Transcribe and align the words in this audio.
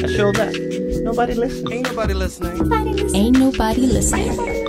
I 0.00 0.06
showed 0.06 0.36
that. 0.36 0.54
Nobody 1.02 1.34
listening. 1.34 1.72
Ain't 1.72 1.88
nobody 1.88 2.14
listening. 2.14 3.14
Ain't 3.14 3.38
nobody 3.38 3.86
listening. 3.86 4.68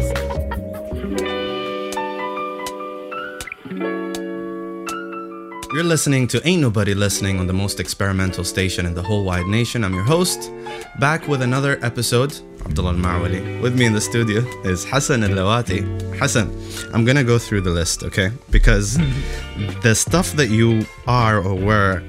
You're 5.72 5.84
listening 5.84 6.28
to 6.30 6.46
Ain't 6.48 6.62
Nobody 6.62 6.96
Listening 6.96 7.40
on 7.40 7.46
the 7.46 7.54
most 7.54 7.80
experimental 7.80 8.44
station 8.44 8.88
in 8.88 8.96
the 8.96 9.04
whole 9.04 9.24
wide 9.24 9.46
nation. 9.46 9.84
I'm 9.84 9.94
your 9.94 10.04
host, 10.04 10.52
back 11.00 11.28
with 11.28 11.44
another 11.44 11.78
episode, 11.84 12.36
Abdullah 12.66 12.94
Al-Maawali. 12.94 13.62
With 13.62 13.78
me 13.78 13.86
in 13.86 13.94
the 13.94 14.02
studio 14.02 14.40
is 14.66 14.84
Hassan 14.84 15.24
Al-Lawati. 15.24 16.18
Hassan, 16.18 16.50
I'm 16.92 17.06
gonna 17.06 17.24
go 17.24 17.38
through 17.38 17.62
the 17.62 17.70
list, 17.70 18.02
okay? 18.04 18.32
Because 18.50 18.98
the 19.84 19.94
stuff 19.94 20.32
that 20.34 20.48
you 20.48 20.88
are 21.06 21.38
or 21.38 21.54
were, 21.54 22.02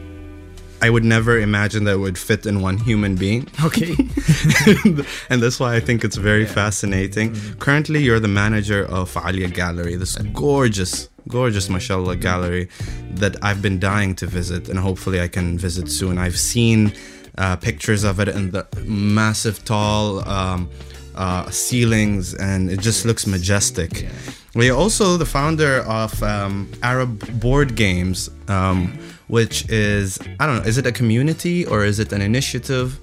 I 0.82 0.90
would 0.90 1.04
never 1.04 1.38
imagine 1.38 1.84
that 1.84 1.98
would 1.98 2.16
fit 2.16 2.46
in 2.46 2.62
one 2.62 2.78
human 2.78 3.14
being. 3.14 3.48
Okay. 3.64 3.94
and 5.30 5.42
that's 5.42 5.60
why 5.60 5.74
I 5.77 5.80
think 5.80 6.05
it's 6.05 6.16
very 6.16 6.46
fascinating. 6.46 7.34
Currently, 7.59 8.02
you're 8.02 8.20
the 8.20 8.28
manager 8.28 8.86
of 8.86 9.16
Alia 9.16 9.48
Gallery, 9.48 9.96
this 9.96 10.16
gorgeous, 10.16 11.08
gorgeous, 11.28 11.69
mashallah, 11.69 12.16
gallery 12.16 12.69
that 13.12 13.36
I've 13.45 13.60
been 13.60 13.78
dying 13.78 14.14
to 14.16 14.27
visit, 14.27 14.69
and 14.69 14.78
hopefully 14.78 15.20
I 15.20 15.28
can 15.28 15.58
visit 15.58 15.91
soon. 15.91 16.16
I've 16.16 16.38
seen 16.38 16.92
uh, 17.36 17.56
pictures 17.56 18.05
of 18.05 18.20
it 18.20 18.28
and 18.28 18.52
the 18.52 18.66
massive, 18.86 19.64
tall 19.64 20.27
um, 20.28 20.70
uh, 21.14 21.50
ceilings, 21.50 22.34
and 22.34 22.70
it 22.70 22.80
just 22.80 23.05
looks 23.05 23.27
majestic. 23.27 24.08
Well, 24.55 24.64
you're 24.64 24.77
also 24.77 25.16
the 25.16 25.27
founder 25.27 25.80
of 25.80 26.22
um, 26.22 26.70
Arab 26.83 27.41
Board 27.41 27.77
Games, 27.77 28.30
um, 28.48 28.98
which 29.37 29.57
is, 29.70 30.19
I 30.41 30.47
don't 30.47 30.57
know, 30.59 30.66
is 30.73 30.77
it 30.80 30.87
a 30.87 30.93
community 31.01 31.65
or 31.66 31.84
is 31.91 31.98
it 32.05 32.11
an 32.12 32.20
initiative? 32.33 32.98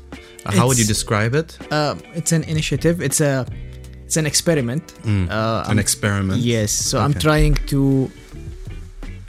Uh, 0.45 0.51
how 0.57 0.67
would 0.67 0.77
you 0.77 0.85
describe 0.95 1.33
it? 1.41 1.57
uh, 1.71 1.95
it's 2.19 2.31
an 2.37 2.43
initiative. 2.43 2.95
It's 3.07 3.21
a 3.21 3.45
it's 4.05 4.15
an 4.17 4.25
experiment. 4.25 4.83
Uh, 5.05 5.09
An 5.09 5.29
I'm- 5.75 5.79
experiment? 5.79 6.39
Yes. 6.39 6.71
So 6.89 6.95
I'm 7.03 7.13
trying 7.27 7.55
to 7.73 8.09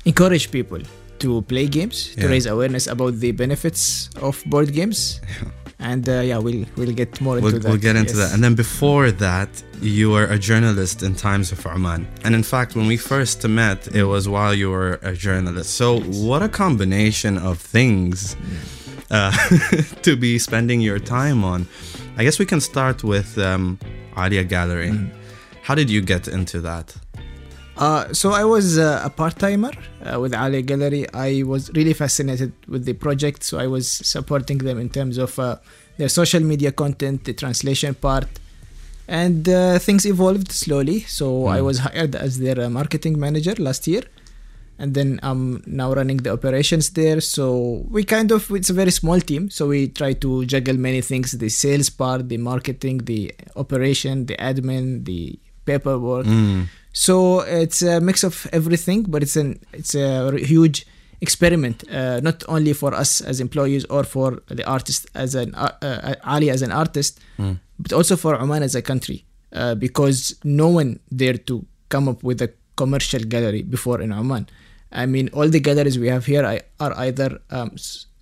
encourage 0.04 0.50
people 0.50 0.78
to 1.18 1.42
play 1.50 1.66
games 1.66 2.14
to 2.14 2.22
Yeah. 2.22 2.28
raise 2.34 2.46
awareness 2.46 2.86
about 2.86 3.14
the 3.18 3.32
benefits 3.32 4.08
of 4.22 4.34
board 4.46 4.72
games. 4.72 5.20
And 5.80 6.08
uh, 6.08 6.20
yeah, 6.20 6.38
we'll 6.38 6.64
we'll 6.76 6.92
get 6.92 7.20
more 7.20 7.36
We'll, 7.36 7.46
into 7.46 7.58
that. 7.60 7.68
we'll 7.68 7.78
get 7.80 7.94
into 7.96 8.14
yes. 8.16 8.28
that. 8.28 8.34
And 8.34 8.42
then 8.42 8.54
before 8.56 9.10
that, 9.12 9.48
you 9.80 10.10
were 10.10 10.24
a 10.24 10.38
journalist 10.38 11.02
in 11.02 11.14
Times 11.14 11.52
of 11.52 11.64
Oman. 11.64 12.06
And 12.24 12.34
in 12.34 12.42
fact, 12.42 12.74
when 12.74 12.86
we 12.88 12.96
first 12.96 13.46
met, 13.46 13.86
it 13.94 14.04
was 14.04 14.28
while 14.28 14.52
you 14.54 14.70
were 14.70 14.98
a 15.02 15.14
journalist. 15.14 15.74
So, 15.74 16.00
what 16.00 16.42
a 16.42 16.48
combination 16.48 17.38
of 17.38 17.58
things 17.60 18.36
uh, 19.10 19.30
to 20.02 20.16
be 20.16 20.38
spending 20.38 20.80
your 20.80 20.98
time 20.98 21.44
on. 21.44 21.66
I 22.16 22.24
guess 22.24 22.40
we 22.40 22.46
can 22.46 22.60
start 22.60 23.04
with 23.04 23.38
um, 23.38 23.78
Alia 24.16 24.42
Gallery. 24.42 24.90
Mm. 24.90 25.10
How 25.62 25.76
did 25.76 25.88
you 25.90 26.00
get 26.00 26.26
into 26.26 26.60
that? 26.62 26.96
Uh, 27.78 28.12
so 28.12 28.32
I 28.32 28.44
was 28.44 28.76
uh, 28.76 29.02
a 29.04 29.10
part 29.10 29.38
timer 29.38 29.70
uh, 30.04 30.18
with 30.20 30.34
Alia 30.34 30.62
Gallery. 30.62 31.06
I 31.14 31.44
was 31.44 31.70
really 31.74 31.92
fascinated 31.92 32.52
with 32.66 32.84
the 32.84 32.94
project, 32.94 33.44
so 33.44 33.58
I 33.58 33.68
was 33.68 33.90
supporting 33.90 34.58
them 34.58 34.78
in 34.80 34.88
terms 34.90 35.16
of 35.16 35.38
uh, 35.38 35.56
their 35.96 36.08
social 36.08 36.40
media 36.40 36.72
content, 36.72 37.24
the 37.24 37.34
translation 37.34 37.94
part, 37.94 38.26
and 39.06 39.48
uh, 39.48 39.78
things 39.78 40.04
evolved 40.06 40.50
slowly. 40.50 41.00
So 41.18 41.46
I 41.46 41.58
Mm. 41.60 41.64
was 41.68 41.78
hired 41.78 42.16
as 42.16 42.38
their 42.40 42.58
uh, 42.60 42.68
marketing 42.68 43.14
manager 43.26 43.54
last 43.58 43.86
year, 43.86 44.02
and 44.80 44.94
then 44.94 45.20
I'm 45.22 45.62
now 45.66 45.92
running 45.94 46.16
the 46.18 46.32
operations 46.32 46.90
there. 46.90 47.20
So 47.20 47.84
we 47.88 48.02
kind 48.02 48.32
of 48.32 48.50
it's 48.50 48.70
a 48.70 48.78
very 48.82 48.90
small 48.90 49.20
team, 49.20 49.50
so 49.50 49.68
we 49.68 49.86
try 49.86 50.14
to 50.14 50.44
juggle 50.46 50.76
many 50.88 51.00
things: 51.00 51.30
the 51.44 51.48
sales 51.48 51.90
part, 51.90 52.28
the 52.28 52.38
marketing, 52.38 52.98
the 53.04 53.32
operation, 53.54 54.26
the 54.26 54.36
admin, 54.50 55.04
the 55.04 55.38
paperwork. 55.64 56.26
Mm. 56.26 56.66
So 57.06 57.14
it's 57.62 57.80
a 57.82 58.00
mix 58.08 58.24
of 58.24 58.34
everything, 58.58 59.00
but 59.12 59.20
it's 59.24 59.36
an 59.42 59.50
it's 59.80 59.94
a 59.94 60.08
huge 60.54 60.78
experiment, 61.26 61.76
uh, 61.98 62.18
not 62.28 62.38
only 62.54 62.72
for 62.82 62.90
us 63.02 63.10
as 63.30 63.36
employees 63.46 63.84
or 63.94 64.02
for 64.14 64.28
the 64.58 64.64
artist 64.76 65.00
as 65.14 65.30
an 65.42 65.54
uh, 65.54 65.72
uh, 65.88 66.14
Alia 66.34 66.52
as 66.58 66.62
an 66.68 66.72
artist, 66.82 67.12
Mm. 67.38 67.54
but 67.82 67.92
also 67.98 68.14
for 68.16 68.32
Oman 68.42 68.62
as 68.68 68.74
a 68.74 68.82
country, 68.90 69.18
uh, 69.60 69.74
because 69.86 70.18
no 70.62 70.68
one 70.80 70.90
dared 71.22 71.40
to 71.50 71.54
come 71.94 72.10
up 72.12 72.20
with 72.28 72.42
a 72.42 72.50
commercial 72.76 73.22
gallery 73.34 73.62
before 73.76 73.98
in 74.04 74.10
Oman. 74.12 74.44
I 75.02 75.06
mean, 75.06 75.26
all 75.36 75.48
the 75.56 75.60
galleries 75.68 75.96
we 76.04 76.08
have 76.14 76.24
here 76.32 76.44
are, 76.84 76.92
either 77.06 77.30
um, 77.58 77.70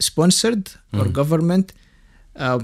sponsored 0.09 0.65
or 0.99 1.05
Mm. 1.07 1.13
government 1.21 1.67
um, 2.45 2.61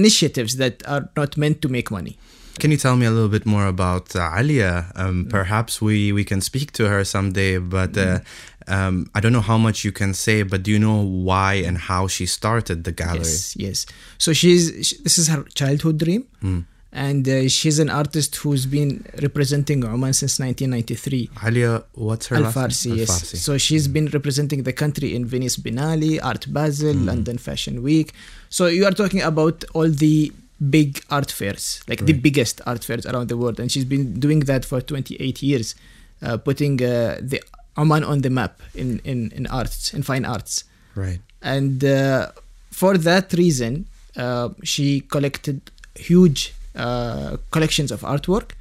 initiatives 0.00 0.52
that 0.62 0.74
are 0.92 1.04
not 1.16 1.30
meant 1.42 1.56
to 1.62 1.68
make 1.76 1.88
money. 1.98 2.14
Can 2.58 2.70
you 2.70 2.76
tell 2.76 2.96
me 2.96 3.04
a 3.06 3.10
little 3.10 3.28
bit 3.28 3.44
more 3.46 3.66
about 3.66 4.14
uh, 4.16 4.30
Alia? 4.36 4.90
Um, 4.94 5.26
perhaps 5.28 5.82
we, 5.82 6.12
we 6.12 6.24
can 6.24 6.40
speak 6.40 6.72
to 6.72 6.88
her 6.88 7.04
someday, 7.04 7.58
but 7.58 7.96
uh, 7.98 8.20
um, 8.68 9.10
I 9.14 9.20
don't 9.20 9.32
know 9.32 9.40
how 9.40 9.58
much 9.58 9.84
you 9.84 9.92
can 9.92 10.14
say, 10.14 10.42
but 10.44 10.62
do 10.62 10.70
you 10.70 10.78
know 10.78 11.02
why 11.02 11.54
and 11.54 11.76
how 11.76 12.06
she 12.06 12.26
started 12.26 12.84
the 12.84 12.92
gallery? 12.92 13.18
Yes, 13.18 13.56
yes. 13.56 13.86
So 14.18 14.32
she's 14.32 14.70
sh 14.86 14.92
this 15.02 15.18
is 15.18 15.28
her 15.28 15.42
childhood 15.54 15.98
dream, 15.98 16.24
Mm. 16.42 16.64
and 16.92 17.28
uh, 17.28 17.48
she's 17.48 17.78
an 17.80 17.90
artist 17.90 18.36
who's 18.36 18.66
been 18.66 19.04
representing 19.20 19.84
Oman 19.84 20.12
since 20.14 20.38
1993. 20.38 21.30
Alia, 21.44 21.82
what's 21.94 22.28
her 22.28 22.36
Al? 22.36 22.52
Farsi, 22.52 22.96
yes. 22.96 23.10
Al-Farsi. 23.10 23.36
So 23.36 23.58
she's 23.58 23.88
been 23.88 24.06
representing 24.06 24.62
the 24.62 24.72
country 24.72 25.14
in 25.16 25.26
Venice 25.26 25.56
Biennale, 25.56 26.20
Art 26.22 26.46
Basel, 26.52 26.92
Hmm. 26.94 27.04
London 27.06 27.36
Fashion 27.36 27.82
Week. 27.82 28.12
So 28.48 28.66
you 28.66 28.84
are 28.86 28.92
talking 29.02 29.22
about 29.22 29.64
all 29.74 29.90
the 29.90 30.32
big 30.70 31.02
art 31.10 31.30
fairs, 31.30 31.82
like 31.88 32.04
the 32.06 32.12
biggest 32.12 32.60
art 32.66 32.84
fairs 32.84 33.06
around 33.06 33.28
the 33.28 33.36
world, 33.36 33.58
and 33.60 33.70
she's 33.70 33.84
been 33.84 34.18
doing 34.20 34.40
that 34.40 34.64
for 34.64 34.80
28 34.80 35.42
years, 35.42 35.74
uh, 36.22 36.36
putting 36.36 36.82
uh, 36.82 37.18
the 37.20 37.42
Oman 37.76 38.04
on 38.04 38.20
the 38.20 38.30
map 38.30 38.60
in, 38.74 39.00
in, 39.04 39.32
in 39.32 39.46
arts, 39.48 39.92
in 39.94 40.02
fine 40.02 40.24
arts. 40.24 40.64
Right. 40.94 41.18
and 41.42 41.84
uh, 41.84 42.30
for 42.70 42.96
that 42.98 43.32
reason 43.32 43.86
uh, 44.16 44.48
she 44.62 45.00
collected 45.00 45.60
huge 45.94 46.54
uh, 46.74 47.36
collections 47.50 47.92
of 47.92 48.00
artwork. 48.00 48.52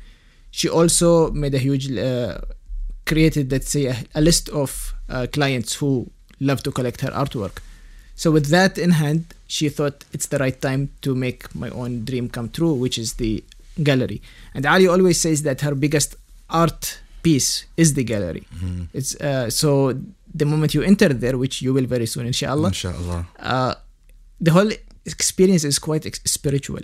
She 0.51 0.69
also 0.69 1.31
made 1.31 1.53
a 1.55 1.57
huge 1.57 1.91
uh, 1.97 2.39
created 3.05 3.51
let's 3.51 3.69
say 3.69 3.85
a, 3.85 3.95
a 4.15 4.21
list 4.21 4.49
of 4.49 4.93
uh, 5.09 5.27
clients 5.31 5.75
who 5.75 6.09
love 6.39 6.63
to 6.63 6.71
collect 6.71 7.01
her 7.01 7.09
artwork 7.11 7.57
so 8.15 8.31
with 8.31 8.47
that 8.47 8.77
in 8.77 8.91
hand 8.91 9.21
she 9.47 9.69
thought 9.69 9.97
it's 10.15 10.27
the 10.27 10.37
right 10.37 10.59
time 10.61 10.89
to 11.01 11.13
make 11.15 11.41
my 11.55 11.69
own 11.81 11.91
dream 12.05 12.25
come 12.29 12.47
true 12.49 12.73
which 12.73 12.97
is 12.97 13.13
the 13.23 13.43
gallery 13.81 14.21
and 14.53 14.65
Alia 14.65 14.91
always 14.91 15.19
says 15.19 15.41
that 15.43 15.61
her 15.61 15.73
biggest 15.75 16.15
art 16.49 16.99
piece 17.23 17.65
is 17.77 17.89
the 17.97 18.03
gallery 18.03 18.43
Mhm. 18.61 18.87
it's 18.93 19.11
uh, 19.27 19.49
so 19.49 19.69
the 20.35 20.45
moment 20.45 20.73
you 20.73 20.81
enter 20.81 21.09
there, 21.09 21.37
which 21.37 21.61
you 21.61 21.71
will 21.75 21.85
very 21.85 22.07
soon, 22.07 22.25
inshallah, 22.25 22.69
Inshallah. 22.69 23.27
uh, 23.37 23.75
the 24.41 24.51
whole 24.51 24.71
experience 25.05 25.63
is 25.63 25.77
quite 25.77 26.07
ex- 26.07 26.21
spiritual. 26.25 26.81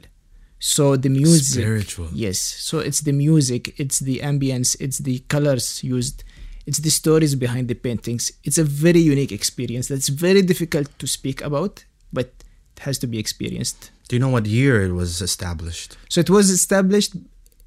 So 0.59 0.95
the 0.97 1.09
music, 1.09 1.63
Spiritual. 1.63 2.09
yes. 2.13 2.37
So 2.39 2.77
it's 2.77 3.01
the 3.01 3.11
music, 3.11 3.73
it's 3.79 3.97
the 3.99 4.19
ambience, 4.19 4.75
it's 4.79 4.99
the 4.99 5.17
colors 5.29 5.83
used, 5.83 6.23
it's 6.69 6.81
the 6.87 6.91
stories 6.91 7.33
behind 7.33 7.67
the 7.67 7.73
paintings. 7.87 8.23
It's 8.43 8.59
a 8.59 8.63
very 8.63 8.99
unique 8.99 9.33
experience 9.39 9.87
that's 9.87 10.09
very 10.27 10.43
difficult 10.51 10.87
to 11.01 11.07
speak 11.07 11.37
about, 11.49 11.83
but 12.13 12.27
it 12.73 12.79
has 12.87 12.95
to 12.99 13.07
be 13.07 13.17
experienced. 13.17 13.89
Do 14.07 14.15
you 14.15 14.19
know 14.19 14.29
what 14.29 14.45
year 14.45 14.75
it 14.87 14.93
was 15.01 15.19
established? 15.29 15.97
So 16.09 16.17
it 16.25 16.29
was 16.29 16.51
established 16.51 17.13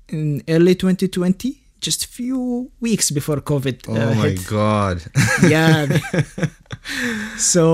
in 0.09 0.45
early 0.49 0.77
2020, 0.77 1.61
just 1.81 2.07
few 2.07 2.71
weeks 2.79 3.11
before 3.11 3.39
COVID. 3.53 3.77
Oh 3.89 3.95
uh, 3.95 4.15
my 4.15 4.29
hit. 4.29 4.47
God. 4.47 5.03
yeah 5.55 5.99
so 7.55 7.65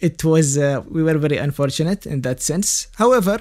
it 0.00 0.22
was 0.24 0.58
uh, 0.58 0.82
we 0.88 1.02
were 1.02 1.18
very 1.26 1.38
unfortunate 1.46 2.06
in 2.06 2.22
that 2.22 2.40
sense 2.40 2.88
however 3.02 3.36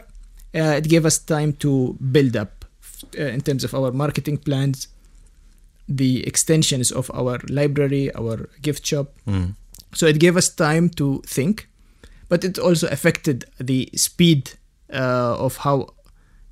uh, 0.54 0.80
it 0.80 0.88
gave 0.88 1.06
us 1.06 1.18
time 1.18 1.54
to 1.54 1.98
build 2.16 2.36
up 2.36 2.66
uh, 3.18 3.24
in 3.24 3.42
terms 3.42 3.64
of 3.64 3.74
our 3.74 3.92
marketing 3.92 4.38
plans 4.38 4.88
the 5.98 6.26
extensions 6.28 6.92
of 7.00 7.06
our 7.14 7.36
library 7.50 8.06
our 8.16 8.36
gift 8.62 8.84
shop. 8.86 9.08
Mm. 9.28 9.48
so 10.00 10.06
it 10.12 10.18
gave 10.20 10.36
us 10.42 10.48
time 10.68 10.86
to 11.02 11.22
think 11.36 11.68
but 12.30 12.44
it 12.50 12.56
also 12.68 12.88
affected 12.88 13.38
the 13.60 13.90
speed 13.96 14.42
uh, 14.94 15.36
of 15.46 15.54
how 15.66 15.76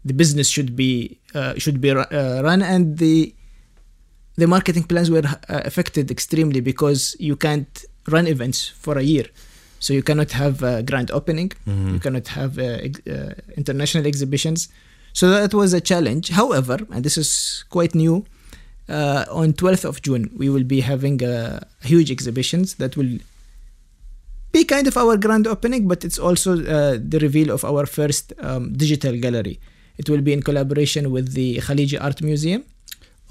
the 0.07 0.13
business 0.13 0.47
should 0.55 0.71
be 0.75 0.91
uh, 1.39 1.53
should 1.63 1.79
be 1.79 1.89
uh, 1.91 2.05
run 2.47 2.61
and 2.73 2.97
the 3.03 3.15
the 4.41 4.47
marketing 4.47 4.83
plans 4.83 5.09
were 5.11 5.23
uh, 5.27 5.61
affected 5.69 6.05
extremely 6.11 6.61
because 6.61 7.01
you 7.19 7.35
can't 7.35 7.73
run 8.07 8.25
events 8.27 8.59
for 8.83 8.97
a 8.97 9.01
year. 9.13 9.25
So 9.79 9.93
you 9.93 10.03
cannot 10.09 10.31
have 10.31 10.55
a 10.63 10.83
grand 10.89 11.09
opening. 11.11 11.49
Mhm. 11.67 11.93
you 11.93 11.99
cannot 12.05 12.27
have 12.39 12.51
uh, 12.57 12.87
ex- 12.87 13.03
uh, 13.07 13.33
international 13.61 14.05
exhibitions. 14.11 14.59
So 15.13 15.23
that 15.29 15.53
was 15.53 15.73
a 15.73 15.81
challenge. 15.91 16.25
However 16.41 16.77
and 16.93 17.03
this 17.03 17.17
is 17.17 17.29
quite 17.69 17.93
new 17.95 18.15
uh, 18.89 19.25
on 19.41 19.47
12th 19.53 19.85
of 19.89 19.95
june 20.05 20.23
we 20.41 20.47
will 20.53 20.63
be 20.75 20.79
having 20.81 21.17
a 21.23 21.35
huge 21.91 22.09
exhibitions 22.15 22.67
that 22.81 22.91
will 22.97 23.13
be 24.51 24.63
kind 24.65 24.87
of 24.87 24.97
our 24.97 25.15
grand 25.17 25.45
opening, 25.47 25.87
but 25.87 26.03
it's 26.03 26.17
also 26.17 26.53
uh, 26.53 26.97
the 27.13 27.19
reveal 27.21 27.51
of 27.51 27.63
our 27.63 27.85
first 27.85 28.33
um, 28.39 28.73
digital 28.73 29.15
gallery. 29.25 29.59
It 29.99 30.09
will 30.09 30.21
be 30.21 30.33
in 30.33 30.41
collaboration 30.41 31.11
with 31.11 31.33
the 31.33 31.57
Khaleeji 31.57 31.97
Art 32.01 32.19
Museum. 32.23 32.63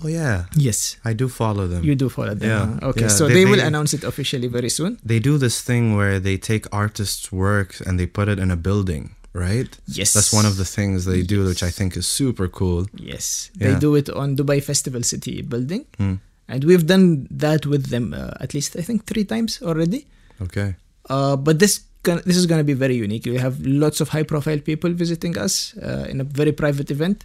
Oh 0.04 0.06
yeah, 0.06 0.44
Yes, 0.54 0.96
I 1.04 1.12
do 1.14 1.26
follow 1.28 1.66
them. 1.66 1.82
you 1.82 1.96
do 1.96 2.08
follow 2.08 2.34
them. 2.34 2.48
Yeah, 2.48 2.66
huh? 2.80 2.88
Okay, 2.90 3.00
yeah, 3.02 3.08
so 3.08 3.26
they- 3.26 3.34
they, 3.34 3.44
will 3.50 3.56
they- 3.56 3.66
announce 3.66 3.92
it 3.94 4.04
officially 4.04 4.46
very 4.46 4.68
soon. 4.70 4.96
they 5.04 5.18
do 5.18 5.38
this 5.38 5.60
thing 5.60 5.96
where 5.96 6.20
they 6.20 6.36
take 6.38 6.66
artists' 6.72 7.32
work 7.32 7.70
and 7.84 7.98
they 7.98 8.06
put 8.06 8.28
it 8.28 8.38
in 8.38 8.52
a 8.52 8.56
building, 8.56 9.16
right? 9.32 9.70
Yes, 9.86 10.12
That's 10.14 10.32
one 10.32 10.46
of 10.46 10.56
the 10.56 10.64
things 10.64 11.04
they 11.04 11.22
do, 11.22 11.44
which 11.44 11.62
I 11.62 11.70
think 11.70 11.96
is 11.96 12.06
super 12.06 12.48
cool. 12.48 12.86
Yes, 12.96 13.50
they 13.56 13.74
do 13.78 13.94
it 13.94 14.08
on 14.10 14.36
Dubai 14.36 14.62
Festival 14.62 15.02
City 15.02 15.42
building, 15.42 15.84
Hmm. 15.98 16.14
and 16.48 16.64
we've 16.64 16.86
done 16.86 17.26
that 17.30 17.66
with 17.66 17.84
them 17.94 18.14
uh, 18.14 18.32
at 18.44 18.54
least 18.54 18.76
I 18.76 18.82
think 18.82 19.04
three 19.06 19.24
times 19.24 19.60
already. 19.62 20.06
Okay. 20.40 20.74
Uh, 21.10 21.36
but 21.36 21.58
this 21.58 21.74
gon- 22.02 22.22
this 22.26 22.36
is 22.36 22.46
going 22.46 22.58
to 22.60 22.64
be 22.64 22.78
very 22.84 22.96
unique. 22.96 23.24
We 23.26 23.38
have 23.46 23.56
lots 23.64 24.00
of 24.00 24.08
high 24.10 24.22
profile 24.32 24.58
people 24.70 24.90
visiting 25.04 25.34
us 25.38 25.54
uh, 25.78 26.06
in 26.12 26.20
a 26.20 26.24
very 26.24 26.52
private 26.52 26.90
event, 26.90 27.24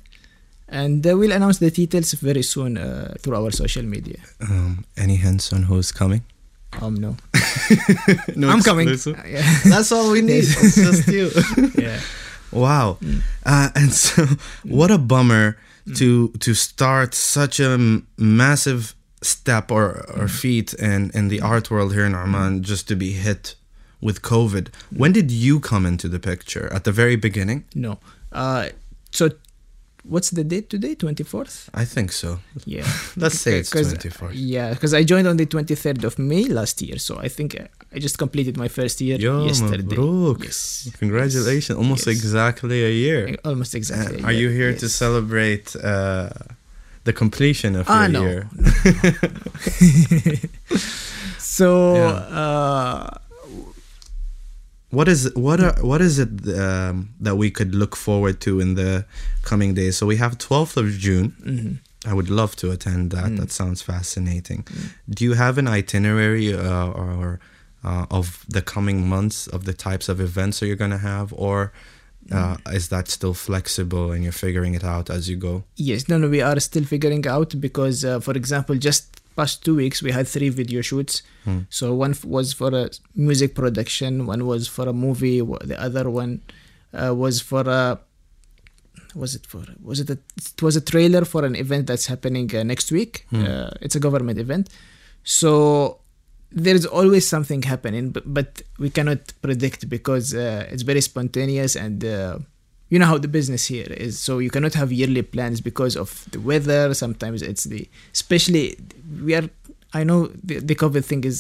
and 0.68 1.06
uh, 1.06 1.16
we'll 1.18 1.32
announce 1.40 1.58
the 1.60 1.70
details 1.72 2.14
very 2.30 2.44
soon 2.44 2.78
uh, 2.78 3.14
through 3.22 3.36
our 3.36 3.52
social 3.52 3.84
media. 3.84 4.20
Um, 4.40 4.86
any 4.98 5.16
hints 5.26 5.52
on 5.54 5.64
who's 5.64 5.92
coming? 5.92 6.24
Um, 6.82 6.96
no, 6.96 7.12
no 8.36 8.50
I'm 8.50 8.62
coming. 8.62 8.90
Uh, 8.90 8.96
yeah. 9.28 9.60
That's 9.66 9.92
all 9.92 10.12
we 10.12 10.22
need. 10.22 10.44
it's 10.48 10.76
just 10.76 11.08
you. 11.08 11.32
yeah. 11.84 12.00
Wow. 12.52 12.98
Mm. 13.02 13.22
Uh, 13.46 13.70
and 13.76 13.92
so, 13.94 14.26
what 14.64 14.92
a 14.92 14.98
bummer 14.98 15.58
to 15.96 16.30
to 16.40 16.54
start 16.54 17.14
such 17.16 17.60
a 17.60 17.72
m- 17.72 18.08
massive 18.18 18.94
step 19.22 19.72
or, 19.72 19.86
or 20.16 20.26
Mm. 20.28 20.30
feat 20.30 20.74
in, 20.76 21.12
in 21.14 21.30
the 21.30 21.42
art 21.42 21.70
world 21.72 21.94
here 21.94 22.06
in 22.06 22.14
Oman 22.16 22.64
just 22.64 22.88
to 22.90 22.96
be 22.96 23.14
hit 23.14 23.56
with 24.02 24.22
COVID. 24.22 24.68
When 24.92 25.14
did 25.14 25.32
you 25.32 25.60
come 25.60 25.86
into 25.86 26.08
the 26.10 26.20
picture? 26.20 26.72
At 26.74 26.84
the 26.84 26.92
very 26.92 27.16
beginning? 27.16 27.64
No. 27.74 28.00
Uh, 28.34 28.70
so, 29.12 29.30
what's 30.04 30.30
the 30.32 30.44
date 30.44 30.70
today? 30.70 30.96
Twenty 30.96 31.24
fourth. 31.24 31.70
I 31.74 31.86
think 31.86 32.12
so. 32.12 32.40
Yeah. 32.66 32.86
Let's 33.18 33.40
say 33.40 33.60
it's 33.60 33.70
'Cause- 33.72 33.94
24th. 33.94 34.32
Yeah, 34.36 34.74
because 34.74 34.94
I 34.94 35.04
joined 35.04 35.28
on 35.28 35.38
the 35.38 35.46
23rd 35.46 36.04
of 36.04 36.18
May 36.20 36.46
last 36.46 36.82
year, 36.82 36.98
so 37.00 37.18
I 37.18 37.30
think 37.30 37.56
uh, 37.60 37.68
I 37.96 38.00
just 38.00 38.18
completed 38.18 38.58
my 38.58 38.68
first 38.68 39.00
year 39.02 39.18
Yo, 39.20 39.46
yesterday. 39.46 39.84
Mabruk. 39.96 40.44
Yes. 40.44 40.90
Congratulations. 41.00 41.78
Almost 41.78 42.08
Yes. 42.08 42.16
exactly 42.18 42.84
a 42.84 42.92
year. 42.92 43.36
Almost 43.46 43.76
exactly. 43.76 44.22
Uh, 44.22 44.28
are 44.28 44.34
you 44.42 44.50
here 44.50 44.74
to 44.76 44.88
celebrate 44.90 45.76
uh, 45.76 46.30
the 47.04 47.14
completion 47.14 47.76
of 47.76 47.86
Ah, 47.90 48.08
your 48.08 48.10
no. 48.12 48.22
year? 48.24 48.48
So, 51.40 51.96
Yeah. 51.96 52.40
uh, 52.42 53.18
What 54.94 55.08
is 55.08 55.20
what 55.36 55.60
are 55.60 55.76
what 55.82 56.02
is 56.02 56.20
it 56.20 56.30
um, 56.66 56.96
that 57.26 57.36
we 57.36 57.50
could 57.58 57.74
look 57.82 57.96
forward 57.96 58.36
to 58.42 58.60
in 58.60 58.76
the 58.76 59.06
coming 59.42 59.74
days? 59.74 59.98
So 59.98 60.06
we 60.06 60.18
have 60.18 60.38
12th 60.38 60.78
of 60.78 60.88
June. 61.06 61.28
mhm. 61.42 61.78
I 62.06 62.14
would 62.14 62.30
love 62.30 62.54
to 62.58 62.70
attend 62.76 63.12
that. 63.12 63.32
Mm. 63.32 63.38
That 63.40 63.50
sounds 63.52 63.82
fascinating. 63.82 64.68
Do 65.18 65.24
you 65.24 65.36
have 65.36 65.58
an 65.58 65.68
itinerary 65.80 66.54
uh, 66.54 66.90
or 67.02 67.40
uh, 67.84 68.06
of 68.12 68.46
the 68.56 68.62
coming 68.62 69.08
months 69.08 69.48
of 69.48 69.64
the 69.64 69.74
types 69.74 70.10
of 70.10 70.20
events 70.20 70.60
that 70.60 70.68
you're 70.68 70.76
going 70.86 70.92
to 71.00 71.06
have, 71.14 71.32
or 71.32 71.72
uh, 72.32 72.58
is 72.74 72.90
that 72.90 73.08
still 73.08 73.34
flexible 73.34 74.12
and 74.12 74.22
you're 74.24 74.34
figuring 74.34 74.74
it 74.76 74.84
out 74.84 75.10
as 75.10 75.30
you 75.30 75.38
go? 75.38 75.64
yes, 75.78 76.10
no, 76.10 76.18
no, 76.18 76.28
we 76.28 76.42
are 76.42 76.60
still 76.60 76.84
figuring 76.84 77.26
out 77.28 77.50
because, 77.60 78.04
uh, 78.04 78.20
for 78.20 78.34
example, 78.34 78.76
just 78.76 79.23
past 79.36 79.64
two 79.66 79.76
weeks 79.76 80.02
we 80.02 80.12
had 80.12 80.28
three 80.28 80.50
video 80.50 80.82
shoots. 80.82 81.24
Hmm. 81.44 81.60
So 81.70 81.94
one 81.94 82.12
f- 82.12 82.26
was 82.26 82.54
for 82.54 82.74
a 82.74 82.90
music 83.16 83.56
production, 83.56 84.26
one 84.26 84.46
was 84.46 84.68
for 84.68 84.88
a 84.88 84.94
movie, 84.94 85.42
the 85.42 85.78
other 85.80 86.10
one 86.10 86.42
uh, 86.94 87.14
was 87.16 87.42
for 87.42 87.62
a 87.62 88.00
was 89.16 89.36
it 89.36 89.46
for 89.46 89.64
was 89.82 90.00
it 90.00 90.10
a, 90.10 90.18
it 90.38 90.62
was 90.62 90.76
a 90.76 90.82
trailer 90.82 91.24
for 91.26 91.46
an 91.46 91.56
event 91.56 91.88
that's 91.88 92.08
happening 92.08 92.54
uh, 92.56 92.64
next 92.64 92.92
week. 92.92 93.26
Hmm. 93.30 93.44
Uh, 93.46 93.70
it's 93.82 93.96
a 93.96 94.00
government 94.00 94.40
event, 94.40 94.70
so 95.24 96.00
there's 96.52 96.86
always 96.86 97.28
something 97.28 97.64
happening, 97.64 98.12
but, 98.12 98.32
but 98.32 98.62
we 98.78 98.90
cannot 98.90 99.34
predict 99.42 99.90
because 99.90 100.36
uh, 100.36 100.68
it's 100.72 100.84
very 100.84 101.02
spontaneous 101.02 101.76
and. 101.76 102.04
You 102.94 103.00
know 103.02 103.10
how 103.14 103.20
the 103.26 103.32
business 103.40 103.64
here 103.74 103.92
is 104.06 104.14
so 104.26 104.32
you 104.46 104.52
cannot 104.56 104.74
have 104.82 104.90
yearly 105.00 105.24
plans 105.36 105.58
because 105.70 105.94
of 106.04 106.10
the 106.34 106.40
weather 106.50 106.82
sometimes 107.04 107.40
it's 107.52 107.64
the 107.74 107.82
especially 108.18 108.66
we 109.26 109.32
are 109.40 109.48
i 110.00 110.02
know 110.10 110.20
the, 110.50 110.56
the 110.70 110.76
covid 110.84 111.04
thing 111.10 111.22
is 111.32 111.38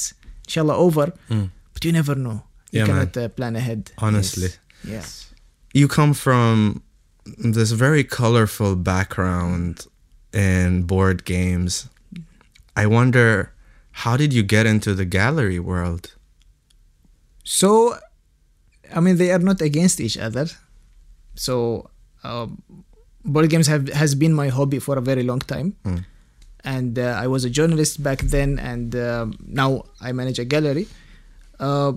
inshallah 0.47 0.77
over 0.87 1.05
Mm. 1.33 1.47
but 1.73 1.81
you 1.85 1.91
never 1.99 2.15
know 2.25 2.37
you 2.71 2.79
Yeah, 2.79 2.87
cannot 2.89 3.13
uh, 3.17 3.27
plan 3.37 3.53
ahead 3.61 3.81
Honestly. 4.07 4.49
Yes. 4.95 5.07
you 5.79 5.85
come 5.99 6.13
from 6.25 6.81
this 7.53 7.69
very 7.85 8.03
colorful 8.21 8.71
background 8.93 9.73
in 10.47 10.69
board 10.93 11.17
games. 11.35 11.73
I 12.83 12.85
wonder 12.97 13.29
how 14.03 14.13
did 14.21 14.31
you 14.37 14.43
get 14.55 14.65
into 14.73 14.91
the 14.99 15.05
gallery 15.19 15.59
world? 15.71 16.05
so 17.59 17.69
i 18.95 18.99
mean 19.03 19.15
they 19.21 19.31
are 19.35 19.43
not 19.49 19.59
against 19.69 19.97
each 20.05 20.17
other 20.27 20.47
so 21.35 21.89
um, 22.23 22.61
board 23.25 23.49
games 23.49 23.67
have 23.67 23.87
has 23.89 24.15
been 24.15 24.33
my 24.33 24.47
hobby 24.49 24.79
for 24.79 24.97
a 24.97 25.01
very 25.01 25.23
long 25.23 25.39
time 25.39 25.75
Mm. 25.85 26.01
and 26.63 26.99
uh, 26.99 27.23
i 27.23 27.27
was 27.27 27.43
a 27.45 27.49
journalist 27.49 28.01
back 28.03 28.19
then 28.35 28.59
and 28.59 28.95
um 28.95 29.33
now 29.47 29.83
i 30.01 30.11
manage 30.11 30.39
a 30.39 30.45
gallery 30.45 30.87
uh, 31.59 31.93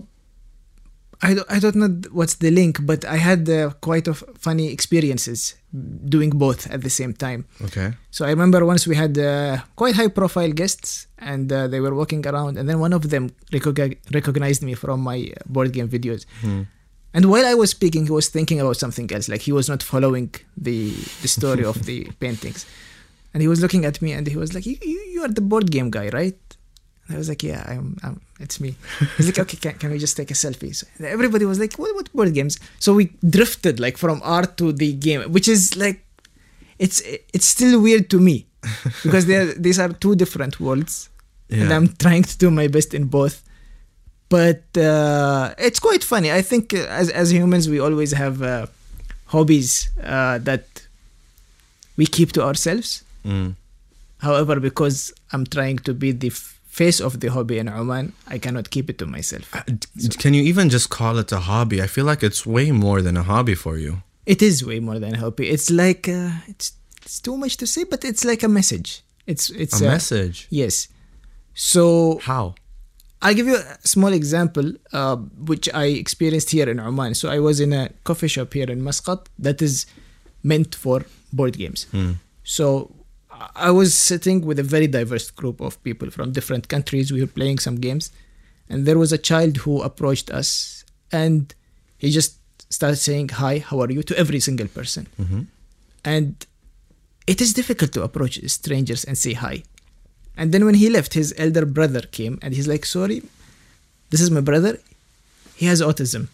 I 1.23 1.33
don't, 1.33 1.51
I 1.51 1.59
don't 1.59 1.77
know 1.77 1.89
what's 2.13 2.35
the 2.45 2.51
link, 2.51 2.85
but 2.85 3.01
I 3.07 3.17
had 3.17 3.49
uh, 3.49 3.71
quite 3.81 4.07
of 4.07 4.23
funny 4.39 4.67
experiences 4.71 5.55
doing 6.05 6.29
both 6.29 6.69
at 6.71 6.83
the 6.83 6.91
same 6.91 7.15
time. 7.15 7.47
Okay. 7.65 7.95
So 8.11 8.27
I 8.27 8.31
remember 8.37 8.67
once 8.67 8.87
we 8.87 8.97
had 8.97 9.17
uh, 9.17 9.59
quite 9.77 9.95
high 9.95 10.09
profile 10.09 10.53
guests 10.53 11.07
and 11.19 11.51
uh, 11.51 11.69
they 11.69 11.81
were 11.81 11.95
walking 11.95 12.21
around 12.27 12.59
and 12.59 12.69
then 12.69 12.81
one 12.81 12.93
of 12.93 13.09
them 13.09 13.31
recog- 13.51 13.97
recognized 14.13 14.63
me 14.63 14.75
from 14.75 15.01
my 15.01 15.19
uh, 15.33 15.41
board 15.47 15.73
game 15.73 15.89
videos. 15.89 16.27
Hmm. 16.43 16.63
And 17.17 17.31
while 17.31 17.47
I 17.47 17.55
was 17.55 17.71
speaking, 17.71 18.05
he 18.05 18.13
was 18.13 18.29
thinking 18.29 18.61
about 18.61 18.77
something 18.77 19.11
else, 19.11 19.27
like 19.27 19.41
he 19.41 19.53
was 19.59 19.71
not 19.71 19.83
following 19.83 20.29
the 20.69 20.91
the 21.23 21.29
story 21.29 21.65
of 21.65 21.77
the 21.87 21.99
paintings. 22.25 22.67
And 23.33 23.41
he 23.45 23.49
was 23.49 23.63
looking 23.63 23.87
at 23.87 24.03
me 24.03 24.13
and 24.13 24.27
he 24.27 24.37
was 24.43 24.53
like, 24.55 24.67
"You, 24.67 24.77
you, 25.15 25.23
are 25.25 25.33
the 25.39 25.47
board 25.53 25.71
game 25.71 25.91
guy, 25.91 26.11
right?" 26.11 26.39
And 27.07 27.17
I 27.17 27.19
was 27.23 27.31
like, 27.31 27.43
"Yeah, 27.43 27.65
I'm. 27.67 27.97
I'm 28.03 28.21
it's 28.39 28.61
me." 28.61 28.75
He's 29.17 29.29
like, 29.31 29.39
"Okay, 29.45 29.57
can, 29.57 29.75
can 29.81 29.91
we 29.93 29.99
just 29.99 30.15
take 30.21 30.31
a 30.31 30.35
selfie?" 30.35 30.75
So 30.75 30.87
everybody 31.17 31.47
was 31.47 31.59
like, 31.59 31.79
"What, 31.79 31.95
what 31.95 32.13
board 32.13 32.35
games?" 32.35 32.59
So 32.79 32.93
we 32.93 33.05
drifted 33.37 33.81
like 33.81 33.97
from 33.97 34.21
art 34.23 34.59
to 34.59 34.73
the 34.73 34.93
game, 34.93 35.23
which 35.33 35.49
is 35.49 35.75
like, 35.75 36.05
it's 36.79 37.01
it's 37.33 37.47
still 37.47 37.81
weird 37.81 38.11
to 38.11 38.21
me 38.21 38.47
because 39.03 39.25
these 39.67 39.79
are 39.79 39.89
two 40.05 40.17
different 40.17 40.61
worlds, 40.61 41.09
and 41.49 41.73
I'm 41.73 41.89
trying 41.97 42.25
to 42.25 42.37
do 42.37 42.51
my 42.51 42.69
best 42.69 42.93
in 42.93 43.05
both 43.07 43.46
but 44.29 44.63
uh, 44.77 45.55
it's 45.59 45.81
quite 45.81 46.03
funny. 46.05 46.31
I 46.33 46.43
think 46.43 46.75
uh, 46.75 46.79
as 47.01 47.11
as 47.11 47.33
humans, 47.33 47.69
we 47.69 47.79
always 47.81 48.13
have 48.13 48.43
uh, 48.43 48.67
hobbies 49.27 49.89
uh, 50.03 50.39
that 50.39 50.65
we 51.97 52.07
keep 52.07 52.33
to 52.33 52.43
ourselves. 52.43 53.05
Mm. 53.25 53.55
However, 54.19 54.61
because 54.61 55.13
I'm 55.33 55.45
trying 55.47 55.79
to 55.81 55.93
be 55.95 56.13
the 56.13 56.29
f- 56.29 56.59
face 56.69 57.01
of 57.01 57.21
the 57.21 57.29
hobby 57.29 57.59
in 57.59 57.69
Oman, 57.69 58.13
I 58.29 58.39
cannot 58.39 58.71
keep 58.71 58.89
it 58.91 58.99
to 58.99 59.07
myself. 59.07 59.55
Uh, 59.55 59.63
d- 59.67 60.09
Can 60.19 60.35
you 60.35 60.43
even 60.43 60.69
just 60.71 60.89
call 60.91 61.19
it 61.19 61.33
a 61.33 61.41
hobby? 61.41 61.83
I 61.83 61.87
feel 61.87 62.05
like 62.07 62.23
it's 62.23 62.47
way 62.47 62.73
more 62.73 63.03
than 63.03 63.17
a 63.17 63.23
hobby 63.23 63.55
for 63.55 63.77
you. 63.77 64.03
It 64.25 64.43
is 64.43 64.65
way 64.65 64.81
more 64.81 64.99
than 64.99 65.15
a 65.15 65.19
hobby. 65.19 65.49
It's 65.51 65.71
like 65.71 66.09
uh, 66.09 66.31
it's 66.49 66.73
it's 67.03 67.21
too 67.21 67.37
much 67.37 67.57
to 67.59 67.67
say, 67.67 67.85
but 67.85 68.05
it's 68.05 68.25
like 68.25 68.43
a 68.43 68.49
message. 68.49 69.03
It's 69.27 69.51
it's 69.51 69.81
A 69.81 69.87
uh, 69.87 69.91
message. 69.91 70.47
Yes. 70.51 70.89
So 71.55 72.19
How? 72.23 72.55
I'll 73.23 73.35
give 73.35 73.47
you 73.47 73.57
a 73.57 73.79
small 73.87 74.13
example, 74.13 74.73
uh, 74.93 75.17
which 75.17 75.69
I 75.73 75.87
experienced 75.87 76.51
here 76.51 76.69
in 76.69 76.79
Oman. 76.79 77.15
So 77.15 77.29
I 77.29 77.39
was 77.39 77.61
in 77.61 77.73
a 77.73 77.91
coffee 78.05 78.29
shop 78.29 78.53
here 78.53 78.71
in 78.71 78.83
Muscat 78.83 79.29
that 79.39 79.63
is 79.63 79.87
meant 80.43 80.75
for 80.75 81.05
board 81.33 81.57
games. 81.57 81.85
Hmm. 81.91 82.13
So 82.45 82.95
I 83.55 83.71
was 83.71 83.95
sitting 83.95 84.45
with 84.47 84.59
a 84.59 84.63
very 84.63 84.87
diverse 84.87 85.31
group 85.31 85.61
of 85.61 85.83
people 85.83 86.11
from 86.11 86.33
different 86.33 86.69
countries. 86.69 87.11
We 87.13 87.21
were 87.21 87.27
playing 87.27 87.59
some 87.59 87.77
games, 87.77 88.11
and 88.69 88.87
there 88.87 88.99
was 88.99 89.13
a 89.13 89.19
child 89.19 89.59
who 89.59 89.83
approached 89.83 90.31
us, 90.31 90.85
and 91.11 91.55
he 91.99 92.11
just 92.11 92.39
started 92.71 92.97
saying, 92.97 93.31
"Hi, 93.31 93.59
how 93.59 93.81
are 93.81 93.91
you?" 93.91 94.03
to 94.05 94.19
every 94.19 94.41
single 94.41 94.69
person. 94.69 95.07
Mhm. 95.21 95.47
And 96.05 96.47
it 97.27 97.41
is 97.41 97.53
difficult 97.53 97.93
to 97.93 98.03
approach 98.03 98.39
strangers 98.49 99.05
and 99.05 99.19
say 99.19 99.33
hi. 99.33 99.65
And 100.37 100.53
then 100.53 100.65
when 100.65 100.75
he 100.75 100.91
left, 100.91 101.15
his 101.15 101.35
elder 101.39 101.65
brother 101.65 102.03
came 102.03 102.39
and 102.43 102.55
he's 102.55 102.69
like, 102.69 102.85
Sorry, 102.85 103.23
this 104.11 104.21
is 104.21 104.31
my 104.31 104.41
brother. 104.41 104.79
He 105.57 105.67
has 105.67 105.81
autism. 105.81 106.23
Mm. 106.23 106.29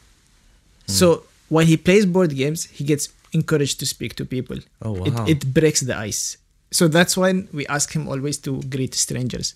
So 0.87 1.25
while 1.49 1.65
he 1.67 1.77
plays 1.77 2.07
board 2.07 2.35
games, 2.35 2.65
he 2.65 2.85
gets 2.85 3.09
encouraged 3.33 3.79
to 3.81 3.87
speak 3.87 4.15
to 4.17 4.25
people. 4.25 4.59
Oh, 4.83 4.93
wow. 4.93 5.05
It, 5.27 5.29
it 5.29 5.55
breaks 5.55 5.81
the 5.81 5.97
ice. 5.97 6.37
So 6.71 6.89
that's 6.89 7.17
why 7.17 7.45
we 7.53 7.67
ask 7.67 7.93
him 7.93 8.09
always 8.09 8.39
to 8.39 8.63
greet 8.63 8.95
strangers. 8.95 9.55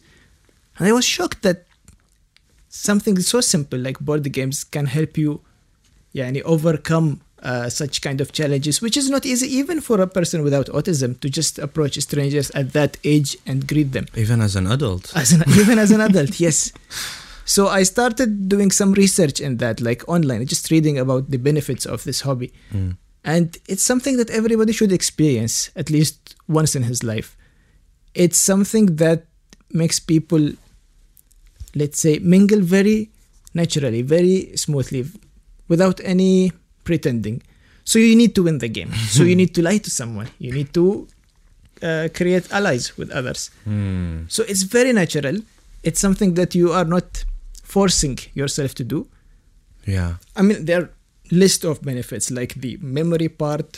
And 0.78 0.86
I 0.86 0.92
was 0.92 1.04
shocked 1.04 1.42
that 1.42 1.64
something 2.68 3.18
so 3.20 3.40
simple 3.40 3.78
like 3.78 3.98
board 3.98 4.30
games 4.32 4.62
can 4.62 4.86
help 4.86 5.16
you 5.16 5.40
yeah, 6.16 6.26
and 6.26 6.40
overcome 6.42 7.20
uh, 7.42 7.68
such 7.68 8.00
kind 8.00 8.20
of 8.20 8.32
challenges 8.32 8.80
which 8.80 8.96
is 8.96 9.10
not 9.10 9.26
easy 9.26 9.46
even 9.56 9.80
for 9.80 10.00
a 10.00 10.06
person 10.06 10.42
without 10.42 10.66
autism 10.66 11.18
to 11.20 11.28
just 11.28 11.58
approach 11.58 11.98
strangers 12.00 12.50
at 12.52 12.72
that 12.72 12.96
age 13.04 13.36
and 13.46 13.66
greet 13.68 13.92
them 13.92 14.06
Even 14.16 14.40
as 14.40 14.56
an 14.56 14.66
adult. 14.66 15.12
as 15.14 15.32
an, 15.32 15.42
even 15.60 15.78
as 15.78 15.90
an 15.90 16.00
adult 16.00 16.40
yes 16.46 16.72
so 17.44 17.68
i 17.68 17.82
started 17.82 18.48
doing 18.48 18.70
some 18.70 18.92
research 18.94 19.38
in 19.40 19.58
that 19.58 19.80
like 19.80 20.02
online 20.08 20.46
just 20.46 20.70
reading 20.70 20.98
about 20.98 21.30
the 21.30 21.36
benefits 21.38 21.84
of 21.86 22.02
this 22.04 22.22
hobby 22.22 22.52
Mm. 22.72 22.96
and 23.24 23.58
it's 23.68 23.82
something 23.82 24.16
that 24.16 24.30
everybody 24.30 24.72
should 24.72 24.92
experience 24.92 25.70
at 25.76 25.90
least 25.90 26.34
once 26.48 26.74
in 26.74 26.82
his 26.84 27.02
life 27.02 27.36
it's 28.14 28.38
something 28.38 28.96
that 28.96 29.26
makes 29.70 29.98
people 30.00 30.52
let's 31.74 32.00
say 32.00 32.18
mingle 32.20 32.60
very 32.60 33.10
naturally 33.54 34.02
very 34.02 34.52
smoothly 34.56 35.04
without 35.68 36.00
any 36.02 36.52
pretending 36.90 37.36
so 37.90 37.94
you 38.06 38.14
need 38.22 38.32
to 38.38 38.42
win 38.46 38.56
the 38.64 38.70
game 38.78 38.90
so 39.16 39.20
you 39.30 39.36
need 39.42 39.52
to 39.58 39.62
lie 39.68 39.80
to 39.86 39.90
someone 40.00 40.28
you 40.44 40.52
need 40.58 40.70
to 40.78 40.84
uh, 41.88 42.08
create 42.18 42.46
allies 42.58 42.84
with 42.98 43.08
others 43.18 43.40
Mm. 43.72 44.14
so 44.34 44.40
it's 44.52 44.62
very 44.76 44.92
natural. 45.02 45.36
It's 45.88 46.00
something 46.06 46.30
that 46.40 46.50
you 46.60 46.68
are 46.78 46.88
not 46.96 47.08
forcing 47.74 48.16
yourself 48.40 48.70
to 48.80 48.84
do. 48.94 48.98
Yeah. 49.96 50.10
I 50.38 50.42
mean, 50.46 50.58
there 50.68 50.78
are 50.82 50.88
list 51.44 51.60
of 51.70 51.74
benefits 51.90 52.26
like 52.38 52.52
the 52.64 52.72
memory 52.98 53.28
part, 53.42 53.68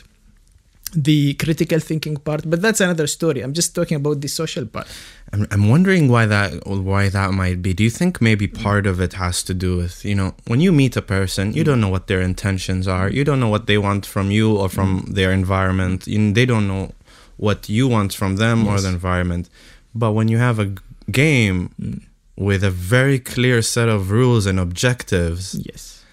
the 1.09 1.35
critical 1.43 1.81
thinking 1.91 2.17
part, 2.29 2.43
but 2.53 2.59
that's 2.65 2.81
another 2.81 3.07
story. 3.19 3.41
I'm 3.45 3.53
just 3.61 3.71
talking 3.79 3.97
about 4.03 4.17
the 4.25 4.29
social 4.41 4.65
part. 4.75 4.87
I'm, 5.32 5.47
I'm 5.50 5.68
wondering 5.68 6.08
why 6.08 6.26
that 6.26 6.66
why 6.66 7.08
that 7.08 7.32
might 7.32 7.61
be. 7.62 7.75
Do 7.75 7.85
you 7.85 7.90
think 7.90 8.20
maybe 8.20 8.49
mm. 8.49 8.62
part 8.62 8.87
of 8.87 9.00
it 9.00 9.14
has 9.14 9.42
to 9.44 9.54
do 9.54 9.76
with 9.76 10.04
you 10.04 10.14
know 10.14 10.35
when 10.47 10.61
you 10.61 10.73
meet 10.73 10.97
a 10.97 11.02
person, 11.02 11.52
you 11.52 11.64
don't 11.64 11.78
mm. 11.78 11.82
know 11.82 11.88
what 11.88 12.06
their 12.06 12.20
intentions 12.20 12.88
are. 12.88 13.08
You 13.08 13.25
don't 13.25 13.40
know 13.40 13.49
what 13.49 13.66
they 13.66 13.78
want 13.78 14.06
from 14.06 14.30
you 14.30 14.56
or 14.56 14.68
from 14.68 15.02
mm. 15.02 15.14
their 15.14 15.32
environment. 15.32 16.06
You, 16.06 16.32
they 16.32 16.47
don't 16.47 16.66
know 16.66 16.92
what 17.37 17.68
you 17.68 17.88
want 17.88 18.12
from 18.12 18.37
them 18.37 18.66
or 18.66 18.80
the 18.80 18.88
environment. 18.88 19.49
But 19.94 20.12
when 20.12 20.28
you 20.28 20.38
have 20.38 20.58
a 20.58 20.75
game 21.11 22.06
with 22.37 22.62
a 22.62 22.70
very 22.70 23.18
clear 23.18 23.62
set 23.62 23.88
of 23.88 24.11
rules 24.11 24.47
and 24.47 24.61
objectives, 24.61 25.54
Yes. 25.54 26.04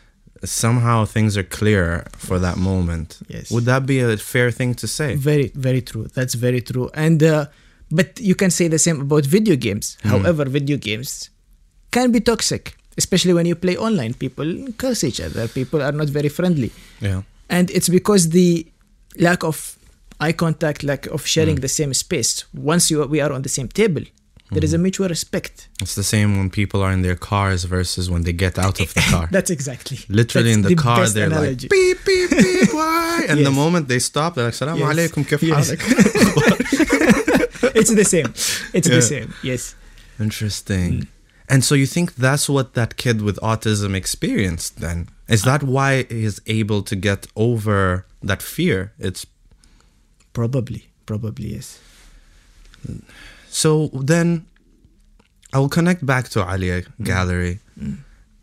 somehow 0.43 1.05
things 1.05 1.35
are 1.37 1.43
clearer 1.43 2.05
for 2.17 2.39
that 2.39 2.57
moment. 2.57 3.19
Yes. 3.27 3.51
Would 3.51 3.65
that 3.65 3.85
be 3.85 3.99
a 3.99 4.17
fair 4.17 4.51
thing 4.51 4.73
to 4.75 4.87
say? 4.87 5.15
Very, 5.15 5.51
very 5.55 5.81
true. 5.81 6.07
That's 6.13 6.35
very 6.35 6.61
true. 6.61 6.89
And 6.93 7.21
uh, 7.21 7.47
but 7.91 8.19
you 8.19 8.35
can 8.35 8.51
say 8.51 8.67
the 8.67 8.79
same 8.79 9.01
about 9.01 9.25
video 9.25 9.55
games. 9.55 9.97
Hmm. 10.01 10.09
However, 10.09 10.45
video 10.45 10.77
games 10.77 11.29
can 11.91 12.11
be 12.11 12.19
toxic, 12.19 12.75
especially 12.97 13.33
when 13.33 13.45
you 13.45 13.55
play 13.55 13.77
online. 13.77 14.13
People 14.13 14.67
curse 14.77 15.03
each 15.03 15.19
other. 15.21 15.47
People 15.47 15.81
are 15.81 15.91
not 15.91 16.07
very 16.09 16.29
friendly. 16.29 16.71
Yeah. 17.01 17.21
and 17.49 17.69
it's 17.71 17.89
because 17.89 18.29
the 18.29 18.65
lack 19.19 19.43
of 19.43 19.77
eye 20.19 20.31
contact 20.31 20.83
lack 20.83 21.05
of 21.07 21.25
sharing 21.25 21.57
hmm. 21.57 21.61
the 21.61 21.67
same 21.67 21.93
space 21.93 22.45
once 22.53 22.89
you 22.89 23.03
we 23.05 23.19
are 23.21 23.31
on 23.31 23.41
the 23.41 23.49
same 23.49 23.67
table 23.67 24.01
there 24.51 24.63
is 24.63 24.73
a 24.73 24.77
hmm. 24.77 24.83
mutual 24.83 25.07
respect 25.09 25.67
It's 25.81 25.95
the 25.95 26.03
same 26.03 26.37
when 26.37 26.49
people 26.49 26.81
are 26.85 26.91
in 26.91 27.01
their 27.01 27.15
cars 27.15 27.63
versus 27.65 28.09
when 28.09 28.21
they 28.23 28.33
get 28.33 28.57
out 28.65 28.79
of 28.79 28.93
the 28.93 29.01
car. 29.13 29.27
that's 29.31 29.49
exactly 29.57 29.97
Literally 30.09 30.53
that's 30.55 30.69
in 30.69 30.75
the, 30.75 30.75
car, 30.75 31.07
they're 31.07 31.27
analogy. 31.27 31.67
like 31.67 31.75
beep 31.77 31.99
beep 32.05 32.29
beep 32.29 32.73
why? 32.79 33.25
And 33.29 33.45
the 33.45 33.51
moment 33.51 33.87
they 33.87 33.99
stop, 33.99 34.35
they're 34.35 34.45
like 34.45 34.53
"Salam 34.53 34.77
Yes. 34.77 34.87
alaikum, 34.91 35.21
kif 35.29 35.41
Yes. 35.51 35.65
halik?" 37.69 37.75
it's 37.81 37.93
the 37.93 38.05
same 38.05 38.29
it's 38.73 38.87
Yeah. 38.87 38.95
the 38.95 39.01
same 39.01 39.33
yes 39.43 39.75
Interesting. 40.19 40.91
Mm. 40.91 41.07
And 41.47 41.63
so 41.63 41.75
you 41.75 41.85
think 41.85 42.15
that's 42.15 42.49
what 42.49 42.73
that 42.73 42.95
kid 42.97 43.21
with 43.21 43.37
autism 43.41 43.93
experienced? 43.95 44.79
Then 44.79 45.09
is 45.27 45.43
that 45.43 45.61
why 45.61 46.03
he's 46.03 46.39
able 46.47 46.81
to 46.83 46.95
get 46.95 47.27
over 47.35 48.05
that 48.23 48.41
fear? 48.41 48.93
It's 48.97 49.25
probably 50.33 50.85
probably 51.05 51.53
yes 51.53 51.79
So 53.49 53.89
then 53.93 54.45
I 55.53 55.59
will 55.59 55.69
connect 55.69 56.05
back 56.05 56.29
to 56.29 56.39
Alia 56.41 56.81
mm. 56.81 57.05
Gallery. 57.05 57.59
Mm. 57.79 57.97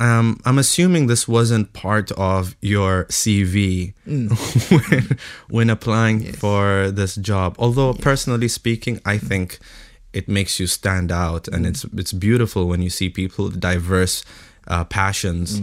Um, 0.06 0.26
I'm 0.48 0.58
assuming 0.58 1.06
this 1.08 1.26
wasn't 1.28 1.66
part 1.72 2.08
of 2.12 2.42
your 2.60 3.04
CV 3.10 3.94
when, 4.06 5.18
when 5.56 5.70
applying 5.70 6.18
Yes. 6.22 6.36
for 6.36 6.90
this 7.00 7.14
job. 7.30 7.48
Although 7.58 7.92
personally 7.94 8.48
speaking, 8.48 9.00
I 9.14 9.18
think 9.28 9.48
it 10.12 10.26
makes 10.28 10.58
you 10.60 10.66
stand 10.66 11.10
out, 11.12 11.48
and 11.52 11.60
it's 11.70 11.82
it's 12.00 12.12
beautiful 12.28 12.62
when 12.70 12.80
you 12.82 12.90
see 12.90 13.08
people 13.10 13.44
with 13.46 13.58
diverse 13.60 14.16
uh, 14.72 14.84
passions 14.84 15.62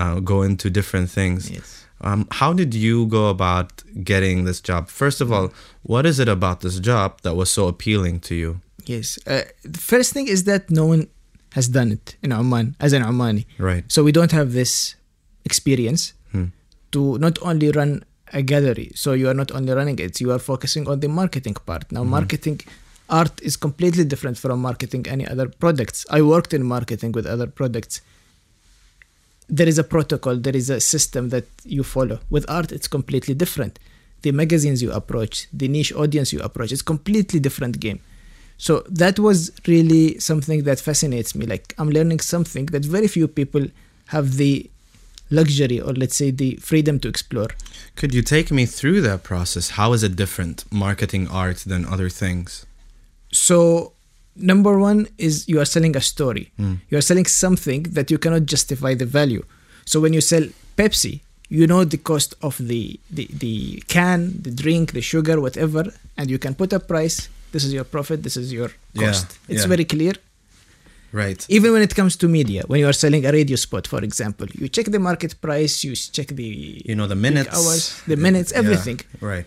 uh, 0.00 0.20
go 0.20 0.42
into 0.42 0.68
different 0.70 1.08
things. 1.10 1.48
yes 1.50 1.68
Um, 2.06 2.26
how 2.40 2.52
did 2.60 2.72
you 2.74 3.06
go 3.18 3.24
about 3.36 3.70
getting 4.12 4.44
this 4.46 4.60
job? 4.68 4.82
First 4.88 5.20
of 5.24 5.28
all, 5.34 5.46
what 5.92 6.04
is 6.10 6.16
it 6.18 6.28
about 6.28 6.60
this 6.60 6.78
job 6.90 7.08
that 7.22 7.34
was 7.40 7.48
so 7.50 7.62
appealing 7.68 8.20
to 8.28 8.34
you? 8.34 8.50
yes 8.94 9.18
uh, 9.26 9.42
the 9.74 9.80
first 9.92 10.08
thing 10.14 10.26
is 10.34 10.40
that 10.44 10.62
no 10.70 10.84
one 10.94 11.02
has 11.56 11.66
done 11.78 11.90
it 11.96 12.06
in 12.24 12.30
Oman 12.40 12.66
as 12.86 12.92
an 12.98 13.02
Omani 13.10 13.42
Right. 13.68 13.84
so 13.94 13.98
we 14.06 14.12
don't 14.18 14.34
have 14.38 14.48
this 14.60 14.72
experience 15.50 16.02
Hmm. 16.32 16.46
to 16.94 17.00
not 17.26 17.36
only 17.48 17.68
run 17.80 17.90
a 18.40 18.42
gallery 18.52 18.88
so 19.02 19.08
you 19.20 19.26
are 19.30 19.38
not 19.42 19.50
only 19.56 19.72
running 19.78 19.98
it 20.06 20.14
you 20.22 20.28
are 20.34 20.42
focusing 20.52 20.84
on 20.90 20.96
the 21.04 21.10
marketing 21.20 21.56
part. 21.68 21.84
Now 21.96 22.02
marketing 22.18 22.58
art 23.20 23.34
is 23.48 23.54
completely 23.66 24.04
different 24.12 24.36
from 24.42 24.56
marketing 24.68 25.02
any 25.14 25.24
other 25.32 25.46
products. 25.62 25.98
I 26.18 26.20
worked 26.34 26.52
in 26.58 26.62
marketing 26.76 27.12
with 27.16 27.26
other 27.34 27.48
products. 27.60 27.94
There 29.58 29.68
is 29.72 29.78
a 29.78 29.84
protocol 29.94 30.34
there 30.46 30.56
is 30.62 30.68
a 30.78 30.80
system 30.94 31.22
that 31.34 31.46
you 31.76 31.82
follow. 31.96 32.18
With 32.34 32.44
art 32.58 32.68
it's 32.76 32.88
completely 32.96 33.34
different. 33.42 33.74
The 34.24 34.32
magazines 34.42 34.78
you 34.84 34.90
approach 35.00 35.34
the 35.60 35.68
niche 35.76 35.92
audience 36.02 36.28
you 36.34 36.40
approach 36.48 36.70
it's 36.74 36.86
completely 36.94 37.38
different 37.46 37.74
game 37.86 38.00
so 38.58 38.82
that 39.02 39.18
was 39.18 39.38
really 39.66 40.18
something 40.18 40.62
that 40.64 40.78
fascinates 40.80 41.34
me 41.34 41.44
like 41.46 41.74
i'm 41.78 41.90
learning 41.90 42.20
something 42.20 42.66
that 42.74 42.84
very 42.84 43.08
few 43.08 43.28
people 43.28 43.64
have 44.06 44.36
the 44.36 44.68
luxury 45.30 45.80
or 45.80 45.92
let's 45.92 46.16
say 46.16 46.30
the 46.30 46.56
freedom 46.56 46.98
to 47.00 47.08
explore 47.08 47.48
Could 47.96 48.12
you 48.14 48.22
take 48.22 48.48
me 48.58 48.64
through 48.66 49.00
that 49.08 49.20
process? 49.22 49.70
How 49.70 49.88
is 49.96 50.02
it 50.02 50.14
different 50.16 50.64
marketing 50.70 51.24
art 51.28 51.58
than 51.72 51.84
other 51.94 52.08
things? 52.22 52.66
so 53.32 53.92
number 54.36 54.78
one 54.78 55.08
is 55.18 55.48
you 55.48 55.58
are 55.60 55.64
selling 55.76 55.94
a 55.96 56.00
story 56.00 56.44
Mm. 56.58 56.76
you 56.90 56.96
are 56.98 57.06
selling 57.10 57.26
something 57.44 57.82
that 57.96 58.06
you 58.12 58.18
cannot 58.18 58.44
justify 58.54 58.92
the 58.94 59.06
value 59.20 59.42
so 59.90 59.94
when 60.02 60.12
you 60.16 60.20
sell 60.32 60.44
pepsi 60.78 61.14
you 61.58 61.66
know 61.66 61.82
the 61.84 61.96
cost 62.10 62.30
of 62.48 62.54
the, 62.70 62.82
the 63.16 63.24
the 63.42 63.82
can 63.96 64.20
the 64.46 64.50
drink 64.62 64.92
the 64.92 65.00
sugar 65.12 65.36
whatever 65.46 65.82
and 66.16 66.30
you 66.32 66.38
can 66.44 66.54
put 66.54 66.70
a 66.72 66.80
price 66.92 67.18
this 67.52 67.62
is 67.66 67.72
your 67.78 67.84
profit 67.94 68.18
this 68.26 68.36
is 68.42 68.52
your 68.58 68.70
Yeah, 68.94 69.06
cost 69.06 69.26
it's 69.48 69.62
yeah. 69.62 69.68
very 69.74 69.84
clear 69.94 70.14
Right. 71.12 71.40
even 71.48 71.72
when 71.74 71.82
it 71.88 71.94
comes 71.94 72.14
to 72.22 72.28
media 72.28 72.62
when 72.70 72.78
you 72.82 72.86
are 72.92 72.98
selling 73.04 73.22
a 73.24 73.32
radio 73.32 73.56
spot 73.66 73.84
for 73.92 74.00
example 74.08 74.46
you 74.60 74.66
check 74.76 74.86
the 74.96 74.98
market 74.98 75.32
price 75.46 75.74
you 75.86 75.92
check 76.16 76.28
the 76.42 76.50
You 76.88 76.94
know 76.98 77.06
the 77.14 77.20
minutes, 77.28 77.48
hours 77.56 77.82
the 78.12 78.16
minutes 78.26 78.50
Yeah, 78.52 78.58
everything 78.60 78.98
Right. 79.20 79.46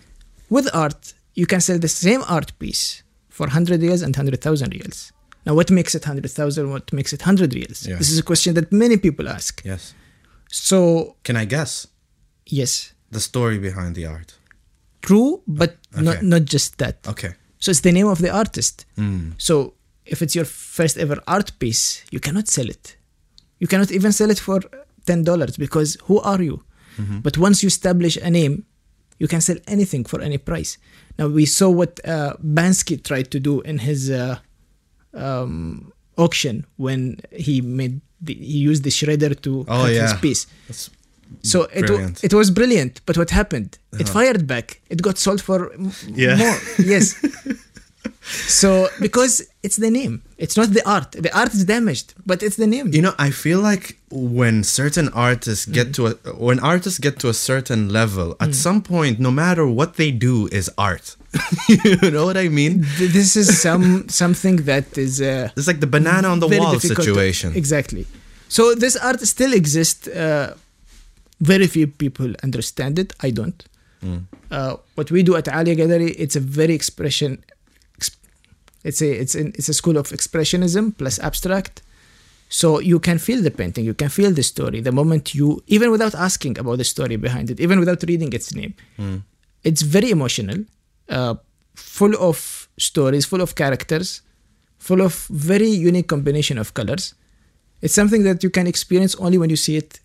with 0.55 0.67
art 0.83 1.01
you 1.35 1.45
can 1.51 1.61
sell 1.67 1.77
the 1.87 1.93
same 2.05 2.21
art 2.37 2.49
piece 2.59 3.03
for 3.37 3.45
100 3.47 3.81
rials 3.83 4.01
and 4.05 4.11
100000 4.15 4.73
rials 4.75 5.11
now 5.45 5.53
what 5.59 5.69
makes 5.79 5.93
it 5.97 6.03
100000 6.07 6.69
what 6.73 6.91
makes 6.97 7.11
it 7.13 7.21
100 7.21 7.53
rials 7.53 7.79
Yeah. 7.85 7.97
this 8.01 8.09
is 8.09 8.17
a 8.17 8.23
question 8.31 8.51
that 8.55 8.71
many 8.71 8.97
people 8.97 9.25
ask 9.37 9.61
Yes. 9.71 9.93
so 10.49 11.15
Can 11.23 11.35
I 11.35 11.45
guess 11.45 11.71
yes 12.45 12.93
the 13.11 13.19
story 13.19 13.57
behind 13.59 13.91
the 13.95 14.05
art? 14.15 14.29
true 15.01 15.41
but 15.47 15.71
not 16.07 16.17
not 16.33 16.43
just 16.55 16.77
that 16.81 16.97
Okay. 17.13 17.33
So 17.59 17.71
it's 17.71 17.81
the 17.81 17.91
name 17.91 18.07
of 18.07 18.19
the 18.25 18.29
artist 18.41 18.85
Mm. 18.97 19.33
So 19.37 19.73
if 20.05 20.21
it's 20.23 20.35
your 20.35 20.45
first 20.77 20.97
ever 20.97 21.17
art 21.27 21.49
piece, 21.59 21.83
you 22.13 22.19
cannot 22.19 22.47
sell 22.47 22.69
it. 22.75 22.97
You 23.61 23.67
cannot 23.67 23.91
even 23.91 24.11
sell 24.11 24.29
it 24.31 24.39
for 24.39 24.59
ten 25.05 25.23
dollars 25.23 25.57
because 25.57 25.89
who 26.07 26.19
are 26.21 26.41
you? 26.49 26.57
But 27.23 27.37
once 27.37 27.57
you 27.63 27.67
establish 27.67 28.17
a 28.17 28.29
name, 28.29 28.55
you 29.21 29.27
can 29.33 29.39
sell 29.41 29.55
anything 29.67 30.03
for 30.11 30.19
any 30.27 30.37
price. 30.37 30.77
Now 31.17 31.27
we 31.39 31.45
saw 31.45 31.69
what 31.69 31.93
uh, 32.05 32.33
Banksy 32.43 32.95
tried 33.09 33.27
to 33.31 33.39
do 33.39 33.61
in 33.61 33.77
his 33.79 34.09
uh, 34.09 34.39
um, 35.13 35.91
auction 36.17 36.65
when 36.77 37.19
he 37.31 37.61
made 37.61 38.01
the, 38.21 38.33
he 38.33 38.57
used 38.69 38.83
the 38.83 38.89
shredder 38.89 39.33
to 39.41 39.51
Oh, 39.61 39.83
cut 39.85 39.91
his 39.91 40.13
piece. 40.25 40.47
That's 40.67 40.89
So 41.41 41.63
it, 41.73 41.85
Brilliant. 41.87 42.23
it 42.23 42.33
was 42.33 42.51
brilliant, 42.51 43.01
but 43.05 43.17
what 43.17 43.29
happened? 43.29 43.77
It 44.01 44.09
fired 44.09 44.45
back. 44.47 44.81
It 44.89 45.01
got 45.01 45.17
sold 45.17 45.41
for 45.41 45.71
m- 45.73 45.91
Yeah. 46.23 46.35
more. 46.35 46.57
Yes. 46.93 47.15
so 48.61 48.87
because 48.99 49.33
it's 49.63 49.77
the 49.77 49.89
name, 49.89 50.21
it's 50.37 50.55
not 50.57 50.69
the 50.73 50.83
art. 50.89 51.11
The 51.11 51.31
art 51.37 51.53
is 51.53 51.65
damaged, 51.65 52.13
but 52.25 52.43
it's 52.43 52.55
the 52.55 52.67
name. 52.67 52.87
You 52.93 53.01
know, 53.01 53.13
I 53.17 53.29
feel 53.31 53.59
like 53.59 53.97
when 54.11 54.63
certain 54.63 55.09
artists 55.09 55.65
get 55.65 55.93
to 55.95 56.07
a 56.07 56.11
when 56.47 56.59
artists 56.59 56.99
get 56.99 57.19
to 57.19 57.29
a 57.29 57.33
certain 57.33 57.89
level, 57.89 58.35
at 58.39 58.53
some 58.55 58.81
point, 58.81 59.19
no 59.19 59.31
matter 59.31 59.65
what 59.67 59.95
they 59.95 60.11
do, 60.11 60.47
is 60.51 60.69
art. 60.77 61.15
you 61.69 62.09
know 62.11 62.25
what 62.25 62.37
I 62.37 62.49
mean? 62.49 62.85
This 62.97 63.35
is 63.35 63.61
some 63.61 64.09
something 64.09 64.57
that 64.71 64.97
is 64.97 65.21
uh, 65.21 65.49
It's 65.57 65.67
like 65.67 65.79
the 65.79 65.87
banana 65.97 66.27
on 66.29 66.39
the 66.39 66.47
wall 66.47 66.71
difficult 66.73 66.97
to- 66.97 67.03
situation. 67.13 67.53
exactly. 67.55 68.05
So 68.47 68.73
this 68.75 68.95
art 68.97 69.21
still 69.21 69.53
exists. 69.53 70.07
Uh, 70.07 70.55
very 71.39 71.67
few 71.67 71.87
people 71.87 72.33
understand 72.43 72.99
it. 72.99 73.13
I 73.21 73.31
don't. 73.31 73.63
Mm. 74.03 74.25
Uh, 74.51 74.77
what 74.95 75.11
we 75.11 75.23
do 75.23 75.35
at 75.35 75.47
Alia 75.47 75.75
Gallery, 75.75 76.11
it's 76.11 76.35
a 76.35 76.39
very 76.39 76.73
expression. 76.73 77.43
It's 78.83 79.01
a 79.01 79.11
it's 79.11 79.35
an, 79.35 79.51
it's 79.55 79.69
a 79.69 79.73
school 79.73 79.97
of 79.97 80.09
expressionism 80.09 80.97
plus 80.97 81.19
abstract. 81.19 81.81
So 82.49 82.79
you 82.79 82.99
can 82.99 83.19
feel 83.19 83.41
the 83.43 83.51
painting, 83.51 83.85
you 83.85 83.93
can 83.93 84.09
feel 84.09 84.31
the 84.31 84.41
story 84.41 84.81
the 84.81 84.91
moment 84.91 85.35
you, 85.35 85.61
even 85.67 85.91
without 85.91 86.15
asking 86.15 86.57
about 86.57 86.79
the 86.79 86.83
story 86.83 87.15
behind 87.15 87.51
it, 87.51 87.59
even 87.59 87.79
without 87.79 88.01
reading 88.07 88.33
its 88.33 88.55
name. 88.55 88.73
Mm. 88.97 89.21
It's 89.63 89.83
very 89.83 90.09
emotional, 90.09 90.65
uh, 91.09 91.35
full 91.75 92.15
of 92.15 92.67
stories, 92.79 93.25
full 93.25 93.41
of 93.41 93.53
characters, 93.53 94.23
full 94.79 95.01
of 95.01 95.27
very 95.29 95.67
unique 95.67 96.07
combination 96.07 96.57
of 96.57 96.73
colors. 96.73 97.13
It's 97.83 97.93
something 97.93 98.23
that 98.23 98.41
you 98.43 98.49
can 98.49 98.65
experience 98.65 99.13
only 99.15 99.37
when 99.37 99.51
you 99.51 99.55
see 99.55 99.77
it 99.77 99.99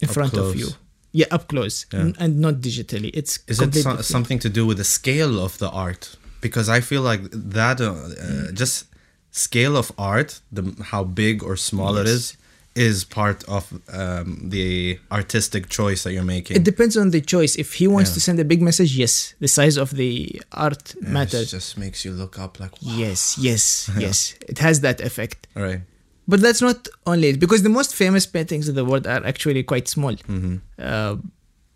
in 0.00 0.08
Up 0.08 0.14
front 0.14 0.32
close. 0.32 0.52
of 0.54 0.60
you. 0.60 0.68
Yeah, 1.12 1.26
up 1.30 1.48
close 1.48 1.86
Yeah. 1.92 2.00
n- 2.00 2.16
and 2.18 2.40
not 2.40 2.54
digitally. 2.60 3.10
It's 3.14 3.38
Is 3.46 3.60
it 3.60 3.74
so- 3.74 4.00
something 4.02 4.38
to 4.40 4.48
do 4.48 4.66
with 4.66 4.78
the 4.78 4.84
scale 4.84 5.38
of 5.46 5.58
the 5.58 5.70
art? 5.70 6.16
Because 6.40 6.68
I 6.68 6.80
feel 6.80 7.02
like 7.02 7.22
that, 7.32 7.80
uh, 7.80 7.86
uh, 7.92 8.52
just 8.52 8.84
scale 9.30 9.76
of 9.76 9.92
art, 9.96 10.40
the 10.52 10.62
how 10.92 11.04
big 11.04 11.42
or 11.42 11.56
small 11.56 11.96
it 11.96 12.06
is, 12.06 12.36
is 12.74 13.04
part 13.04 13.44
of 13.44 13.62
um, 13.92 14.50
the 14.50 14.98
artistic 15.12 15.68
choice 15.68 16.02
that 16.02 16.12
you're 16.12 16.24
making. 16.36 16.56
It 16.56 16.64
depends 16.64 16.96
on 16.96 17.10
the 17.10 17.20
choice. 17.20 17.54
If 17.56 17.74
he 17.74 17.86
wants 17.86 18.10
Yeah. 18.10 18.14
to 18.14 18.20
send 18.20 18.40
a 18.40 18.44
big 18.44 18.60
message, 18.60 18.96
yes, 18.96 19.34
the 19.38 19.46
size 19.46 19.76
of 19.76 19.90
the 20.02 20.42
art 20.50 20.94
Yeah, 21.00 21.08
matters. 21.08 21.52
It 21.52 21.56
just 21.56 21.78
makes 21.78 22.04
you 22.04 22.12
look 22.12 22.36
up 22.44 22.58
like, 22.58 22.72
wow. 22.82 22.96
Yes, 22.96 23.36
yes, 23.38 23.88
yes. 23.98 24.34
It 24.48 24.58
has 24.58 24.80
that 24.80 25.00
effect. 25.00 25.46
All 25.56 25.62
right. 25.62 25.82
But 26.26 26.40
that's 26.40 26.62
not 26.62 26.88
only 27.06 27.28
it, 27.28 27.38
because 27.40 27.62
the 27.62 27.68
most 27.68 27.94
famous 27.94 28.24
paintings 28.26 28.68
in 28.68 28.74
the 28.74 28.84
world 28.84 29.06
are 29.06 29.24
actually 29.26 29.62
quite 29.62 29.88
small. 29.88 30.12
Mm-hmm. 30.14 30.56
Uh, 30.78 31.16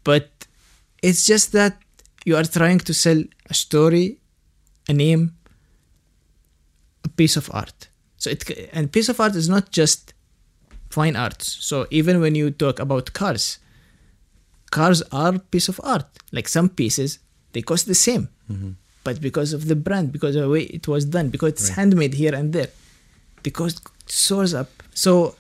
but 0.05 0.31
it's 1.03 1.27
just 1.27 1.53
that 1.53 1.77
you 2.25 2.35
are 2.37 2.45
trying 2.45 2.79
to 2.79 2.95
sell 2.95 3.23
a 3.51 3.55
story, 3.55 4.19
a 4.89 4.95
name, 4.95 5.35
a 7.05 7.09
piece 7.11 7.37
of 7.37 7.51
art. 7.53 7.89
So 8.17 8.31
it 8.31 8.71
and 8.73 8.91
piece 8.91 9.09
of 9.09 9.21
art 9.21 9.35
is 9.37 9.49
not 9.49 9.71
just 9.71 10.15
fine 10.91 11.15
arts. 11.15 11.47
So 11.65 11.87
even 11.91 12.21
when 12.21 12.35
you 12.35 12.51
talk 12.51 12.81
about 12.81 13.13
cars, 13.13 13.59
cars 14.71 15.03
are 15.13 15.39
piece 15.39 15.69
of 15.69 15.79
art. 15.85 16.07
Like 16.33 16.49
some 16.49 16.69
pieces, 16.71 17.19
they 17.53 17.63
cost 17.63 17.87
the 17.87 17.95
same, 17.95 18.29
but 19.05 19.21
because 19.21 19.53
of 19.53 19.69
the 19.69 19.77
brand, 19.77 20.13
because 20.13 20.35
of 20.37 20.43
the 20.43 20.49
way 20.49 20.63
it 20.63 20.89
was 20.89 21.05
done, 21.05 21.29
because 21.29 21.51
it's 21.53 21.69
Right. 21.69 21.77
handmade 21.77 22.15
here 22.15 22.35
and 22.35 22.53
there, 22.53 22.71
the 23.45 23.51
cost 23.51 23.81
soars 24.11 24.55
up. 24.55 24.71
So 24.95 25.35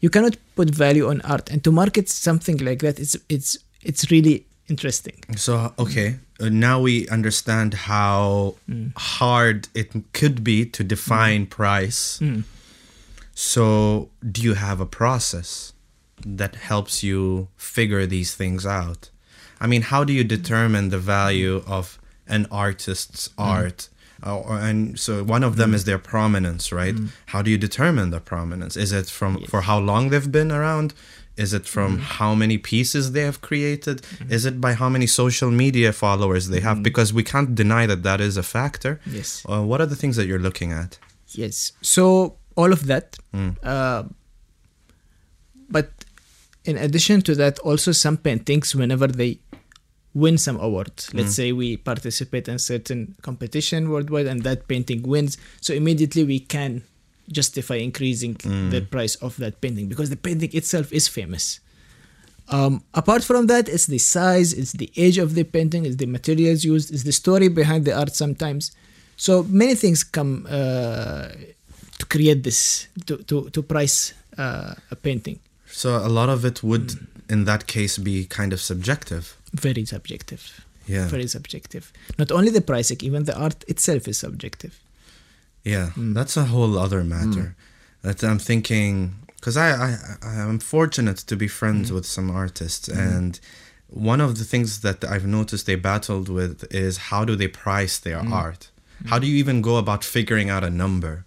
you 0.00 0.10
cannot 0.10 0.36
put 0.54 0.70
value 0.70 1.08
on 1.08 1.20
art, 1.22 1.50
and 1.50 1.62
to 1.64 1.72
market 1.72 2.08
something 2.08 2.58
like 2.58 2.80
that, 2.80 2.98
it's 2.98 3.16
it's 3.28 3.58
it's 3.82 4.10
really 4.10 4.46
interesting. 4.68 5.22
So 5.36 5.72
okay, 5.78 6.16
uh, 6.40 6.48
now 6.48 6.80
we 6.80 7.08
understand 7.08 7.74
how 7.74 8.56
mm. 8.68 8.92
hard 8.96 9.68
it 9.74 9.92
could 10.12 10.44
be 10.44 10.66
to 10.66 10.84
define 10.84 11.46
mm. 11.46 11.50
price. 11.50 12.18
Mm. 12.20 12.44
So, 13.38 14.08
do 14.32 14.40
you 14.40 14.54
have 14.54 14.80
a 14.80 14.86
process 14.86 15.74
that 16.24 16.54
helps 16.54 17.02
you 17.02 17.48
figure 17.56 18.06
these 18.06 18.34
things 18.34 18.64
out? 18.64 19.10
I 19.60 19.66
mean, 19.66 19.82
how 19.82 20.04
do 20.04 20.12
you 20.14 20.24
determine 20.24 20.88
the 20.88 20.98
value 20.98 21.62
of 21.66 21.98
an 22.26 22.46
artist's 22.50 23.28
art? 23.36 23.90
Uh, 24.22 24.42
and 24.48 24.98
so 24.98 25.22
one 25.22 25.42
of 25.42 25.56
them 25.56 25.74
is 25.74 25.84
their 25.84 25.98
prominence, 25.98 26.72
right? 26.72 26.94
How 27.26 27.42
do 27.42 27.50
you 27.50 27.58
determine 27.58 28.10
the 28.10 28.20
prominence? 28.20 28.76
Is 28.76 28.92
it 28.92 29.06
from 29.06 29.42
for 29.44 29.62
how 29.62 29.78
long 29.78 30.08
they've 30.10 30.32
been 30.32 30.50
around? 30.50 30.94
Is 31.36 31.52
it 31.52 31.66
from 31.66 31.98
how 31.98 32.34
many 32.34 32.56
pieces 32.56 33.12
they 33.12 33.20
have 33.20 33.42
created? 33.42 34.00
Is 34.30 34.46
it 34.46 34.58
by 34.58 34.72
how 34.72 34.88
many 34.88 35.06
social 35.06 35.50
media 35.50 35.92
followers 35.92 36.48
they 36.48 36.60
have? 36.60 36.82
Because 36.82 37.12
we 37.12 37.22
can't 37.22 37.54
deny 37.54 37.84
that 37.86 38.02
that 38.04 38.20
is 38.22 38.38
a 38.38 38.42
factor. 38.42 39.00
Yes. 39.04 39.44
Uh, 39.46 39.62
what 39.62 39.80
are 39.82 39.86
the 39.86 39.96
things 39.96 40.16
that 40.16 40.26
you're 40.26 40.38
looking 40.38 40.72
at? 40.72 40.98
Yes. 41.28 41.72
So 41.82 42.36
all 42.56 42.72
of 42.72 42.86
that. 42.86 43.18
Mm. 43.34 43.56
Uh, 43.62 44.04
but 45.68 45.90
in 46.64 46.78
addition 46.78 47.20
to 47.22 47.34
that, 47.34 47.58
also 47.58 47.92
some 47.92 48.16
paintings, 48.16 48.74
whenever 48.74 49.06
they 49.06 49.38
win 50.22 50.38
some 50.38 50.58
awards, 50.66 51.12
let's 51.12 51.34
say 51.34 51.52
we 51.52 51.76
participate 51.76 52.48
in 52.48 52.58
certain 52.58 53.00
competition 53.28 53.80
worldwide, 53.92 54.26
and 54.32 54.42
that 54.48 54.66
painting 54.66 55.02
wins, 55.12 55.36
so 55.60 55.74
immediately 55.74 56.24
we 56.24 56.40
can 56.40 56.82
justify 57.38 57.76
increasing 57.88 58.34
the 58.70 58.80
price 58.80 59.14
of 59.16 59.36
that 59.36 59.60
painting 59.60 59.86
because 59.92 60.08
the 60.08 60.16
painting 60.16 60.50
itself 60.60 60.86
is 60.92 61.06
famous. 61.06 61.60
Um, 62.48 62.82
apart 62.94 63.22
from 63.24 63.42
that, 63.48 63.68
it's 63.68 63.86
the 63.86 63.98
size, 63.98 64.52
it's 64.60 64.72
the 64.72 64.90
age 64.96 65.18
of 65.18 65.34
the 65.34 65.44
painting, 65.44 65.84
it's 65.84 65.96
the 65.96 66.06
materials 66.06 66.64
used, 66.64 66.94
it's 66.94 67.02
the 67.02 67.12
story 67.12 67.48
behind 67.48 67.84
the 67.84 67.94
art 68.02 68.14
sometimes. 68.14 68.62
So 69.16 69.42
many 69.62 69.74
things 69.74 70.04
come 70.04 70.46
uh, 70.48 71.28
to 71.98 72.06
create 72.08 72.42
this, 72.42 72.88
to, 73.06 73.18
to, 73.24 73.50
to 73.50 73.62
price 73.62 74.14
uh, 74.38 74.74
a 74.90 74.96
painting. 74.96 75.40
So 75.66 75.88
a 75.96 76.08
lot 76.08 76.28
of 76.28 76.44
it 76.44 76.62
would, 76.62 76.94
in 77.28 77.44
that 77.44 77.66
case, 77.66 77.98
be 77.98 78.24
kind 78.24 78.52
of 78.52 78.60
subjective. 78.60 79.36
Very 79.60 79.84
subjective. 79.84 80.42
Yeah. 80.86 81.08
Very 81.08 81.26
subjective. 81.26 81.84
Not 82.18 82.30
only 82.30 82.50
the 82.50 82.60
pricing, 82.60 82.98
even 83.00 83.24
the 83.24 83.36
art 83.36 83.64
itself 83.68 84.06
is 84.08 84.18
subjective. 84.18 84.74
Yeah, 85.64 85.90
Mm. 85.96 86.14
that's 86.14 86.36
a 86.36 86.44
whole 86.44 86.78
other 86.78 87.02
matter. 87.04 87.54
That 88.02 88.22
I'm 88.22 88.38
thinking 88.38 89.14
because 89.36 89.56
I, 89.56 89.68
I 89.86 89.90
I 90.22 90.34
am 90.50 90.58
fortunate 90.60 91.18
to 91.26 91.36
be 91.36 91.46
Mm. 91.46 91.50
friends 91.60 91.90
with 91.92 92.06
some 92.06 92.30
artists, 92.44 92.88
and 92.88 93.40
one 93.88 94.20
of 94.24 94.30
the 94.38 94.44
things 94.44 94.78
that 94.80 95.04
I've 95.04 95.26
noticed 95.38 95.66
they 95.66 95.76
battled 95.76 96.28
with 96.28 96.56
is 96.70 96.96
how 97.10 97.24
do 97.24 97.34
they 97.36 97.48
price 97.48 97.98
their 97.98 98.20
Mm. 98.22 98.32
art? 98.44 98.70
How 99.10 99.18
do 99.20 99.26
you 99.26 99.36
even 99.44 99.60
go 99.62 99.76
about 99.76 100.04
figuring 100.04 100.50
out 100.50 100.64
a 100.64 100.70
number? 100.70 101.24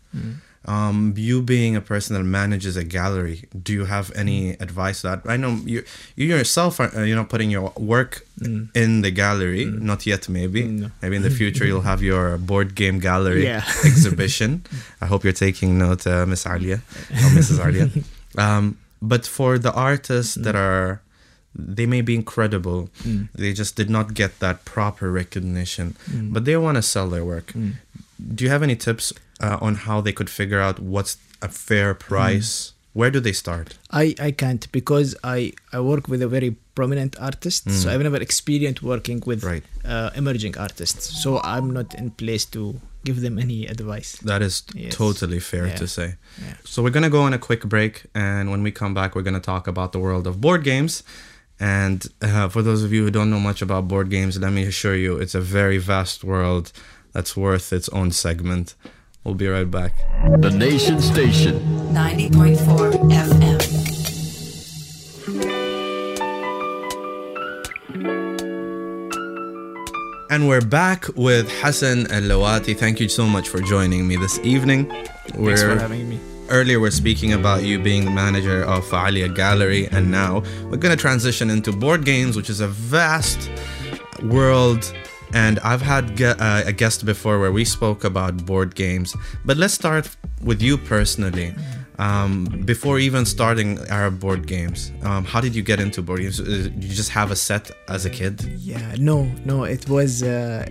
Um, 0.65 1.13
you 1.17 1.41
being 1.41 1.75
a 1.77 1.81
person 1.81 2.15
that 2.15 2.23
manages 2.23 2.75
a 2.75 2.83
gallery, 2.83 3.45
do 3.63 3.71
you 3.73 3.85
have 3.85 4.11
any 4.15 4.39
Mm. 4.53 4.61
advice 4.61 5.01
that 5.03 5.19
I 5.25 5.37
know 5.37 5.51
you 5.65 5.83
you 6.17 6.25
yourself 6.27 6.79
are 6.79 6.91
uh, 6.95 7.03
you 7.03 7.15
know 7.15 7.23
putting 7.23 7.49
your 7.49 7.71
work 7.77 8.25
in 8.75 9.01
the 9.01 9.09
gallery? 9.11 9.65
Not 9.65 10.05
yet, 10.05 10.27
maybe. 10.29 10.63
Mm. 10.63 10.79
No. 10.79 10.87
Maybe 11.01 11.15
in 11.15 11.21
the 11.23 11.29
future 11.41 11.65
you'll 11.65 11.87
have 11.87 12.03
your 12.03 12.37
board 12.37 12.75
game 12.75 12.99
gallery 12.99 13.43
Yeah. 13.45 13.63
exhibition. 13.85 14.61
I 15.01 15.05
hope 15.05 15.23
you're 15.23 15.39
taking 15.47 15.77
note, 15.79 16.05
uh, 16.05 16.25
Miss 16.25 16.45
Alia 16.45 16.81
or 17.09 17.29
Mrs. 17.37 17.59
Alia. 17.65 17.89
Um, 18.37 18.77
but 19.01 19.25
for 19.25 19.57
the 19.57 19.71
artists 19.73 20.35
that 20.35 20.55
are, 20.55 21.01
they 21.55 21.87
may 21.87 22.01
be 22.01 22.13
incredible. 22.13 22.89
They 23.33 23.53
just 23.53 23.75
did 23.75 23.89
not 23.89 24.13
get 24.13 24.39
that 24.39 24.65
proper 24.65 25.09
recognition, 25.11 25.95
but 26.33 26.45
they 26.45 26.55
want 26.57 26.75
to 26.77 26.81
sell 26.83 27.09
their 27.09 27.25
work. 27.25 27.53
Do 28.35 28.43
you 28.45 28.51
have 28.51 28.61
any 28.61 28.75
tips 28.75 29.13
uh, 29.39 29.57
on 29.61 29.75
how 29.75 30.01
they 30.01 30.11
could 30.13 30.29
figure 30.29 30.59
out 30.59 30.79
what's 30.79 31.17
a 31.41 31.47
fair 31.49 31.93
price? 31.93 32.73
Where 32.93 33.11
do 33.11 33.19
they 33.19 33.33
start? 33.33 33.77
I, 33.91 34.15
I 34.19 34.31
can't 34.31 34.69
because 34.71 35.15
I, 35.23 35.53
I 35.71 35.79
work 35.79 36.07
with 36.07 36.21
a 36.21 36.27
very 36.27 36.55
prominent 36.75 37.15
artist, 37.19 37.69
so 37.71 37.89
I've 37.89 38.01
never 38.01 38.17
experienced 38.17 38.81
working 38.81 39.21
with 39.25 39.43
Right. 39.43 39.63
uh, 39.85 40.09
emerging 40.15 40.57
artists. 40.57 41.21
So 41.23 41.39
I'm 41.43 41.71
not 41.71 41.93
in 41.95 42.09
place 42.11 42.45
to 42.45 42.79
give 43.05 43.21
them 43.21 43.37
any 43.39 43.67
advice. 43.67 44.17
That 44.23 44.41
is 44.41 44.63
Yes. 44.73 44.95
totally 44.95 45.39
fair 45.39 45.67
Yeah. 45.67 45.75
to 45.75 45.87
say. 45.87 46.15
Yeah. 46.41 46.55
So 46.65 46.81
we're 46.83 46.89
gonna 46.97 47.11
go 47.11 47.21
on 47.21 47.33
a 47.33 47.37
quick 47.37 47.63
break, 47.65 48.05
and 48.15 48.49
when 48.51 48.63
we 48.63 48.71
come 48.71 48.93
back, 48.93 49.15
we're 49.15 49.21
gonna 49.29 49.39
talk 49.39 49.67
about 49.67 49.91
the 49.93 49.99
world 49.99 50.25
of 50.27 50.41
board 50.41 50.63
games. 50.63 51.03
And 51.59 52.05
uh, 52.21 52.49
for 52.49 52.61
those 52.61 52.83
of 52.83 52.91
you 52.91 53.03
who 53.03 53.11
don't 53.11 53.29
know 53.29 53.39
much 53.39 53.61
about 53.61 53.87
board 53.87 54.09
games, 54.09 54.37
let 54.39 54.51
me 54.51 54.63
assure 54.63 54.95
you, 54.95 55.17
it's 55.17 55.35
a 55.35 55.41
very 55.41 55.77
vast 55.77 56.23
world 56.23 56.71
that's 57.13 57.35
worth 57.37 57.71
its 57.71 57.87
own 57.89 58.11
segment. 58.11 58.75
We'll 59.29 59.37
be 59.37 59.47
right 59.47 59.69
back. 59.69 59.93
The 60.41 60.49
Nation 60.49 60.99
Station. 60.99 61.59
90.4 61.93 62.93
FM. 63.11 63.61
And 70.31 70.47
we're 70.47 70.61
back 70.61 71.05
with 71.15 71.47
Hassan 71.61 72.07
Al 72.11 72.23
Lawati. 72.23 72.75
Thank 72.75 72.99
you 72.99 73.07
so 73.07 73.27
much 73.27 73.47
for 73.47 73.61
joining 73.61 74.07
me 74.07 74.15
this 74.15 74.39
evening. 74.39 74.89
Thanks 75.27 75.61
for 75.61 75.77
having 75.77 76.09
me. 76.09 76.19
Earlier, 76.49 76.79
we're 76.79 76.89
speaking 76.89 77.33
about 77.33 77.61
you 77.61 77.77
being 77.77 78.05
the 78.05 78.11
manager 78.11 78.63
of 78.63 78.91
Alia 78.91 79.29
Gallery, 79.29 79.87
and 79.89 80.09
now 80.09 80.41
we're 80.63 80.77
going 80.77 80.97
to 80.97 80.99
transition 80.99 81.51
into 81.51 81.71
board 81.71 82.03
games, 82.03 82.35
which 82.35 82.49
is 82.49 82.61
a 82.61 82.67
vast 82.67 83.51
world. 84.23 84.91
And 85.33 85.59
I've 85.59 85.81
had 85.81 86.17
ge- 86.17 86.21
uh, 86.23 86.63
a 86.65 86.73
guest 86.73 87.05
before 87.05 87.39
where 87.39 87.51
we 87.51 87.63
spoke 87.65 88.03
about 88.03 88.45
board 88.45 88.73
games, 88.75 89.15
but 89.45 89.57
let's 89.57 89.73
start 89.73 90.09
with 90.43 90.61
you 90.61 90.77
personally. 90.77 91.53
Um, 91.99 92.45
before 92.65 92.97
even 92.97 93.25
starting 93.25 93.77
Arab 93.89 94.19
board 94.21 94.47
games, 94.47 94.91
um, 95.03 95.25
how 95.25 95.41
did 95.41 95.53
you 95.53 95.61
get 95.61 95.79
into 95.81 96.01
board 96.01 96.21
games? 96.21 96.39
Uh, 96.39 96.45
Did 96.45 96.83
you 96.85 96.95
just 96.95 97.09
have 97.09 97.29
a 97.29 97.35
set 97.35 97.71
as 97.89 98.05
a 98.05 98.09
kid? 98.09 98.41
Yeah, 98.57 98.95
no, 98.97 99.29
no, 99.43 99.65
it 99.65 99.89
was 99.89 100.23
uh, 100.23 100.65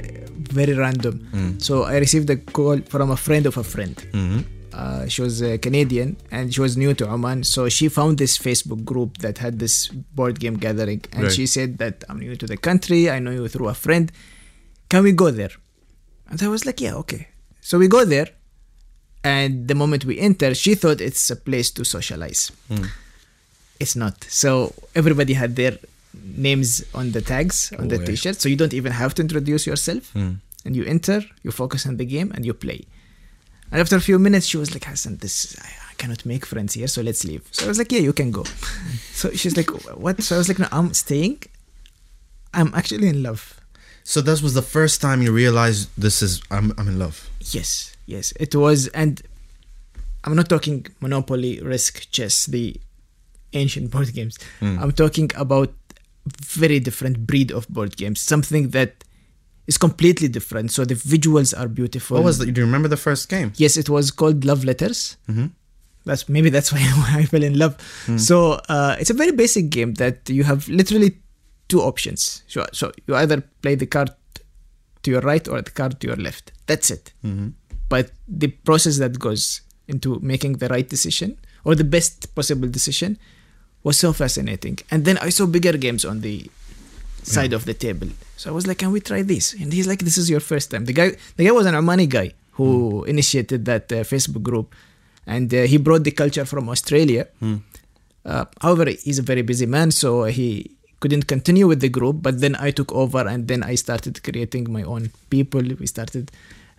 very 0.57 0.73
random. 0.73 1.59
So 1.61 1.83
I 1.85 1.99
received 1.99 2.31
a 2.31 2.37
call 2.37 2.81
from 2.89 3.11
a 3.11 3.17
friend 3.17 3.45
of 3.47 3.57
a 3.59 3.65
friend. 3.65 3.95
hmm 4.13 4.41
Uh, 4.73 5.09
she 5.09 5.21
was 5.23 5.43
a 5.43 5.59
Canadian 5.59 6.17
and 6.31 6.55
she 6.55 6.61
was 6.61 6.77
new 6.77 6.95
to 6.95 7.05
Oman. 7.15 7.43
So 7.43 7.69
she 7.69 7.89
found 7.89 8.17
this 8.19 8.39
Facebook 8.39 8.85
group 8.85 9.19
that 9.25 9.37
had 9.39 9.59
this 9.59 9.89
board 10.19 10.39
game 10.39 10.57
gathering. 10.67 11.01
And 11.13 11.25
Right. 11.25 11.33
she 11.37 11.47
said 11.47 11.79
that 11.83 12.05
I'm 12.09 12.19
new 12.21 12.37
to 12.37 12.47
the 12.47 12.57
country. 12.69 13.11
I 13.11 13.19
know 13.19 13.33
you 13.39 13.49
through 13.49 13.69
a 13.69 13.75
friend. 13.75 14.07
Can 14.89 15.03
we 15.03 15.13
go 15.13 15.31
there? 15.31 15.51
And 16.31 16.43
I 16.43 16.49
was 16.49 16.65
like, 16.67 16.81
yeah, 16.81 16.95
okay. 16.95 17.29
So 17.61 17.79
we 17.79 17.89
go 17.89 18.05
there. 18.05 18.29
And 19.25 19.69
the 19.69 19.75
moment 19.75 20.05
we 20.05 20.19
enter, 20.19 20.55
she 20.55 20.75
thought 20.75 21.01
it's 21.01 21.31
a 21.31 21.37
place 21.37 21.71
to 21.73 21.85
socialize. 21.85 22.53
Hmm. 22.69 22.85
It's 23.81 23.97
not. 23.97 24.25
So 24.25 24.73
everybody 24.95 25.35
had 25.35 25.57
their 25.57 25.79
names 26.37 26.85
on 26.95 27.13
the 27.13 27.21
tags 27.21 27.73
on 27.79 27.85
Oh, 27.85 27.89
the 27.89 27.99
yeah. 27.99 28.07
t-shirt. 28.07 28.41
So 28.41 28.49
you 28.49 28.57
don't 28.57 28.75
even 28.75 28.93
have 28.93 29.15
to 29.15 29.23
introduce 29.23 29.67
yourself. 29.67 30.11
Hmm. 30.13 30.35
And 30.65 30.75
you 30.77 30.85
enter, 30.85 31.23
you 31.43 31.51
focus 31.51 31.87
on 31.87 31.97
the 31.97 32.05
game, 32.05 32.33
and 32.35 32.45
you 32.45 32.53
play. 32.53 32.85
And 33.71 33.81
after 33.81 33.97
a 33.97 34.01
few 34.01 34.19
minutes, 34.19 34.47
she 34.47 34.57
was 34.57 34.73
like, 34.75 34.85
ah, 34.87 34.91
Hassan, 34.91 35.17
this 35.19 35.57
I, 35.63 35.67
I 35.91 35.95
cannot 35.95 36.25
make 36.27 36.45
friends 36.47 36.75
here, 36.75 36.89
so 36.89 37.01
let's 37.03 37.25
leave. 37.25 37.47
So 37.53 37.65
I 37.67 37.69
was 37.69 37.79
like, 37.79 37.93
yeah, 37.93 38.01
you 38.01 38.13
can 38.13 38.31
go. 38.31 38.45
so 39.13 39.31
she's 39.33 39.57
like, 39.57 39.71
what? 39.97 40.23
So 40.23 40.35
I 40.35 40.39
was 40.39 40.49
like, 40.49 40.59
no, 40.59 40.67
I'm 40.73 40.93
staying. 40.95 41.43
I'm 42.55 42.75
actually 42.75 43.09
in 43.09 43.23
love. 43.23 43.58
So 44.09 44.23
that 44.23 44.41
was 44.41 44.55
the 44.55 44.63
first 44.63 45.03
time 45.03 45.21
you 45.21 45.33
realized 45.33 45.91
this 46.05 46.23
is 46.23 46.41
I'm 46.51 46.73
I'm 46.79 46.89
in 46.89 46.99
love. 46.99 47.29
Yes, 47.53 47.95
yes, 48.07 48.33
it 48.41 48.55
was. 48.55 48.89
And 48.89 49.21
I'm 50.25 50.35
not 50.35 50.49
talking 50.49 50.87
Monopoly, 51.01 51.61
Risk, 51.61 52.11
Chess, 52.11 52.47
the 52.47 52.75
ancient 53.53 53.91
board 53.95 54.15
games. 54.15 54.39
I'm 54.63 54.93
talking 54.93 55.31
about 55.37 55.75
very 56.43 56.81
different 56.81 57.27
breed 57.27 57.53
of 57.53 57.69
board 57.69 57.99
games. 57.99 58.19
Something 58.19 58.71
that 58.71 59.05
is 59.67 59.77
completely 59.77 60.29
different. 60.29 60.73
So 60.73 60.87
the 60.87 60.95
visuals 60.95 61.53
are 61.53 61.69
beautiful. 61.69 62.17
What 62.17 62.25
was 62.25 62.39
that? 62.39 62.47
Do 62.55 62.61
you 62.63 62.67
remember 62.67 62.89
the 62.89 62.97
first 63.09 63.29
game? 63.29 63.53
Yes, 63.57 63.77
it 63.77 63.91
was 63.91 64.11
called 64.11 64.43
Love 64.43 64.65
Letters. 64.65 65.19
Mhm. 65.29 65.51
That's 66.07 66.31
maybe 66.31 66.49
that's 66.49 66.73
why 66.75 66.81
I 67.21 67.27
fell 67.27 67.43
in 67.43 67.59
love. 67.59 67.77
So 68.17 68.53
uh, 68.71 68.97
it's 68.99 69.11
a 69.11 69.19
very 69.23 69.33
basic 69.33 69.69
game 69.69 69.93
that 70.01 70.31
you 70.31 70.45
have 70.45 70.67
literally 70.81 71.19
two 71.69 71.81
options. 71.81 72.43
So, 72.49 72.67
so 72.73 72.93
you 73.07 73.15
either 73.17 73.43
play 73.63 73.75
the 73.75 73.87
card 73.87 74.11
to 75.03 75.11
your 75.11 75.21
right 75.21 75.47
or 75.49 75.63
the 75.63 75.71
card 75.71 76.01
to 76.01 76.07
your 76.07 76.17
left. 76.17 76.53
That's 76.67 76.91
it. 76.91 77.13
But 77.89 78.11
the 78.27 78.49
process 78.49 78.99
that 78.99 79.19
goes 79.19 79.63
into 79.87 80.19
making 80.21 80.55
the 80.59 80.69
right 80.69 80.87
decision 80.89 81.39
or 81.65 81.75
the 81.75 81.85
best 81.85 82.35
possible 82.35 82.69
decision 82.69 83.19
was 83.83 83.97
so 83.99 84.13
fascinating. 84.13 84.79
And 84.91 85.05
then 85.05 85.17
I 85.19 85.31
saw 85.31 85.47
bigger 85.47 85.77
games 85.77 86.05
on 86.05 86.21
the 86.21 86.51
side 87.23 87.53
of 87.53 87.65
the 87.65 87.75
table. 87.75 88.09
So 88.37 88.51
I 88.51 88.53
was 88.53 88.67
like, 88.67 88.79
"Can 88.79 88.91
we 88.93 89.01
try 89.01 89.23
this?" 89.23 89.53
And 89.55 89.73
he's 89.73 89.87
like, 89.87 90.01
"This 90.01 90.19
is 90.19 90.29
your 90.31 90.41
first 90.41 90.71
time." 90.71 90.85
The 90.85 90.93
guy, 90.93 91.17
the 91.37 91.45
guy 91.45 91.51
was 91.53 91.67
an 91.67 91.75
Omani 91.75 92.09
guy 92.09 92.33
who 92.53 93.05
initiated 93.05 93.65
that 93.67 93.91
uh, 93.93 93.97
Facebook 94.05 94.43
group, 94.43 94.75
and 95.27 95.53
uh, 95.53 95.63
he 95.63 95.77
brought 95.79 96.05
the 96.05 96.11
culture 96.11 96.45
from 96.45 96.69
Australia. 96.69 97.27
Uh, 98.25 98.45
however, 98.61 98.87
he's 98.91 99.19
a 99.19 99.23
very 99.23 99.43
busy 99.43 99.67
man, 99.67 99.91
so 99.91 100.25
he 100.25 100.71
couldn't 101.01 101.27
continue 101.27 101.67
with 101.67 101.81
the 101.81 101.89
group. 101.89 102.23
But 102.23 102.41
then 102.41 102.57
I 102.57 102.71
took 102.71 102.93
over, 102.93 103.27
and 103.27 103.49
then 103.49 103.63
I 103.63 103.75
started 103.77 104.23
creating 104.23 104.73
my 104.73 104.83
own 104.83 105.11
people. 105.31 105.63
We 105.63 105.87
started 105.87 106.31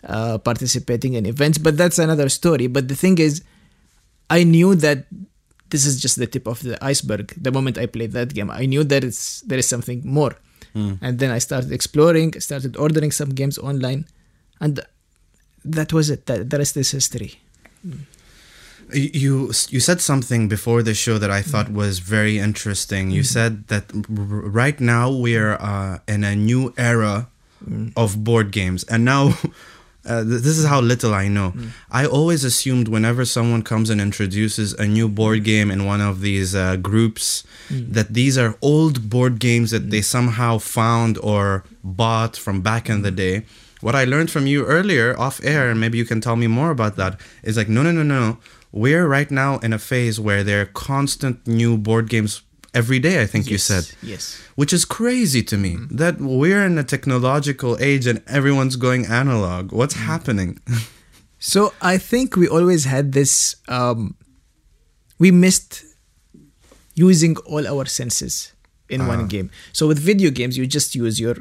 uh, 0.04 0.38
participating 0.38 1.14
in 1.14 1.26
events, 1.26 1.58
but 1.58 1.78
that's 1.78 2.00
another 2.00 2.30
story. 2.30 2.68
But 2.68 2.88
the 2.88 2.96
thing 2.96 3.18
is, 3.18 3.44
I 4.30 4.44
knew 4.44 4.76
that 4.76 5.06
this 5.70 5.86
is 5.86 6.02
just 6.02 6.18
the 6.18 6.28
tip 6.28 6.48
of 6.48 6.62
the 6.64 6.84
iceberg. 6.84 7.34
The 7.38 7.52
moment 7.52 7.78
I 7.78 7.86
played 7.86 8.12
that 8.14 8.34
game, 8.34 8.50
I 8.50 8.66
knew 8.66 8.84
that 8.84 9.04
it's 9.04 9.42
there 9.42 9.60
is 9.60 9.68
something 9.68 10.02
more. 10.04 10.36
And 11.02 11.20
then 11.20 11.32
I 11.32 11.40
started 11.40 11.72
exploring, 11.72 12.40
started 12.40 12.78
ordering 12.78 13.12
some 13.12 13.30
games 13.30 13.58
online, 13.58 14.06
and 14.62 14.80
that 15.66 15.92
was 15.94 16.10
it. 16.10 16.26
That, 16.28 16.50
the 16.50 16.58
rest 16.58 16.78
is 16.78 16.92
history. 16.92 17.40
You 17.84 17.98
you 18.94 19.52
you 19.70 19.80
said 19.80 20.02
something 20.02 20.48
before 20.48 20.84
the 20.84 20.94
show 20.94 21.18
that 21.18 21.32
I 21.32 21.42
thought 21.42 21.68
mm. 21.68 21.76
was 21.76 22.00
very 22.00 22.40
interesting. 22.40 23.12
You 23.12 23.22
mm. 23.22 23.26
said 23.26 23.68
that 23.68 23.86
r- 23.94 24.02
right 24.62 24.80
now 24.80 25.12
we're 25.12 25.54
uh, 25.54 26.00
in 26.08 26.24
a 26.24 26.36
new 26.36 26.74
era 26.78 27.28
mm. 27.64 27.94
of 27.96 28.24
board 28.24 28.52
games, 28.52 28.84
and 28.86 29.06
now. 29.06 29.34
Uh, 30.06 30.24
th- 30.24 30.42
this 30.42 30.58
is 30.58 30.66
how 30.66 30.80
little 30.80 31.14
I 31.14 31.28
know. 31.28 31.54
I 31.92 32.06
always 32.06 32.46
assumed 32.46 32.88
whenever 32.88 33.26
someone 33.26 33.62
comes 33.62 33.90
and 33.90 34.00
introduces 34.00 34.74
a 34.74 34.88
new 34.88 35.10
board 35.10 35.44
game 35.44 35.70
in 35.70 35.86
one 35.86 36.00
of 36.00 36.22
these 36.22 36.56
uh, 36.56 36.78
groups, 36.78 37.44
that 37.70 38.14
these 38.14 38.38
are 38.38 38.58
old 38.62 39.10
board 39.10 39.40
games 39.40 39.72
that 39.72 39.92
they 39.92 40.02
somehow 40.02 40.58
found 40.58 41.18
or 41.18 41.66
bought 41.84 42.38
from 42.38 42.62
back 42.62 42.90
in 42.90 43.02
the 43.02 43.12
day. 43.12 43.44
What 43.82 43.94
I 43.94 44.06
learned 44.06 44.32
from 44.32 44.48
you 44.48 44.66
earlier 44.66 45.20
off 45.20 45.40
air, 45.44 45.70
and 45.70 45.80
maybe 45.80 45.98
you 45.98 46.06
can 46.06 46.22
tell 46.22 46.38
me 46.38 46.48
more 46.48 46.72
about 46.72 46.96
that, 46.96 47.20
is 47.44 47.58
like, 47.58 47.70
no, 47.70 47.84
no, 47.84 47.92
no, 47.92 48.04
no. 48.04 48.38
We're 48.72 49.08
right 49.08 49.30
now 49.32 49.58
in 49.60 49.74
a 49.74 49.80
phase 49.80 50.20
where 50.20 50.44
there 50.44 50.62
are 50.62 50.66
constant 50.66 51.48
new 51.48 51.78
board 51.78 52.10
games 52.10 52.44
every 52.74 53.00
day, 53.00 53.22
I 53.22 53.26
think 53.26 53.50
you 53.50 53.58
said. 53.58 53.90
Yes. 54.02 54.40
Which 54.56 54.74
is 54.74 54.86
crazy 54.86 55.42
to 55.44 55.58
me 55.58 55.76
mm-hmm. 55.76 55.96
that 55.96 56.20
we're 56.20 56.64
in 56.66 56.78
a 56.78 56.84
technological 56.84 57.78
age 57.80 58.06
and 58.06 58.22
everyone's 58.28 58.76
going 58.76 59.06
analog. 59.06 59.72
What's 59.72 59.96
mm-hmm. 59.96 60.06
happening? 60.06 60.60
So 61.40 61.74
I 61.82 61.98
think 61.98 62.36
we 62.36 62.50
always 62.50 62.84
had 62.84 63.14
this. 63.14 63.56
Um, 63.70 64.16
we 65.18 65.32
missed 65.32 65.86
using 66.96 67.38
all 67.48 67.66
our 67.66 67.86
senses 67.86 68.52
in 68.90 69.08
one 69.08 69.22
ah. 69.22 69.28
game. 69.28 69.50
So 69.72 69.88
with 69.88 70.00
video 70.00 70.32
games, 70.32 70.58
you 70.58 70.68
just 70.68 70.96
use 70.96 71.18
your 71.18 71.38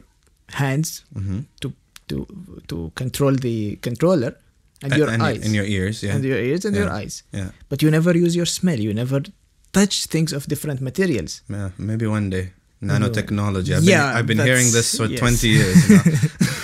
hands 0.50 1.04
mm-hmm. 1.12 1.40
to 1.60 1.72
to 2.08 2.26
to 2.68 2.92
control 2.94 3.34
the 3.34 3.76
controller 3.82 4.36
and 4.82 4.92
your 4.96 5.08
and, 5.10 5.22
eyes 5.22 5.44
and 5.44 5.54
your 5.54 5.64
ears, 5.64 6.02
yeah. 6.02 6.14
and 6.14 6.24
your 6.24 6.38
ears 6.38 6.64
and 6.64 6.74
your 6.76 6.90
eyes. 6.90 7.22
Yeah. 7.32 7.50
But 7.68 7.82
you 7.82 7.90
never 7.90 8.16
use 8.16 8.34
your 8.36 8.46
smell. 8.46 8.78
You 8.78 8.94
never 8.94 9.22
touch 9.72 10.06
things 10.06 10.32
of 10.32 10.46
different 10.46 10.80
materials. 10.80 11.42
Yeah, 11.48 11.70
maybe 11.78 12.06
one 12.06 12.30
day. 12.30 12.52
Nanotechnology. 12.82 13.74
I've 13.76 13.82
Yeah, 13.82 14.06
been, 14.06 14.16
I've 14.16 14.26
been 14.26 14.38
hearing 14.38 14.70
this 14.72 14.96
for 14.96 15.06
yes. 15.06 15.18
20 15.18 15.48
years 15.48 15.90
now. 15.90 16.02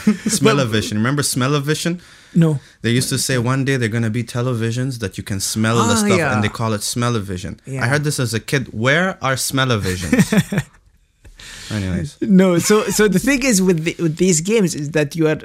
Smell-o-vision. 0.29 0.97
Remember 0.99 1.23
Smell-o-vision? 1.25 2.01
No. 2.37 2.61
They 2.83 2.91
used 2.91 3.09
to 3.09 3.19
say 3.19 3.37
one 3.39 3.65
day 3.65 3.77
they're 3.77 3.89
going 3.89 4.05
to 4.05 4.11
be 4.11 4.23
televisions 4.23 5.01
that 5.01 5.19
you 5.19 5.25
can 5.25 5.41
smell 5.41 5.77
the 5.77 5.95
Ah, 5.95 5.97
stuff 5.97 6.19
yeah. 6.19 6.33
and 6.35 6.45
they 6.45 6.49
call 6.49 6.73
it 6.73 6.83
Smell-o-vision. 6.83 7.61
I 7.67 7.87
heard 7.89 8.05
this 8.05 8.21
as 8.21 8.33
a 8.35 8.41
kid. 8.41 8.69
Where 8.73 9.19
are 9.25 9.37
Smell-o-visions? 9.37 10.33
Anyways. 11.71 12.19
no 12.21 12.59
so 12.59 12.85
so 12.85 13.09
the 13.09 13.19
thing 13.19 13.43
is 13.43 13.61
with 13.63 13.85
the, 13.85 13.95
with 13.99 14.17
these 14.19 14.41
games 14.43 14.75
is 14.75 14.91
that 14.91 15.17
you 15.17 15.27
are 15.27 15.41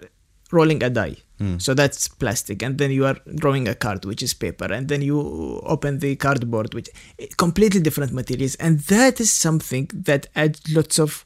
rolling 0.51 0.81
a 0.83 0.89
die 0.89 1.15
so 1.57 1.73
that's 1.73 2.07
plastic 2.21 2.61
and 2.61 2.77
then 2.79 2.91
you 2.91 3.05
are 3.05 3.15
drawing 3.35 3.65
a 3.69 3.73
card 3.73 4.03
which 4.03 4.21
is 4.21 4.33
paper 4.33 4.65
and 4.77 4.89
then 4.89 5.01
you 5.01 5.17
open 5.63 5.99
the 5.99 6.15
cardboard 6.17 6.73
which 6.73 6.89
completely 7.37 7.79
different 7.79 8.11
materials 8.11 8.55
and 8.55 8.79
that 8.93 9.21
is 9.21 9.31
something 9.31 9.85
that 9.93 10.27
adds 10.35 10.59
lots 10.77 10.99
of 10.99 11.23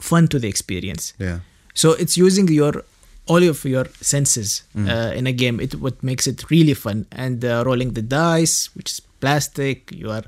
fun 0.00 0.26
to 0.28 0.38
the 0.38 0.48
experience 0.48 1.14
Yeah. 1.18 1.38
so 1.74 1.92
it's 1.92 2.16
using 2.16 2.48
your 2.48 2.84
all 3.28 3.42
of 3.42 3.64
your 3.64 3.86
senses 4.00 4.62
uh, 4.76 5.12
in 5.18 5.26
a 5.26 5.32
game. 5.32 5.58
It 5.58 5.74
what 5.84 6.00
makes 6.10 6.28
it 6.28 6.48
really 6.48 6.74
fun. 6.74 7.06
And 7.10 7.44
uh, 7.44 7.64
rolling 7.66 7.90
the 7.94 8.02
dice, 8.02 8.70
which 8.76 8.88
is 8.92 9.00
plastic. 9.20 9.90
You 9.90 10.12
are 10.12 10.22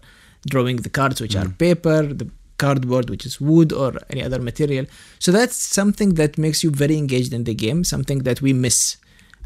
drawing 0.52 0.78
the 0.86 0.88
cards, 0.88 1.20
which 1.20 1.36
are 1.36 1.48
paper. 1.48 2.02
The 2.20 2.28
cardboard, 2.58 3.08
which 3.10 3.24
is 3.24 3.40
wood 3.40 3.72
or 3.72 3.94
any 4.10 4.22
other 4.22 4.40
material. 4.40 4.86
So 5.18 5.32
that's 5.32 5.56
something 5.56 6.14
that 6.14 6.38
makes 6.38 6.62
you 6.62 6.70
very 6.70 6.96
engaged 6.96 7.32
in 7.32 7.44
the 7.44 7.54
game. 7.54 7.84
Something 7.84 8.20
that 8.24 8.42
we 8.42 8.52
miss. 8.52 8.96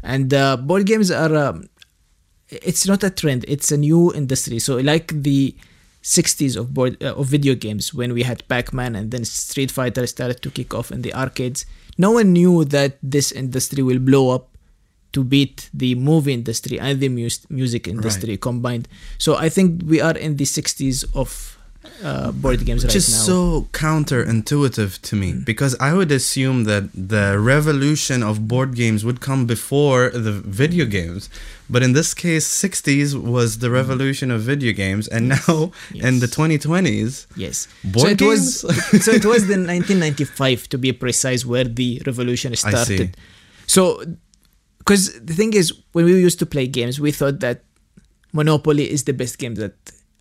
And 0.03 0.33
uh, 0.33 0.57
board 0.57 0.85
games 0.85 1.11
are. 1.11 1.35
Um, 1.35 1.69
it's 2.49 2.85
not 2.85 3.03
a 3.03 3.09
trend. 3.09 3.45
It's 3.47 3.71
a 3.71 3.77
new 3.77 4.13
industry. 4.13 4.59
So 4.59 4.77
like 4.77 5.23
the 5.23 5.55
60s 6.03 6.57
of 6.57 6.73
board 6.73 7.01
uh, 7.01 7.13
of 7.15 7.27
video 7.27 7.55
games 7.55 7.93
when 7.93 8.13
we 8.13 8.23
had 8.23 8.47
Pac-Man 8.47 8.95
and 8.95 9.09
then 9.09 9.23
Street 9.23 9.71
Fighter 9.71 10.05
started 10.05 10.41
to 10.41 10.51
kick 10.51 10.73
off 10.73 10.91
in 10.91 11.01
the 11.01 11.13
arcades. 11.13 11.65
No 11.97 12.11
one 12.11 12.33
knew 12.33 12.65
that 12.65 12.97
this 13.01 13.31
industry 13.31 13.81
will 13.81 13.99
blow 13.99 14.31
up 14.31 14.49
to 15.13 15.23
beat 15.23 15.69
the 15.73 15.95
movie 15.95 16.33
industry 16.33 16.79
and 16.79 16.99
the 16.99 17.07
mus- 17.07 17.49
music 17.49 17.87
industry 17.87 18.35
combined. 18.35 18.87
So 19.17 19.35
I 19.37 19.47
think 19.47 19.83
we 19.85 20.01
are 20.01 20.17
in 20.17 20.37
the 20.37 20.45
60s 20.45 21.05
of 21.15 21.57
uh, 22.03 22.31
board 22.31 22.65
games 22.65 22.83
Which 22.83 22.91
right 22.91 22.95
is 22.95 23.09
now. 23.09 23.23
so 23.23 23.67
counterintuitive 23.71 25.01
to 25.01 25.15
me 25.15 25.33
because 25.33 25.75
I 25.79 25.93
would 25.93 26.11
assume 26.11 26.63
that 26.65 26.89
the 26.93 27.39
revolution 27.39 28.23
of 28.23 28.47
board 28.47 28.75
games 28.75 29.03
would 29.05 29.19
come 29.21 29.45
before 29.45 30.09
the 30.09 30.31
video 30.31 30.85
games. 30.85 31.29
But 31.69 31.81
in 31.81 31.93
this 31.93 32.13
case, 32.13 32.45
60s 32.47 33.15
was 33.19 33.59
the 33.59 33.69
revolution 33.71 34.31
of 34.31 34.41
video 34.41 34.73
games, 34.73 35.07
and 35.07 35.29
now 35.29 35.71
in 35.95 36.19
the 36.19 36.27
2020s, 36.27 37.25
Yes. 37.35 37.67
Board 37.83 38.05
so 38.07 38.11
it 38.11 38.21
was 38.21 38.61
games? 38.63 39.05
so 39.05 39.11
it 39.11 39.25
was 39.25 39.47
the 39.47 39.57
1995 39.57 40.69
to 40.69 40.77
be 40.77 40.91
precise 40.91 41.45
where 41.45 41.63
the 41.63 42.01
revolution 42.05 42.55
started. 42.55 43.17
So 43.65 44.03
because 44.79 45.17
the 45.19 45.33
thing 45.33 45.53
is 45.53 45.71
when 45.93 46.05
we 46.05 46.19
used 46.19 46.39
to 46.39 46.45
play 46.45 46.67
games 46.67 46.99
we 46.99 47.11
thought 47.11 47.39
that 47.39 47.63
Monopoly 48.33 48.89
is 48.91 49.05
the 49.05 49.13
best 49.13 49.37
game 49.37 49.55
that 49.55 49.73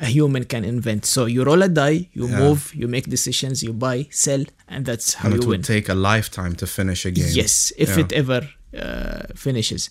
a 0.02 0.06
human 0.16 0.44
can 0.52 0.64
invent. 0.74 1.02
So 1.06 1.20
you 1.34 1.40
roll 1.50 1.62
a 1.62 1.68
die, 1.68 1.98
you 2.18 2.24
Yeah. 2.28 2.38
move, 2.42 2.60
you 2.80 2.86
make 2.96 3.06
decisions, 3.16 3.56
you 3.66 3.72
buy, 3.86 3.98
sell 4.10 4.44
and 4.72 4.80
that's 4.88 5.08
how 5.18 5.24
and 5.28 5.34
you 5.34 5.40
it 5.40 5.46
win. 5.48 5.50
would 5.60 5.64
take 5.74 5.86
a 5.96 5.98
lifetime 6.12 6.54
to 6.56 6.66
finish 6.66 7.00
a 7.10 7.12
game. 7.18 7.30
Yes, 7.40 7.72
if 7.84 7.90
Yeah. 7.90 8.00
it 8.04 8.10
ever 8.22 8.40
uh, 8.84 9.22
finishes. 9.46 9.82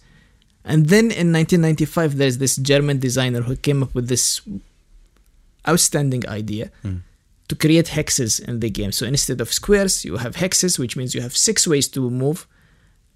And 0.71 0.79
then 0.93 1.05
in 1.21 1.27
1995, 1.31 2.17
there's 2.19 2.37
this 2.43 2.55
German 2.71 2.97
designer 3.07 3.41
who 3.47 3.55
came 3.67 3.79
up 3.85 3.93
with 3.97 4.07
this 4.13 4.41
outstanding 5.67 6.27
idea 6.27 6.71
to 7.47 7.55
create 7.55 7.87
hexes 7.87 8.39
in 8.49 8.59
the 8.59 8.69
game. 8.69 8.91
So 8.91 9.05
instead 9.05 9.39
of 9.41 9.51
squares, 9.53 10.05
you 10.05 10.17
have 10.17 10.35
hexes, 10.35 10.79
which 10.79 10.95
means 10.97 11.13
you 11.15 11.21
have 11.21 11.35
six 11.37 11.67
ways 11.67 11.87
to 11.89 12.09
move. 12.09 12.47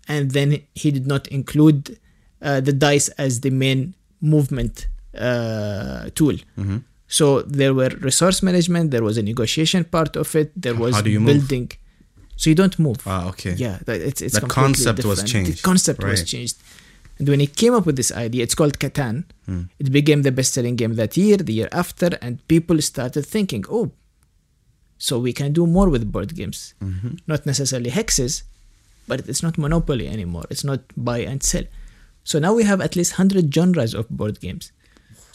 And 0.07 0.31
then 0.31 0.59
he 0.75 0.91
did 0.91 1.07
not 1.07 1.27
include 1.29 1.97
uh, 2.41 2.59
the 2.61 2.73
dice 2.73 3.07
as 3.25 3.41
the 3.41 3.49
main 3.49 3.95
movement 4.21 4.87
uh, 5.17 6.09
tool. 6.15 6.35
So 7.07 7.41
there 7.43 7.73
were 7.73 7.89
resource 8.01 8.41
management, 8.41 8.91
there 8.91 9.03
was 9.03 9.17
a 9.17 9.21
negotiation 9.21 9.83
part 9.85 10.15
of 10.15 10.35
it, 10.35 10.51
there 10.59 10.73
was 10.75 10.95
How 10.95 11.01
do 11.01 11.09
you 11.09 11.19
move? 11.19 11.47
building. 11.47 11.71
So 12.35 12.49
you 12.49 12.55
don't 12.55 12.77
move. 12.79 12.97
Ah, 13.05 13.27
okay. 13.29 13.53
Yeah, 13.53 13.77
it's 13.87 14.21
it's 14.21 14.39
The 14.39 14.47
concept 14.47 15.05
was 15.05 15.23
changed, 15.23 15.59
The 15.59 15.61
concept 15.61 16.03
was 16.03 16.23
changed, 16.23 16.57
and 17.19 17.29
when 17.29 17.39
he 17.39 17.47
came 17.47 17.73
up 17.73 17.85
with 17.85 17.95
this 17.95 18.11
idea, 18.11 18.41
it's 18.43 18.55
called 18.55 18.77
Catan. 18.79 19.23
Hmm. 19.45 19.61
It 19.79 19.91
became 19.91 20.23
the 20.23 20.31
best-selling 20.31 20.75
game 20.75 20.95
that 20.95 21.15
year, 21.15 21.37
the 21.37 21.53
year 21.53 21.69
after, 21.71 22.09
and 22.21 22.45
people 22.53 22.81
started 22.81 23.23
thinking, 23.25 23.63
"Oh, 23.69 23.91
so 24.97 25.19
we 25.19 25.31
can 25.33 25.53
do 25.53 25.67
more 25.67 25.89
with 25.89 26.11
board 26.11 26.35
games, 26.35 26.73
Mm-hmm. 26.81 27.13
not 27.27 27.45
necessarily 27.45 27.91
hexes, 27.91 28.43
but 29.07 29.17
it's 29.29 29.43
not 29.43 29.57
monopoly 29.57 30.07
anymore. 30.07 30.45
It's 30.49 30.63
not 30.63 30.81
buy 30.97 31.19
and 31.19 31.41
sell. 31.43 31.63
So 32.23 32.39
now 32.39 32.53
we 32.59 32.63
have 32.63 32.81
at 32.81 32.95
least 32.95 33.11
hundred 33.13 33.53
genres 33.53 33.93
of 33.93 34.09
board 34.09 34.39
games. 34.41 34.71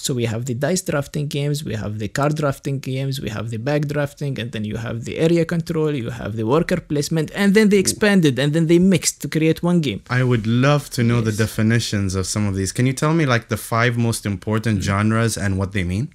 So 0.05 0.15
we 0.15 0.25
have 0.33 0.47
the 0.47 0.55
dice 0.55 0.83
drafting 0.91 1.27
games, 1.27 1.63
we 1.63 1.75
have 1.75 1.99
the 1.99 2.09
card 2.09 2.35
drafting 2.41 2.79
games, 2.79 3.21
we 3.21 3.29
have 3.37 3.51
the 3.51 3.59
bag 3.59 3.83
drafting, 3.95 4.33
and 4.41 4.51
then 4.55 4.65
you 4.65 4.77
have 4.87 5.05
the 5.05 5.19
area 5.27 5.45
control, 5.45 5.93
you 6.05 6.09
have 6.09 6.33
the 6.41 6.47
worker 6.55 6.81
placement, 6.81 7.31
and 7.41 7.53
then 7.57 7.69
they 7.69 7.81
expanded 7.87 8.39
and 8.39 8.55
then 8.55 8.67
they 8.67 8.79
mixed 8.79 9.21
to 9.23 9.29
create 9.29 9.63
one 9.63 9.81
game. 9.83 10.01
I 10.09 10.23
would 10.31 10.47
love 10.47 10.89
to 10.97 11.03
know 11.03 11.21
the 11.21 11.37
definitions 11.45 12.15
of 12.15 12.25
some 12.27 12.45
of 12.47 12.55
these. 12.59 12.73
Can 12.73 12.87
you 12.87 12.95
tell 13.03 13.13
me 13.13 13.27
like 13.27 13.49
the 13.49 13.59
five 13.59 13.99
most 13.99 14.25
important 14.25 14.83
genres 14.83 15.37
and 15.37 15.59
what 15.59 15.73
they 15.73 15.85
mean? 15.85 16.09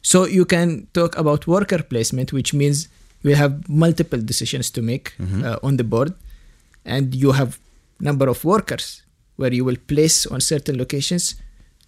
So 0.00 0.24
you 0.24 0.46
can 0.46 0.86
talk 0.94 1.12
about 1.18 1.46
worker 1.46 1.82
placement, 1.82 2.32
which 2.32 2.54
means 2.54 2.88
you 3.22 3.34
have 3.34 3.68
multiple 3.68 4.20
decisions 4.32 4.70
to 4.70 4.80
make 4.80 5.06
uh, 5.20 5.58
on 5.62 5.76
the 5.76 5.84
board, 5.84 6.14
and 6.86 7.14
you 7.14 7.32
have 7.32 7.58
number 8.00 8.28
of 8.28 8.44
workers 8.44 9.02
where 9.36 9.52
you 9.52 9.64
will 9.68 9.80
place 9.92 10.24
on 10.24 10.40
certain 10.40 10.78
locations 10.78 11.34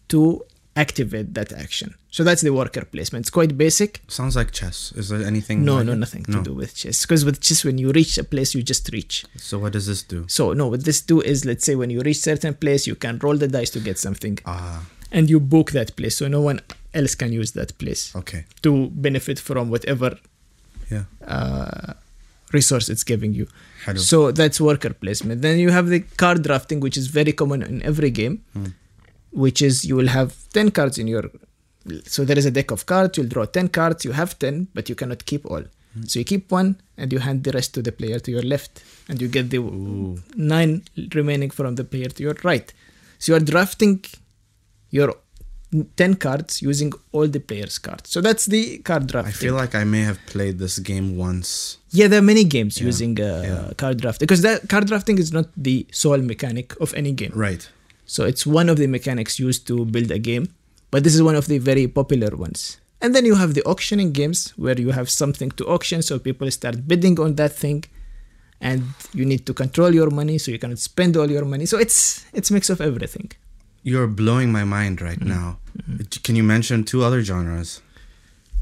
to 0.08 0.44
activate 0.76 1.34
that 1.34 1.52
action. 1.52 1.94
So 2.10 2.24
that's 2.24 2.42
the 2.42 2.52
worker 2.52 2.84
placement. 2.84 3.24
It's 3.24 3.30
quite 3.30 3.56
basic. 3.58 4.00
Sounds 4.08 4.36
like 4.36 4.52
chess. 4.52 4.92
Is 4.96 5.08
there 5.08 5.22
anything? 5.22 5.64
No, 5.64 5.76
like 5.76 5.86
no, 5.86 5.92
it? 5.92 5.96
nothing 5.96 6.24
No. 6.28 6.38
to 6.38 6.44
do 6.44 6.54
with 6.54 6.74
chess. 6.74 7.02
Because 7.04 7.24
with 7.24 7.40
chess, 7.40 7.64
when 7.64 7.78
you 7.78 7.90
reach 7.92 8.18
a 8.18 8.24
place, 8.24 8.54
you 8.54 8.62
just 8.62 8.88
reach. 8.92 9.24
So 9.36 9.58
what 9.58 9.72
does 9.72 9.86
this 9.86 10.02
do? 10.02 10.24
So 10.28 10.52
no, 10.52 10.68
what 10.68 10.84
this 10.84 11.00
do 11.00 11.20
is, 11.20 11.44
let's 11.44 11.64
say 11.64 11.74
when 11.74 11.90
you 11.90 12.00
reach 12.00 12.20
certain 12.20 12.54
place, 12.54 12.86
you 12.86 12.94
can 12.94 13.18
roll 13.18 13.36
the 13.36 13.48
dice 13.48 13.70
to 13.70 13.80
get 13.80 13.98
something, 13.98 14.38
Ah, 14.46 14.86
and 15.12 15.28
you 15.28 15.40
book 15.40 15.72
that 15.72 15.96
place, 15.96 16.16
so 16.16 16.28
no 16.28 16.40
one 16.40 16.60
else 16.94 17.14
can 17.14 17.32
use 17.32 17.52
that 17.52 17.76
place 17.78 18.14
okay. 18.16 18.44
to 18.62 18.88
benefit 18.90 19.38
from 19.38 19.70
whatever 19.70 20.18
Yeah. 20.90 21.04
uh, 21.26 21.94
resource 22.52 22.88
it's 22.88 23.04
giving 23.04 23.32
you. 23.32 23.46
Hello. 23.84 23.98
So 23.98 24.32
that's 24.32 24.60
worker 24.60 24.92
placement. 24.94 25.42
Then 25.42 25.58
you 25.58 25.70
have 25.70 25.88
the 25.88 26.00
card 26.16 26.42
drafting, 26.42 26.80
which 26.80 26.96
is 26.96 27.06
very 27.08 27.32
common 27.32 27.62
in 27.62 27.82
every 27.82 28.10
game, 28.10 28.42
which 29.32 29.62
is 29.62 29.84
you 29.84 29.96
will 29.96 30.08
have 30.08 30.36
10 30.52 30.70
cards 30.70 30.98
in 30.98 31.06
your. 31.06 31.30
So 32.04 32.24
there 32.24 32.38
is 32.38 32.46
a 32.46 32.50
deck 32.50 32.70
of 32.70 32.86
cards, 32.86 33.16
you'll 33.16 33.28
draw 33.28 33.46
10 33.46 33.68
cards, 33.68 34.04
you 34.04 34.12
have 34.12 34.38
10, 34.38 34.68
but 34.74 34.88
you 34.88 34.94
cannot 34.94 35.24
keep 35.24 35.46
all. 35.46 35.64
So 36.06 36.20
you 36.20 36.24
keep 36.24 36.50
one 36.52 36.80
and 36.96 37.12
you 37.12 37.18
hand 37.18 37.42
the 37.42 37.52
rest 37.52 37.74
to 37.74 37.82
the 37.82 37.90
player 37.90 38.20
to 38.20 38.30
your 38.30 38.42
left, 38.42 38.82
and 39.08 39.20
you 39.20 39.26
get 39.26 39.50
the 39.50 39.58
nine 40.36 40.82
remaining 41.14 41.50
from 41.50 41.74
the 41.74 41.84
player 41.84 42.06
to 42.08 42.22
your 42.22 42.36
right. 42.44 42.72
So 43.18 43.32
you 43.32 43.36
are 43.38 43.44
drafting 43.44 44.04
your 44.90 45.16
10 45.96 46.14
cards 46.14 46.62
using 46.62 46.92
all 47.12 47.26
the 47.28 47.40
player's 47.40 47.78
cards. 47.78 48.10
So 48.10 48.20
that's 48.20 48.46
the 48.46 48.78
card 48.78 49.06
drafting. 49.06 49.28
I 49.28 49.32
feel 49.32 49.54
like 49.54 49.74
I 49.74 49.84
may 49.84 50.02
have 50.02 50.18
played 50.26 50.58
this 50.58 50.78
game 50.78 51.16
once. 51.16 51.78
Yeah, 51.90 52.08
there 52.08 52.18
are 52.20 52.22
many 52.22 52.44
games 52.44 52.80
using 52.80 53.20
uh, 53.20 53.42
yeah. 53.44 53.72
card 53.76 53.98
drafting 53.98 54.26
because 54.26 54.42
that 54.42 54.68
card 54.68 54.86
drafting 54.86 55.18
is 55.18 55.32
not 55.32 55.46
the 55.56 55.86
sole 55.92 56.18
mechanic 56.18 56.78
of 56.80 56.92
any 56.94 57.12
game. 57.12 57.32
Right. 57.34 57.68
So 58.14 58.20
it's 58.30 58.44
one 58.58 58.68
of 58.72 58.76
the 58.82 58.88
mechanics 58.96 59.34
used 59.48 59.62
to 59.70 59.74
build 59.94 60.10
a 60.18 60.20
game, 60.30 60.44
but 60.92 61.00
this 61.04 61.14
is 61.18 61.22
one 61.30 61.36
of 61.40 61.46
the 61.52 61.58
very 61.70 61.86
popular 62.00 62.32
ones. 62.46 62.60
And 63.02 63.10
then 63.14 63.24
you 63.30 63.36
have 63.42 63.52
the 63.58 63.64
auctioning 63.72 64.10
games 64.20 64.38
where 64.64 64.78
you 64.84 64.90
have 64.98 65.08
something 65.22 65.50
to 65.58 65.62
auction, 65.74 65.98
so 66.08 66.12
people 66.28 66.48
start 66.58 66.76
bidding 66.90 67.16
on 67.24 67.30
that 67.40 67.52
thing, 67.62 67.78
and 68.68 68.78
you 69.18 69.24
need 69.32 69.42
to 69.48 69.52
control 69.62 69.92
your 70.00 70.10
money, 70.20 70.36
so 70.42 70.46
you 70.54 70.58
cannot 70.64 70.80
spend 70.90 71.12
all 71.18 71.30
your 71.36 71.46
money. 71.54 71.66
So 71.72 71.76
it's 71.84 71.98
it's 72.38 72.48
mix 72.56 72.64
of 72.74 72.78
everything. 72.90 73.28
You're 73.90 74.10
blowing 74.22 74.48
my 74.58 74.64
mind 74.78 74.96
right 75.08 75.20
Mm-hmm. 75.24 75.36
now. 75.36 75.48
Can 76.26 76.34
you 76.40 76.46
mention 76.54 76.76
two 76.92 77.00
other 77.06 77.20
genres? 77.30 77.70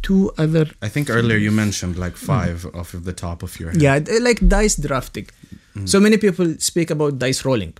Two 0.09 0.23
other 0.45 0.65
I 0.87 0.89
think 0.95 1.05
earlier 1.17 1.39
you 1.47 1.53
mentioned 1.65 1.95
like 2.05 2.17
five 2.33 2.59
off 2.81 2.91
of 2.99 3.03
the 3.09 3.17
top 3.25 3.39
of 3.47 3.51
your 3.61 3.71
head. 3.73 3.83
Yeah, 3.87 3.97
like 4.29 4.41
dice 4.57 4.77
drafting. 4.89 5.27
So 5.93 5.99
many 6.07 6.17
people 6.27 6.49
speak 6.71 6.89
about 6.97 7.13
dice 7.25 7.41
rolling, 7.49 7.75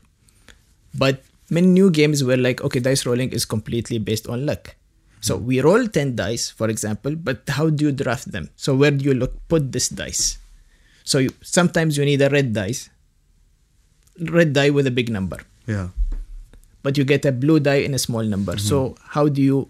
but 1.05 1.17
many 1.51 1.67
new 1.67 1.91
games 1.91 2.23
were 2.25 2.37
like, 2.37 2.63
okay, 2.63 2.81
dice 2.81 3.07
rolling 3.07 3.31
is 3.33 3.45
completely 3.45 3.99
based 3.99 4.27
on 4.29 4.47
luck. 4.47 4.77
So 5.21 5.37
we 5.37 5.61
roll 5.61 5.87
10 5.87 6.15
dice, 6.15 6.51
for 6.51 6.69
example, 6.69 7.17
but 7.17 7.43
how 7.49 7.71
do 7.71 7.87
you 7.87 7.93
draft 7.93 8.31
them? 8.31 8.51
So 8.57 8.75
where 8.77 8.91
do 8.93 9.05
you 9.05 9.15
look, 9.15 9.35
put 9.49 9.73
this 9.73 9.89
dice? 9.89 10.39
So 11.05 11.19
you, 11.19 11.31
sometimes 11.43 11.97
you 11.99 12.05
need 12.05 12.23
a 12.23 12.29
red 12.31 12.53
dice, 12.53 12.91
red 14.21 14.53
die 14.53 14.71
with 14.71 14.87
a 14.87 14.91
big 14.91 15.11
number, 15.11 15.39
Yeah. 15.67 15.89
but 16.83 16.97
you 16.97 17.05
get 17.05 17.25
a 17.25 17.33
blue 17.33 17.59
die 17.61 17.83
in 17.83 17.95
a 17.95 17.99
small 17.99 18.23
number. 18.23 18.59
So 18.59 18.95
how 19.03 19.29
do 19.29 19.43
you? 19.43 19.69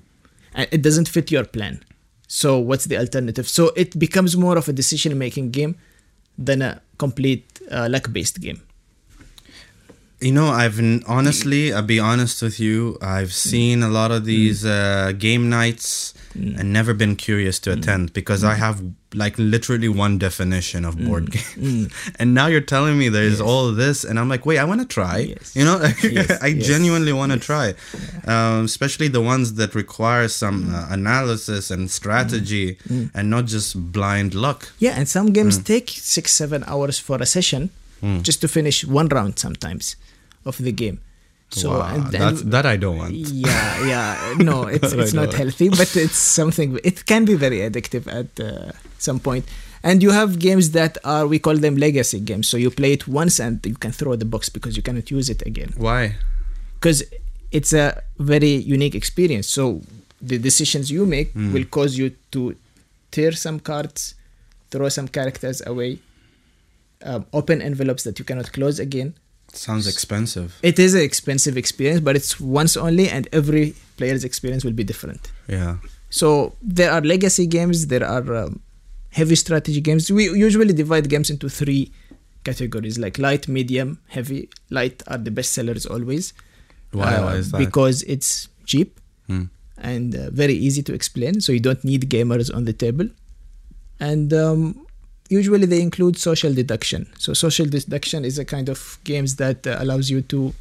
It 0.54 0.82
doesn't 0.82 1.08
fit 1.08 1.30
your 1.30 1.44
plan. 1.44 1.82
So 2.26 2.58
what's 2.58 2.84
the 2.86 2.98
alternative? 2.98 3.48
So 3.48 3.72
it 3.76 3.98
becomes 3.98 4.36
more 4.36 4.58
of 4.58 4.68
a 4.68 4.72
decision-making 4.72 5.50
game 5.50 5.76
than 6.36 6.60
a 6.60 6.82
complete 6.98 7.46
uh, 7.70 7.88
luck-based 7.90 8.40
game. 8.40 8.60
You 10.20 10.32
know, 10.32 10.48
I've 10.48 10.80
honestly, 11.06 11.72
I'll 11.72 11.82
be 11.82 12.00
honest 12.00 12.42
with 12.42 12.58
you, 12.58 12.98
I've 13.00 13.28
mm. 13.28 13.32
seen 13.32 13.82
a 13.84 13.88
lot 13.88 14.10
of 14.10 14.22
mm. 14.22 14.26
these 14.26 14.66
uh, 14.66 15.12
game 15.16 15.48
nights 15.48 16.12
mm. 16.34 16.58
and 16.58 16.72
never 16.72 16.92
been 16.92 17.14
curious 17.14 17.60
to 17.60 17.72
attend 17.72 18.12
because 18.14 18.42
I 18.42 18.54
have 18.54 18.82
like 19.14 19.38
literally 19.38 19.88
one 19.88 20.18
definition 20.18 20.84
of 20.84 20.98
board 20.98 21.30
games. 21.30 21.92
and 22.18 22.34
now 22.34 22.48
you're 22.48 22.60
telling 22.60 22.98
me 22.98 23.08
there's 23.08 23.40
all 23.40 23.70
this, 23.70 24.02
and 24.02 24.18
I'm 24.18 24.28
like, 24.28 24.44
wait, 24.44 24.58
I 24.58 24.64
want 24.64 24.80
to 24.80 24.86
try. 24.86 25.18
Yes. 25.18 25.54
You 25.54 25.64
know, 25.64 25.78
Yes, 26.02 26.38
I 26.42 26.48
yes. 26.48 26.66
genuinely 26.66 27.12
want 27.12 27.30
to 27.30 27.38
try, 27.38 27.74
um, 28.26 28.64
especially 28.64 29.06
the 29.06 29.20
ones 29.22 29.54
that 29.54 29.76
require 29.76 30.26
some 30.26 30.74
uh, 30.74 30.88
analysis 30.90 31.70
and 31.70 31.88
strategy 31.90 32.76
and 33.14 33.30
not 33.30 33.46
just 33.46 33.92
blind 33.92 34.34
luck. 34.34 34.72
Yeah, 34.80 34.94
and 34.98 35.08
some 35.08 35.32
games 35.32 35.58
take 35.58 35.90
six, 35.90 36.32
seven 36.32 36.64
hours 36.66 36.98
for 36.98 37.22
a 37.22 37.26
session 37.26 37.70
just 38.22 38.40
to 38.42 38.48
finish 38.48 38.84
one 38.84 39.08
round 39.08 39.38
sometimes 39.38 39.96
of 40.44 40.58
the 40.58 40.72
game. 40.72 41.00
So 41.50 41.78
Wow, 41.78 41.94
and, 41.94 42.04
and 42.04 42.12
that's, 42.12 42.42
that 42.42 42.66
I 42.66 42.76
don't 42.76 42.98
want. 42.98 43.14
yeah, 43.14 43.86
yeah, 43.86 44.34
no, 44.38 44.66
it's 44.76 44.92
it's 44.92 45.14
not 45.14 45.32
healthy, 45.32 45.68
but 45.70 45.96
it's 45.96 46.18
something. 46.18 46.78
It 46.84 47.06
can 47.06 47.24
be 47.24 47.34
very 47.36 47.58
addictive 47.58 48.04
at 48.06 48.28
uh, 48.38 48.72
some 48.98 49.18
point. 49.18 49.46
And 49.82 50.02
you 50.02 50.10
have 50.10 50.38
games 50.38 50.72
that 50.72 50.98
are 51.04 51.26
we 51.26 51.38
call 51.38 51.56
them 51.56 51.76
legacy 51.76 52.20
games. 52.20 52.48
So 52.48 52.56
you 52.56 52.70
play 52.70 52.92
it 52.92 53.08
once 53.08 53.38
and 53.40 53.64
you 53.64 53.76
can 53.76 53.92
throw 53.92 54.16
the 54.16 54.24
box 54.26 54.48
because 54.50 54.76
you 54.76 54.82
cannot 54.82 55.10
use 55.10 55.30
it 55.30 55.40
again 55.46 55.72
Why? 55.76 56.16
because 56.74 57.02
it's 57.50 57.72
a 57.72 58.02
very 58.18 58.54
unique 58.54 58.94
experience. 58.94 59.46
So 59.48 59.80
the 60.20 60.36
decisions 60.38 60.90
you 60.90 61.06
make 61.06 61.32
will 61.34 61.64
cause 61.64 61.96
you 61.96 62.10
to 62.32 62.56
tear 63.10 63.32
some 63.32 63.58
cards, 63.60 64.14
throw 64.70 64.88
some 64.90 65.08
characters 65.08 65.62
away, 65.64 66.00
um, 67.02 67.26
open 67.32 67.62
envelopes 67.62 68.02
that 68.04 68.18
you 68.18 68.24
cannot 68.24 68.52
close 68.52 68.78
again. 68.78 69.14
Sounds 69.52 69.86
expensive. 69.86 70.58
It 70.62 70.78
is 70.78 70.94
an 70.94 71.00
expensive 71.02 71.56
experience, 71.56 72.00
but 72.00 72.16
it's 72.16 72.38
once 72.38 72.76
only, 72.76 73.08
and 73.08 73.28
every 73.32 73.74
player's 73.96 74.24
experience 74.24 74.64
will 74.64 74.72
be 74.74 74.84
different. 74.84 75.30
Yeah. 75.48 75.78
So 76.10 76.54
there 76.62 76.90
are 76.92 77.00
legacy 77.00 77.46
games, 77.46 77.86
there 77.86 78.04
are 78.04 78.36
um, 78.36 78.60
heavy 79.10 79.36
strategy 79.36 79.80
games. 79.80 80.10
We 80.12 80.24
usually 80.30 80.74
divide 80.74 81.08
games 81.08 81.30
into 81.30 81.48
three 81.48 81.92
categories 82.44 82.98
like 82.98 83.18
light, 83.18 83.48
medium, 83.48 84.00
heavy. 84.08 84.48
Light 84.70 85.02
are 85.06 85.18
the 85.18 85.30
best 85.30 85.52
sellers 85.52 85.86
always. 85.86 86.32
Why, 86.92 87.14
Uh, 87.14 87.24
why 87.24 87.34
is 87.36 87.50
that? 87.52 87.58
Because 87.58 88.02
it's 88.04 88.48
cheap 88.64 89.00
Hmm. 89.26 89.44
and 89.76 90.14
uh, 90.14 90.30
very 90.30 90.54
easy 90.54 90.82
to 90.82 90.94
explain, 90.94 91.40
so 91.40 91.52
you 91.52 91.60
don't 91.60 91.84
need 91.84 92.08
gamers 92.08 92.54
on 92.54 92.64
the 92.64 92.72
table. 92.72 93.08
And 94.00 94.32
um, 94.32 94.86
usually 95.28 95.66
they 95.66 95.80
include 95.82 96.16
social 96.18 96.52
deduction. 96.54 97.06
So 97.18 97.34
social 97.34 97.66
deduction 97.66 98.24
is 98.24 98.38
a 98.38 98.44
kind 98.44 98.68
of 98.68 98.98
games 99.04 99.36
that 99.36 99.66
uh, 99.66 99.76
allows 99.78 100.08
you 100.10 100.22
to 100.22 100.54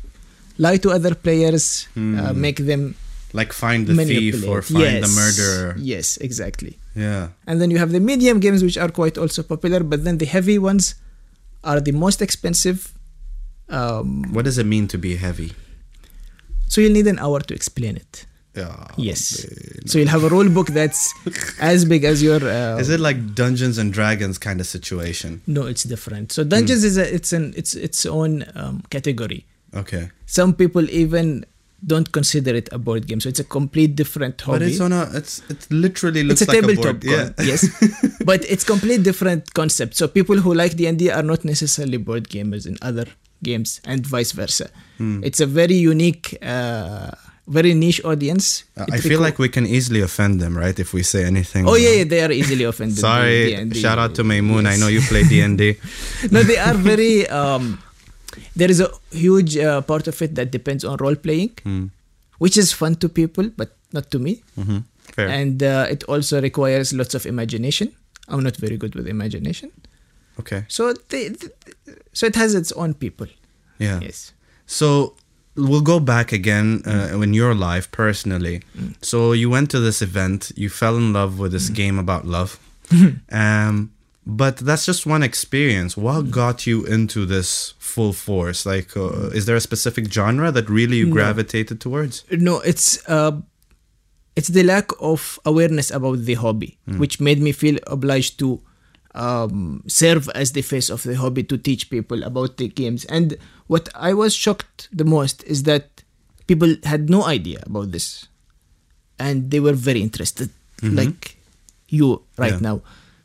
lie 0.58 0.78
to 0.78 0.90
other 0.92 1.14
players, 1.16 1.88
uh, 1.96 2.00
Hmm. 2.00 2.42
make 2.42 2.60
them 2.66 2.96
Like 3.34 3.54
find 3.54 3.86
the 3.88 3.94
manipulate. 3.94 4.36
thief 4.36 4.48
or 4.50 4.62
find 4.62 5.04
the 5.04 5.08
murderer. 5.22 5.76
Yes, 5.80 6.18
exactly. 6.18 6.78
Yeah. 6.96 7.30
And 7.48 7.62
then 7.62 7.70
you 7.72 7.78
have 7.78 7.92
the 7.92 8.00
medium 8.00 8.40
games, 8.40 8.64
which 8.64 8.78
are 8.78 8.90
quite 8.90 9.18
also 9.18 9.44
popular, 9.44 9.82
but 9.84 10.04
then 10.04 10.18
the 10.18 10.26
heavy 10.26 10.58
ones 10.58 10.96
are 11.64 11.80
the 11.82 11.92
most 11.92 12.22
expensive. 12.22 12.94
Um, 13.70 14.24
What 14.34 14.46
does 14.46 14.58
it 14.58 14.66
mean 14.66 14.88
to 14.88 14.98
be 14.98 15.16
heavy? 15.18 15.54
So 16.68 16.82
you'll 16.82 16.94
need 16.94 17.08
an 17.08 17.20
hour 17.20 17.40
to 17.42 17.54
explain 17.54 17.96
it. 17.98 18.26
Yeah. 18.58 18.88
Yes. 18.98 19.46
So 19.86 20.00
you'll 20.00 20.08
have 20.10 20.24
a 20.24 20.30
rule 20.30 20.50
book 20.50 20.68
that's 20.68 21.14
as 21.60 21.86
big 21.86 22.04
as 22.04 22.22
your. 22.24 22.42
Uh, 22.44 22.78
Is 22.80 22.90
it 22.90 23.00
like 23.00 23.36
Dungeons 23.36 23.78
and 23.78 23.94
Dragons 23.94 24.38
kind 24.38 24.60
of 24.60 24.66
situation? 24.68 25.42
No, 25.48 25.66
it's 25.68 25.84
different. 25.84 26.32
So 26.32 26.44
dungeons 26.44 26.84
is 26.84 26.98
a, 26.98 27.14
it's 27.14 27.32
an 27.34 27.54
it's 27.56 27.76
its 27.76 28.06
own 28.06 28.46
um, 28.56 28.82
category. 28.90 29.46
Okay. 29.76 30.10
Some 30.26 30.54
people 30.56 30.90
even 30.90 31.46
don't 31.86 32.12
consider 32.12 32.56
it 32.56 32.68
a 32.72 32.80
board 32.80 33.06
game. 33.06 33.20
So 33.20 33.30
it's 33.30 33.40
a 33.40 33.44
complete 33.44 33.96
different 33.96 34.42
hobby. 34.42 34.60
But 34.60 34.68
it's 34.70 34.80
on 34.82 34.92
a 34.92 35.04
it's 35.14 35.42
it 35.50 35.68
literally 35.70 36.24
looks 36.24 36.42
it's 36.42 36.50
a 36.52 36.54
like 36.56 36.62
tabletop 36.62 37.04
a 37.04 37.08
board. 37.08 37.36
con- 37.38 37.46
yes 37.46 37.62
but 38.26 38.44
it's 38.50 38.64
complete 38.64 39.04
different 39.04 39.54
concept 39.54 39.96
so 39.96 40.08
people 40.08 40.38
who 40.38 40.54
like 40.56 40.76
d&d 40.76 41.12
are 41.12 41.22
not 41.22 41.46
necessarily 41.46 41.98
board 41.98 42.28
gamers 42.30 42.66
in 42.66 42.76
other 42.82 43.06
games 43.44 43.80
and 43.86 44.06
vice 44.08 44.32
versa 44.32 44.72
Hmm. 44.98 45.22
it's 45.24 45.40
a 45.40 45.46
very 45.46 45.76
unique 45.76 46.36
uh, 46.42 47.12
very 47.48 47.74
niche 47.74 48.02
audience 48.04 48.64
Uh, 48.78 48.86
I 48.92 48.98
feel 49.00 49.20
like 49.22 49.40
we 49.40 49.50
can 49.50 49.66
easily 49.66 50.02
offend 50.02 50.40
them, 50.44 50.54
right? 50.58 50.78
If 50.80 50.94
we 50.94 51.02
say 51.04 51.24
anything. 51.24 51.64
oh 51.68 51.76
yeah, 51.76 51.94
yeah 52.00 52.04
they 52.04 52.22
are 52.22 52.32
easily 52.32 52.66
offended 52.66 52.98
Sorry. 53.00 53.56
D&D. 53.56 53.80
Shout 53.80 53.98
out 53.98 54.14
to 54.16 54.24
Maymoon. 54.24 54.68
I 54.68 54.76
know 54.78 54.88
you 54.88 55.02
play 55.02 55.24
D 55.32 55.42
and 55.42 55.58
D. 55.58 55.76
no 56.32 56.44
they 56.44 56.58
are 56.58 56.74
very 56.76 57.28
um, 57.30 57.80
there 58.56 58.70
is 58.70 58.80
a 58.82 58.90
huge 59.12 59.58
uh, 59.58 59.82
part 59.82 60.08
of 60.08 60.22
it 60.22 60.36
that 60.36 60.52
depends 60.52 60.84
on 60.84 60.98
role 60.98 61.16
playing 61.16 61.52
which 62.38 62.58
is 62.58 62.72
fun 62.74 62.96
to 62.96 63.08
people 63.10 63.50
but 63.58 63.70
not 63.94 64.12
to 64.12 64.20
me 64.20 64.44
Mm-hmm. 64.60 64.80
Fair. 65.16 65.28
and 65.30 65.64
uh, 65.64 65.88
it 65.90 66.04
also 66.12 66.42
requires 66.42 66.92
lots 66.94 67.16
of 67.16 67.26
imagination 67.26 67.88
i'm 68.28 68.44
not 68.44 68.56
very 68.66 68.78
good 68.78 68.94
with 68.94 69.08
imagination 69.08 69.72
okay. 70.40 70.66
So 70.68 70.94
they, 71.10 71.30
th- 71.30 71.52
so 72.14 72.28
it 72.28 72.36
has 72.36 72.54
its 72.54 72.72
own 72.74 72.94
people. 72.94 73.26
Yeah. 73.80 74.00
Yes. 74.04 74.34
So 74.68 75.16
we'll 75.58 75.82
go 75.82 76.00
back 76.00 76.32
again 76.32 76.84
uh, 76.86 77.20
in 77.22 77.34
your 77.34 77.54
life 77.56 77.92
personally. 77.92 78.62
So 79.02 79.32
you 79.34 79.50
went 79.50 79.70
to 79.72 79.80
this 79.80 80.02
event, 80.02 80.52
you 80.56 80.70
fell 80.70 80.96
in 80.98 81.14
love 81.14 81.40
with 81.40 81.52
this 81.52 81.70
game 81.70 81.98
about 82.00 82.26
love. 82.26 82.60
um, 83.32 83.92
but 84.26 84.58
that's 84.58 84.86
just 84.86 85.06
one 85.06 85.24
experience. 85.24 85.96
What 85.98 86.32
got 86.32 86.68
you 86.68 86.86
into 86.86 87.26
this 87.26 87.74
full 87.80 88.14
force? 88.14 88.66
Like, 88.66 88.96
uh, 88.96 89.30
is 89.34 89.46
there 89.46 89.56
a 89.56 89.62
specific 89.62 90.12
genre 90.12 90.52
that 90.52 90.70
really 90.70 90.98
you 90.98 91.08
No. 91.08 91.14
gravitated 91.14 91.80
towards? 91.80 92.24
No, 92.32 92.60
it's 92.60 93.00
uh, 93.10 93.32
it's 94.36 94.50
the 94.50 94.64
lack 94.64 94.92
of 95.00 95.40
awareness 95.46 95.90
about 95.92 96.20
the 96.26 96.36
hobby, 96.36 96.78
which 96.98 97.20
made 97.20 97.42
me 97.42 97.52
feel 97.52 97.80
obliged 97.88 98.38
to 98.40 98.62
um, 99.18 99.82
serve 99.90 100.30
as 100.38 100.54
the 100.54 100.62
face 100.62 100.90
of 100.94 101.02
the 101.02 101.18
hobby 101.18 101.42
to 101.50 101.58
teach 101.58 101.90
people 101.90 102.22
about 102.22 102.58
the 102.62 102.68
games. 102.70 103.04
And 103.10 103.36
what 103.66 103.90
I 103.98 104.14
was 104.14 104.32
shocked 104.38 104.88
the 104.94 105.04
most 105.06 105.44
is 105.50 105.64
that 105.64 106.04
people 106.46 106.76
had 106.86 107.10
no 107.10 107.26
idea 107.26 107.60
about 107.66 107.92
this, 107.92 108.30
and 109.18 109.50
they 109.52 109.60
were 109.60 109.74
very 109.74 110.02
interested, 110.06 110.50
like 110.86 111.36
you 111.90 112.22
right 112.38 112.54
Yeah. 112.62 112.70
now. 112.70 112.78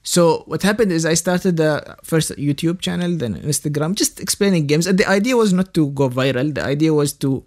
So 0.02 0.42
what 0.50 0.62
happened 0.66 0.90
is 0.90 1.06
I 1.06 1.14
started 1.14 1.56
the 1.58 1.78
first 2.02 2.34
YouTube 2.34 2.80
channel, 2.80 3.14
then 3.16 3.36
Instagram, 3.38 3.94
just 3.94 4.18
explaining 4.18 4.66
games. 4.66 4.88
And 4.88 4.98
the 4.98 5.06
idea 5.06 5.36
was 5.36 5.52
not 5.52 5.74
to 5.78 5.94
go 5.94 6.08
viral. 6.10 6.50
The 6.54 6.64
idea 6.64 6.90
was 6.90 7.12
to 7.22 7.44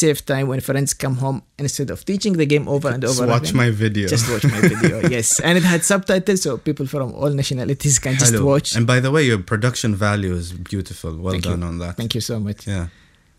save 0.00 0.18
time 0.32 0.46
when 0.50 0.60
friends 0.68 0.90
come 1.04 1.16
home 1.24 1.38
instead 1.58 1.88
of 1.94 1.98
teaching 2.10 2.34
the 2.42 2.46
game 2.54 2.66
over 2.74 2.88
and 2.94 3.02
Just 3.02 3.20
over. 3.20 3.28
watch 3.32 3.50
again. 3.50 3.56
my 3.64 3.70
video. 3.84 4.06
Just 4.14 4.26
watch 4.32 4.44
my 4.54 4.60
video. 4.72 4.94
yes, 5.16 5.38
and 5.46 5.54
it 5.60 5.64
had 5.72 5.80
subtitles, 5.92 6.40
so 6.46 6.56
people 6.68 6.86
from 6.94 7.12
all 7.20 7.30
nationalities 7.42 7.98
can 8.04 8.14
just 8.22 8.32
Hello. 8.32 8.46
watch. 8.52 8.68
And 8.76 8.86
by 8.92 8.98
the 9.04 9.10
way, 9.14 9.22
your 9.30 9.38
production 9.52 9.90
value 9.94 10.34
is 10.42 10.48
beautiful. 10.72 11.12
Well 11.24 11.32
Thank 11.34 11.44
done 11.44 11.60
you. 11.60 11.66
on 11.70 11.78
that. 11.82 11.96
Thank 12.00 12.14
you 12.16 12.22
so 12.30 12.40
much. 12.40 12.66
Yeah. 12.66 12.86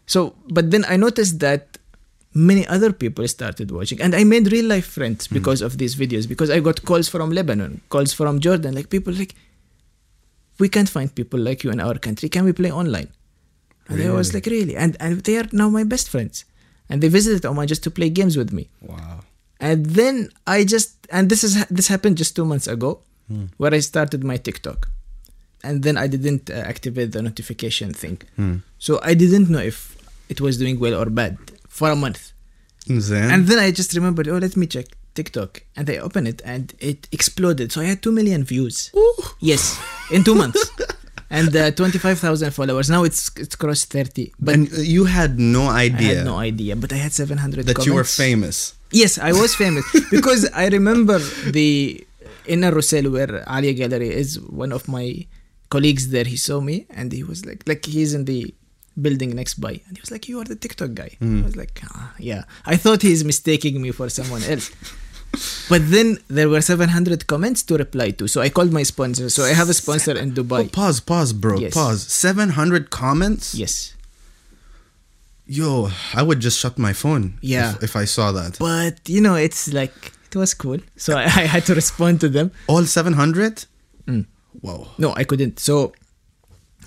So, 0.05 0.19
but 0.57 0.65
then 0.69 0.83
I 0.87 0.95
noticed 0.97 1.39
that 1.39 1.63
many 2.35 2.63
other 2.75 2.91
people 3.03 3.27
started 3.27 3.67
watching, 3.71 3.99
and 4.01 4.11
I 4.15 4.23
made 4.23 4.45
real 4.51 4.65
life 4.75 4.85
friends 4.97 5.21
Hmm. 5.27 5.35
because 5.37 5.61
of 5.67 5.71
these 5.81 5.95
videos. 6.03 6.27
Because 6.33 6.49
I 6.51 6.59
got 6.59 6.77
calls 6.89 7.07
from 7.09 7.31
Lebanon, 7.31 7.81
calls 7.89 8.13
from 8.13 8.39
Jordan, 8.39 8.75
like 8.75 8.89
people 8.89 9.13
like, 9.21 9.33
we 10.59 10.69
can't 10.69 10.89
find 10.97 11.09
people 11.15 11.39
like 11.39 11.63
you 11.63 11.71
in 11.71 11.79
our 11.79 11.97
country. 11.97 12.29
Can 12.29 12.45
we 12.45 12.53
play 12.53 12.71
online? 12.71 13.09
And 13.89 14.01
I 14.01 14.11
was 14.11 14.33
like, 14.33 14.45
really? 14.45 14.75
And 14.75 14.95
and 14.99 15.21
they 15.23 15.37
are 15.37 15.47
now 15.51 15.69
my 15.69 15.83
best 15.83 16.09
friends, 16.09 16.45
and 16.89 17.01
they 17.01 17.09
visited 17.09 17.45
Oman 17.45 17.67
just 17.67 17.83
to 17.83 17.91
play 17.91 18.09
games 18.09 18.35
with 18.37 18.51
me. 18.53 18.69
Wow. 18.81 19.19
And 19.59 19.85
then 19.85 20.29
I 20.47 20.63
just 20.63 20.95
and 21.09 21.29
this 21.29 21.43
is 21.43 21.53
this 21.67 21.87
happened 21.87 22.17
just 22.17 22.35
two 22.35 22.45
months 22.45 22.67
ago, 22.67 22.99
Hmm. 23.27 23.45
where 23.57 23.73
I 23.73 23.79
started 23.81 24.23
my 24.23 24.37
TikTok, 24.37 24.87
and 25.63 25.83
then 25.83 25.95
I 25.97 26.07
didn't 26.07 26.49
uh, 26.49 26.53
activate 26.73 27.11
the 27.11 27.21
notification 27.21 27.93
thing, 27.93 28.17
Hmm. 28.35 28.55
so 28.79 28.99
I 29.03 29.13
didn't 29.15 29.47
know 29.49 29.59
if 29.63 29.95
it 30.29 30.39
was 30.41 30.57
doing 30.57 30.79
well 30.79 30.95
or 31.01 31.09
bad 31.09 31.37
for 31.67 31.89
a 31.91 31.95
month. 31.95 32.31
Zen. 32.99 33.31
And 33.31 33.47
then 33.47 33.59
I 33.59 33.71
just 33.71 33.93
remembered, 33.95 34.27
oh, 34.27 34.37
let 34.39 34.57
me 34.57 34.67
check 34.67 34.87
TikTok, 35.15 35.63
and 35.77 35.89
I 35.89 35.97
opened 35.97 36.27
it, 36.27 36.41
and 36.43 36.73
it 36.79 37.07
exploded. 37.11 37.71
So 37.71 37.79
I 37.81 37.85
had 37.85 38.01
two 38.01 38.11
million 38.11 38.43
views. 38.43 38.91
Yes, 39.39 39.79
in 40.11 40.23
two 40.23 40.35
months, 40.35 40.59
and 41.29 41.55
uh, 41.55 41.71
twenty 41.71 41.97
five 41.97 42.19
thousand 42.19 42.51
followers. 42.51 42.89
Now 42.89 43.03
it's 43.03 43.31
it's 43.37 43.55
crossed 43.55 43.91
thirty, 43.91 44.33
but 44.39 44.55
and 44.55 44.73
uh, 44.73 44.77
you 44.81 45.05
had 45.05 45.39
no 45.39 45.63
I 45.67 45.83
idea 45.85 46.15
had 46.17 46.25
no 46.25 46.37
idea. 46.37 46.75
But 46.75 46.93
I 46.93 46.97
had 46.97 47.11
seven 47.13 47.37
hundred. 47.37 47.65
that 47.67 47.85
you 47.85 47.93
were 47.93 48.03
famous. 48.03 48.75
Yes, 48.91 49.17
I 49.17 49.31
was 49.33 49.55
famous 49.55 49.85
because 50.11 50.49
I 50.53 50.67
remember 50.67 51.17
the 51.19 52.05
inner 52.45 52.71
Russell 52.71 53.09
where 53.11 53.43
Alia 53.49 53.73
Gallery 53.73 54.09
is 54.09 54.39
one 54.39 54.71
of 54.71 54.87
my 54.87 55.25
colleagues 55.69 56.09
there. 56.09 56.25
He 56.25 56.37
saw 56.37 56.61
me 56.61 56.85
and 56.89 57.11
he 57.11 57.23
was 57.23 57.45
like, 57.45 57.63
like 57.67 57.85
he's 57.85 58.13
in 58.13 58.25
the 58.25 58.53
building 59.01 59.35
next 59.35 59.55
by, 59.55 59.71
and 59.87 59.97
he 59.97 60.01
was 60.01 60.11
like, 60.11 60.29
"You 60.29 60.39
are 60.41 60.43
the 60.43 60.55
TikTok 60.55 60.93
guy." 60.93 61.17
I 61.21 61.41
was 61.41 61.55
like, 61.55 61.81
ah, 61.85 62.13
"Yeah." 62.19 62.43
I 62.65 62.75
thought 62.75 63.01
he's 63.01 63.23
mistaking 63.25 63.81
me 63.81 63.89
for 63.91 64.07
someone 64.09 64.43
else. 64.43 64.69
But 65.69 65.89
then 65.89 66.19
there 66.27 66.47
were 66.47 66.61
700 66.61 67.25
comments 67.27 67.63
to 67.63 67.75
reply 67.77 68.11
to, 68.11 68.27
so 68.27 68.41
I 68.41 68.49
called 68.49 68.71
my 68.71 68.83
sponsor. 68.83 69.29
So 69.29 69.43
I 69.43 69.53
have 69.53 69.67
a 69.69 69.73
sponsor 69.73 70.15
in 70.17 70.29
Oh, 70.31 70.43
Dubai. 70.43 70.71
pause, 70.71 70.99
pause, 70.99 71.33
bro. 71.33 71.57
Yes. 71.57 71.73
Pause. 71.73 72.01
700 72.11 72.89
comments? 72.91 73.55
Yes, 73.55 73.95
Yo, 75.45 75.89
I 76.13 76.21
would 76.23 76.39
just 76.39 76.57
shut 76.59 76.77
my 76.79 76.93
phone 76.93 77.37
Yeah. 77.41 77.73
if, 77.75 77.83
if 77.83 77.95
I 77.95 78.05
saw 78.05 78.31
that. 78.31 78.57
but 78.59 78.99
you 79.09 79.19
know, 79.21 79.35
it's 79.35 79.73
like 79.73 80.13
it 80.31 80.35
was 80.37 80.53
cool, 80.53 80.77
so 80.95 81.17
I, 81.17 81.23
I 81.23 81.45
had 81.55 81.65
to 81.65 81.75
respond 81.75 82.21
to 82.21 82.29
them. 82.29 82.51
All 82.67 82.85
700? 82.85 83.65
Mm. 84.07 84.25
Whoa. 84.61 84.87
No, 84.97 85.13
I 85.15 85.23
couldn't. 85.25 85.59
So 85.59 85.93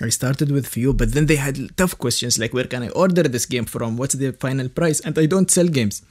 I 0.00 0.08
started 0.08 0.50
with 0.50 0.66
few, 0.66 0.94
but 0.94 1.12
then 1.12 1.26
they 1.26 1.36
had 1.36 1.76
tough 1.76 1.98
questions 1.98 2.38
like 2.38 2.54
where 2.54 2.64
can 2.64 2.82
I 2.82 2.88
order 2.90 3.24
this 3.24 3.44
game 3.44 3.66
from? 3.66 3.96
What's 3.98 4.14
the 4.14 4.32
final 4.32 4.68
price? 4.68 5.00
And 5.00 5.18
I 5.18 5.26
don't 5.26 5.50
sell 5.50 5.68
games. 5.68 6.02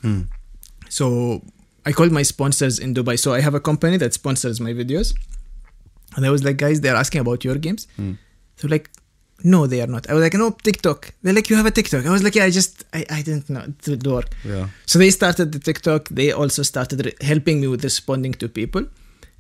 So 0.89 1.41
I 1.85 1.91
called 1.91 2.11
my 2.11 2.23
sponsors 2.23 2.79
in 2.79 2.93
Dubai. 2.93 3.17
So 3.19 3.33
I 3.33 3.41
have 3.41 3.53
a 3.53 3.59
company 3.59 3.97
that 3.97 4.13
sponsors 4.13 4.59
my 4.59 4.73
videos. 4.73 5.13
And 6.15 6.25
I 6.25 6.29
was 6.29 6.43
like, 6.43 6.57
guys, 6.57 6.81
they're 6.81 6.95
asking 6.95 7.21
about 7.21 7.43
your 7.43 7.55
games. 7.55 7.87
Hmm. 7.95 8.13
So 8.55 8.67
like, 8.67 8.89
no, 9.43 9.67
they 9.67 9.81
are 9.81 9.87
not. 9.87 10.09
I 10.09 10.13
was 10.13 10.23
like, 10.23 10.33
no, 10.33 10.51
TikTok. 10.51 11.13
They're 11.21 11.33
like, 11.33 11.49
you 11.49 11.55
have 11.55 11.65
a 11.65 11.71
TikTok. 11.71 12.05
I 12.05 12.09
was 12.09 12.23
like, 12.23 12.35
yeah, 12.35 12.45
I 12.45 12.49
just, 12.49 12.85
I, 12.93 13.05
I 13.09 13.21
didn't 13.21 13.49
know 13.49 13.61
it 13.61 13.87
would 13.87 14.07
work. 14.07 14.29
Yeah. 14.43 14.69
So 14.85 14.97
they 14.97 15.09
started 15.09 15.51
the 15.51 15.59
TikTok. 15.59 16.09
They 16.09 16.31
also 16.31 16.63
started 16.63 17.05
re- 17.05 17.15
helping 17.21 17.61
me 17.61 17.67
with 17.67 17.83
responding 17.83 18.33
to 18.35 18.47
people, 18.47 18.85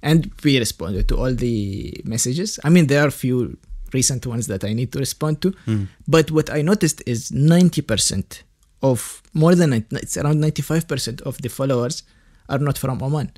and 0.03 0.31
we 0.43 0.59
responded 0.59 1.07
to 1.09 1.17
all 1.17 1.33
the 1.33 2.01
messages. 2.03 2.59
I 2.63 2.69
mean, 2.69 2.87
there 2.87 3.03
are 3.03 3.07
a 3.07 3.11
few 3.11 3.57
recent 3.93 4.27
ones 4.27 4.47
that 4.47 4.63
I 4.63 4.73
need 4.73 4.91
to 4.91 4.99
respond 4.99 5.41
to, 5.43 5.51
hmm. 5.65 5.85
but 6.07 6.29
what 6.29 6.49
I 6.51 6.61
noticed 6.61 7.01
is 7.05 7.31
ninety 7.31 7.81
percent 7.81 8.43
of 8.81 9.23
more 9.33 9.55
than 9.55 9.69
90 9.69 9.95
it's 9.95 10.17
around 10.17 10.41
ninety 10.41 10.61
five 10.61 10.87
percent 10.87 11.21
of 11.21 11.41
the 11.41 11.49
followers 11.49 12.03
are 12.49 12.59
not 12.59 12.77
from 12.77 13.01
Oman. 13.01 13.31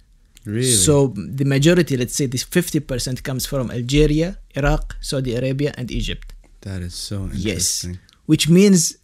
Really? 0.46 0.72
So 0.88 1.14
the 1.16 1.46
majority, 1.46 1.98
let's 1.98 2.16
say, 2.16 2.26
this 2.26 2.44
fifty 2.44 2.80
percent 2.80 3.24
comes 3.24 3.46
from 3.46 3.70
Algeria, 3.70 4.38
Iraq, 4.56 4.96
Saudi 5.02 5.36
Arabia, 5.36 5.74
and 5.78 5.92
Egypt. 5.92 6.34
That 6.62 6.82
is 6.82 6.96
so 6.96 7.24
interesting. 7.24 7.52
Yes, 7.52 8.00
which 8.28 8.48
means, 8.50 8.98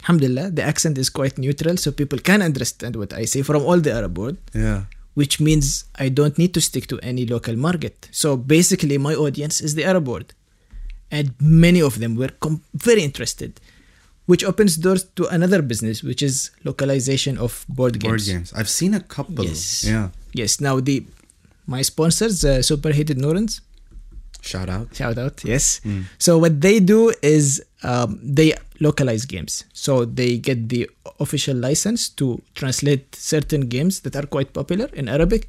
alhamdulillah, 0.00 0.50
the 0.50 0.62
accent 0.62 0.98
is 0.98 1.08
quite 1.10 1.38
neutral, 1.38 1.76
so 1.76 1.92
people 1.92 2.18
can 2.18 2.42
understand 2.42 2.96
what 2.96 3.12
I 3.12 3.24
say 3.24 3.42
from 3.42 3.62
all 3.62 3.80
the 3.80 3.92
Arab 3.92 4.18
world. 4.18 4.38
Yeah. 4.52 4.84
Which 5.14 5.38
means 5.40 5.84
I 5.94 6.08
don't 6.08 6.36
need 6.38 6.54
to 6.54 6.60
stick 6.60 6.86
to 6.88 6.98
any 7.00 7.26
local 7.26 7.54
market. 7.54 8.08
So 8.10 8.36
basically, 8.36 8.98
my 8.98 9.14
audience 9.14 9.60
is 9.60 9.74
the 9.74 9.84
Arab 9.84 10.08
world, 10.08 10.34
and 11.10 11.34
many 11.38 11.82
of 11.82 11.98
them 12.00 12.16
were 12.16 12.32
com- 12.40 12.62
very 12.74 13.02
interested, 13.02 13.60
which 14.26 14.44
opens 14.44 14.76
doors 14.76 15.04
to 15.16 15.26
another 15.26 15.62
business, 15.62 16.02
which 16.02 16.22
is 16.22 16.50
localization 16.64 17.38
of 17.38 17.64
board 17.68 17.98
games. 17.98 18.10
Board 18.10 18.24
games. 18.24 18.52
I've 18.54 18.68
seen 18.68 18.94
a 18.94 19.00
couple. 19.00 19.44
Yes. 19.44 19.84
Yeah. 19.84 20.08
Yes. 20.32 20.60
Now 20.60 20.80
the 20.80 21.04
my 21.66 21.82
sponsors, 21.82 22.44
uh, 22.44 22.60
Superheated 22.62 23.18
Neurons, 23.18 23.60
Shout 24.42 24.68
out. 24.68 24.94
Shout 24.94 25.18
out, 25.18 25.44
yes. 25.44 25.80
So 26.18 26.36
what 26.36 26.60
they 26.60 26.80
do 26.80 27.14
is 27.22 27.62
um, 27.84 28.18
they 28.22 28.54
localize 28.80 29.24
games. 29.24 29.64
So 29.72 30.04
they 30.04 30.36
get 30.36 30.68
the 30.68 30.90
official 31.20 31.56
license 31.56 32.08
to 32.18 32.42
translate 32.54 33.14
certain 33.14 33.68
games 33.68 34.00
that 34.00 34.16
are 34.16 34.26
quite 34.26 34.52
popular 34.52 34.88
in 34.94 35.08
Arabic, 35.08 35.48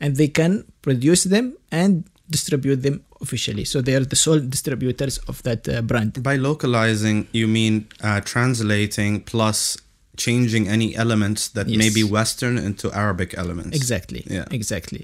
and 0.00 0.14
they 0.16 0.28
can 0.28 0.64
produce 0.82 1.24
them 1.24 1.56
and 1.72 2.04
distribute 2.36 2.80
them 2.86 2.96
officially. 3.20 3.64
So 3.72 3.76
they 3.86 3.94
are 3.98 4.06
the 4.14 4.20
sole 4.26 4.40
distributors 4.54 5.18
of 5.30 5.36
that 5.46 5.60
uh, 5.68 5.82
brand. 5.90 6.10
By 6.22 6.36
localizing, 6.50 7.18
you 7.40 7.46
mean 7.58 7.74
uh, 8.02 8.20
translating 8.32 9.12
plus 9.32 9.60
changing 10.16 10.68
any 10.76 10.88
elements 11.04 11.48
that 11.56 11.66
may 11.82 11.90
be 11.98 12.02
Western 12.18 12.58
into 12.68 12.86
Arabic 13.04 13.30
elements. 13.42 13.76
Exactly. 13.80 14.22
Yeah. 14.36 14.46
Exactly. 14.50 15.02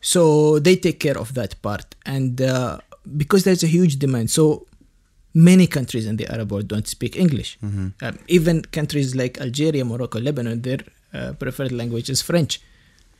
So 0.00 0.22
they 0.66 0.76
take 0.86 0.98
care 1.06 1.18
of 1.24 1.28
that 1.34 1.52
part, 1.62 1.86
and 2.04 2.40
uh, 2.40 2.78
because 3.22 3.42
there's 3.46 3.64
a 3.64 3.72
huge 3.78 3.94
demand, 4.04 4.30
so 4.30 4.66
many 5.34 5.66
countries 5.66 6.06
in 6.06 6.16
the 6.16 6.26
Arab 6.34 6.52
world 6.52 6.68
don't 6.68 6.88
speak 6.96 7.16
English. 7.16 7.58
Mm-hmm. 7.64 7.88
Um, 8.02 8.18
even 8.28 8.62
countries 8.78 9.14
like 9.14 9.40
Algeria, 9.40 9.84
Morocco, 9.84 10.18
Lebanon, 10.20 10.62
their 10.62 10.78
uh, 11.12 11.32
preferred 11.42 11.72
language 11.72 12.08
is 12.08 12.22
French. 12.22 12.60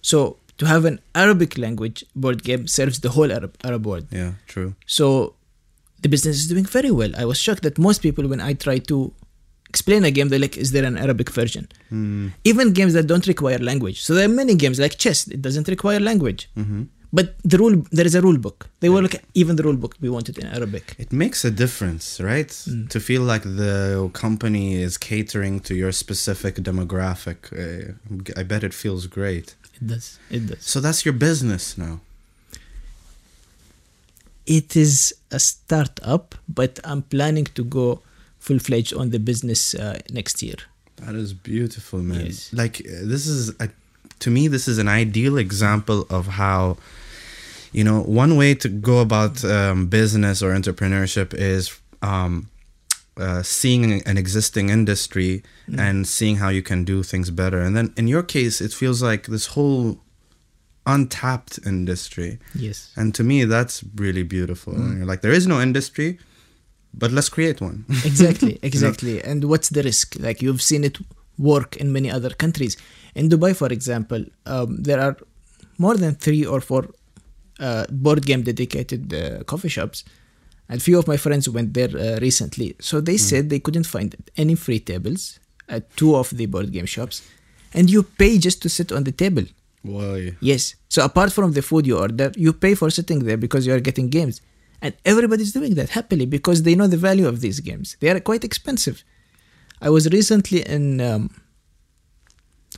So 0.01 0.38
to 0.59 0.66
have 0.66 0.84
an 0.84 1.00
Arabic 1.14 1.59
language 1.59 2.04
board 2.14 2.42
game 2.42 2.66
serves 2.66 3.00
the 3.00 3.11
whole 3.11 3.32
Arab, 3.32 3.57
Arab 3.64 3.86
world. 3.86 4.07
Yeah, 4.11 4.32
true. 4.46 4.74
So 4.86 5.34
the 6.02 6.09
business 6.09 6.36
is 6.38 6.48
doing 6.48 6.64
very 6.64 6.90
well. 6.90 7.12
I 7.16 7.24
was 7.24 7.38
shocked 7.38 7.62
that 7.62 7.78
most 7.78 8.02
people, 8.02 8.26
when 8.28 8.40
I 8.40 8.52
try 8.54 8.78
to 8.78 9.12
explain 9.68 10.04
a 10.04 10.11
game, 10.11 10.28
they're 10.28 10.38
like, 10.38 10.57
"Is 10.57 10.72
there 10.72 10.84
an 10.84 10.96
Arabic 10.96 11.30
version?" 11.30 11.68
Hmm. 11.90 12.28
Even 12.44 12.72
games 12.72 12.94
that 12.94 13.07
don't 13.07 13.26
require 13.26 13.59
language. 13.59 14.02
So 14.02 14.14
there 14.14 14.24
are 14.24 14.34
many 14.42 14.54
games 14.54 14.78
like 14.78 14.96
chess; 14.98 15.26
it 15.28 15.42
doesn't 15.42 15.68
require 15.68 16.00
language. 16.00 16.48
Mm-hmm. 16.57 16.82
But 17.16 17.26
the 17.52 17.56
rule, 17.62 17.76
there 17.98 18.08
is 18.10 18.14
a 18.14 18.22
rule 18.26 18.40
book. 18.46 18.58
They 18.80 18.90
were 18.94 19.02
like, 19.06 19.16
even 19.42 19.52
the 19.56 19.64
rule 19.68 19.78
book, 19.82 19.92
we 20.04 20.10
wanted 20.16 20.34
in 20.42 20.46
Arabic. 20.58 20.84
It 21.04 21.10
makes 21.22 21.40
a 21.50 21.52
difference, 21.62 22.20
right? 22.32 22.48
Mm. 22.48 22.90
To 22.90 22.98
feel 23.08 23.22
like 23.32 23.44
the 23.62 24.10
company 24.24 24.66
is 24.86 24.98
catering 24.98 25.54
to 25.60 25.72
your 25.82 25.92
specific 25.92 26.54
demographic. 26.70 27.38
Uh, 27.52 28.40
I 28.40 28.42
bet 28.50 28.62
it 28.70 28.74
feels 28.74 29.02
great. 29.18 29.48
It 29.76 29.86
does. 29.92 30.06
It 30.36 30.42
does. 30.48 30.62
So 30.72 30.76
that's 30.84 31.00
your 31.06 31.16
business 31.28 31.64
now. 31.86 31.94
It 34.58 34.76
is 34.86 35.14
a 35.38 35.40
startup, 35.52 36.26
but 36.60 36.72
I'm 36.84 37.02
planning 37.14 37.46
to 37.58 37.62
go 37.64 37.86
full 38.44 38.58
fledged 38.58 38.92
on 39.00 39.06
the 39.14 39.20
business 39.30 39.74
uh, 39.74 39.98
next 40.18 40.42
year. 40.42 40.58
That 40.96 41.14
is 41.14 41.32
beautiful, 41.32 42.00
man. 42.10 42.26
Yes. 42.26 42.52
Like 42.52 42.76
uh, 42.80 43.08
this 43.12 43.24
is 43.26 43.42
a, 43.64 43.66
to 44.22 44.28
me 44.36 44.42
this 44.48 44.68
is 44.68 44.76
an 44.84 44.90
ideal 45.04 45.36
example 45.46 46.00
of 46.18 46.24
how 46.42 46.76
you 47.72 47.84
know 47.84 48.00
one 48.02 48.36
way 48.36 48.54
to 48.54 48.68
go 48.68 49.00
about 49.00 49.44
um, 49.44 49.86
business 49.86 50.42
or 50.42 50.52
entrepreneurship 50.52 51.34
is 51.34 51.78
um, 52.02 52.48
uh, 53.18 53.42
seeing 53.42 54.02
an 54.06 54.18
existing 54.18 54.68
industry 54.68 55.42
and 55.76 56.06
seeing 56.06 56.36
how 56.36 56.48
you 56.48 56.62
can 56.62 56.84
do 56.84 57.02
things 57.02 57.30
better. 57.30 57.60
And 57.60 57.74
then 57.76 57.92
in 57.96 58.06
your 58.08 58.22
case, 58.22 58.60
it 58.60 58.72
feels 58.72 59.02
like 59.02 59.26
this 59.26 59.46
whole 59.46 59.98
untapped 60.84 61.58
industry. 61.64 62.38
Yes. 62.54 62.92
And 62.94 63.14
to 63.14 63.24
me, 63.24 63.44
that's 63.44 63.82
really 63.96 64.22
beautiful. 64.22 64.74
You're 64.74 65.06
like, 65.06 65.22
there 65.22 65.32
is 65.32 65.46
no 65.46 65.60
industry, 65.60 66.18
but 66.96 67.10
let's 67.10 67.28
create 67.28 67.60
one. 67.60 67.84
exactly 68.04 68.58
exactly 68.62 69.22
and 69.22 69.44
what's 69.44 69.68
the 69.68 69.82
risk 69.82 70.16
like 70.18 70.40
you've 70.42 70.62
seen 70.62 70.84
it 70.84 70.98
work 71.38 71.76
in 71.76 71.92
many 71.92 72.10
other 72.10 72.30
countries 72.30 72.76
in 73.14 73.28
dubai 73.28 73.54
for 73.54 73.68
example 73.68 74.24
um, 74.46 74.76
there 74.78 75.00
are 75.00 75.16
more 75.76 75.94
than 75.96 76.14
three 76.14 76.44
or 76.44 76.60
four 76.60 76.88
uh, 77.61 77.84
board 77.90 78.24
game 78.26 78.42
dedicated 78.42 79.02
uh, 79.14 79.42
coffee 79.44 79.68
shops 79.76 80.04
and 80.68 80.82
few 80.82 80.98
of 80.98 81.07
my 81.07 81.16
friends 81.16 81.48
went 81.48 81.74
there 81.74 81.90
uh, 81.96 82.18
recently 82.20 82.74
so 82.80 83.00
they 83.00 83.16
said 83.16 83.48
they 83.50 83.61
couldn't 83.61 83.86
find 83.86 84.14
any 84.36 84.54
free 84.54 84.80
tables 84.80 85.38
at 85.68 85.82
two 85.96 86.14
of 86.16 86.30
the 86.38 86.46
board 86.46 86.70
game 86.72 86.86
shops 86.86 87.22
and 87.74 87.90
you 87.90 88.02
pay 88.02 88.38
just 88.38 88.61
to 88.62 88.68
sit 88.68 88.92
on 88.92 89.04
the 89.04 89.12
table 89.12 89.46
Why? 89.82 90.34
Yes. 90.40 90.62
So 90.94 91.04
apart 91.04 91.30
from 91.32 91.52
the 91.57 91.62
food 91.62 91.86
you 91.86 91.96
order, 92.07 92.28
you 92.44 92.52
pay 92.52 92.74
for 92.74 92.88
sitting 92.90 93.20
there 93.28 93.36
because 93.36 93.62
you 93.66 93.72
are 93.76 93.80
getting 93.88 94.09
games. 94.18 94.36
And 94.82 94.92
everybody's 95.12 95.52
doing 95.59 95.74
that 95.78 95.90
happily 95.98 96.26
because 96.26 96.59
they 96.66 96.74
know 96.78 96.88
the 96.94 96.96
value 97.09 97.26
of 97.32 97.36
these 97.44 97.59
games. 97.68 97.86
They 98.00 98.11
are 98.12 98.20
quite 98.30 98.44
expensive. 98.50 98.96
I 99.80 99.88
was 99.96 100.04
recently 100.18 100.61
in 100.76 101.00
um, 101.11 101.22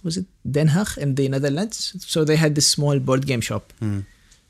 was 0.04 0.16
it 0.20 0.26
Den 0.56 0.68
Haag 0.68 0.90
in 0.98 1.14
the 1.14 1.28
Netherlands? 1.28 1.78
So 2.06 2.24
they 2.24 2.36
had 2.36 2.54
this 2.54 2.68
small 2.76 2.98
board 2.98 3.26
game 3.30 3.40
shop. 3.40 3.64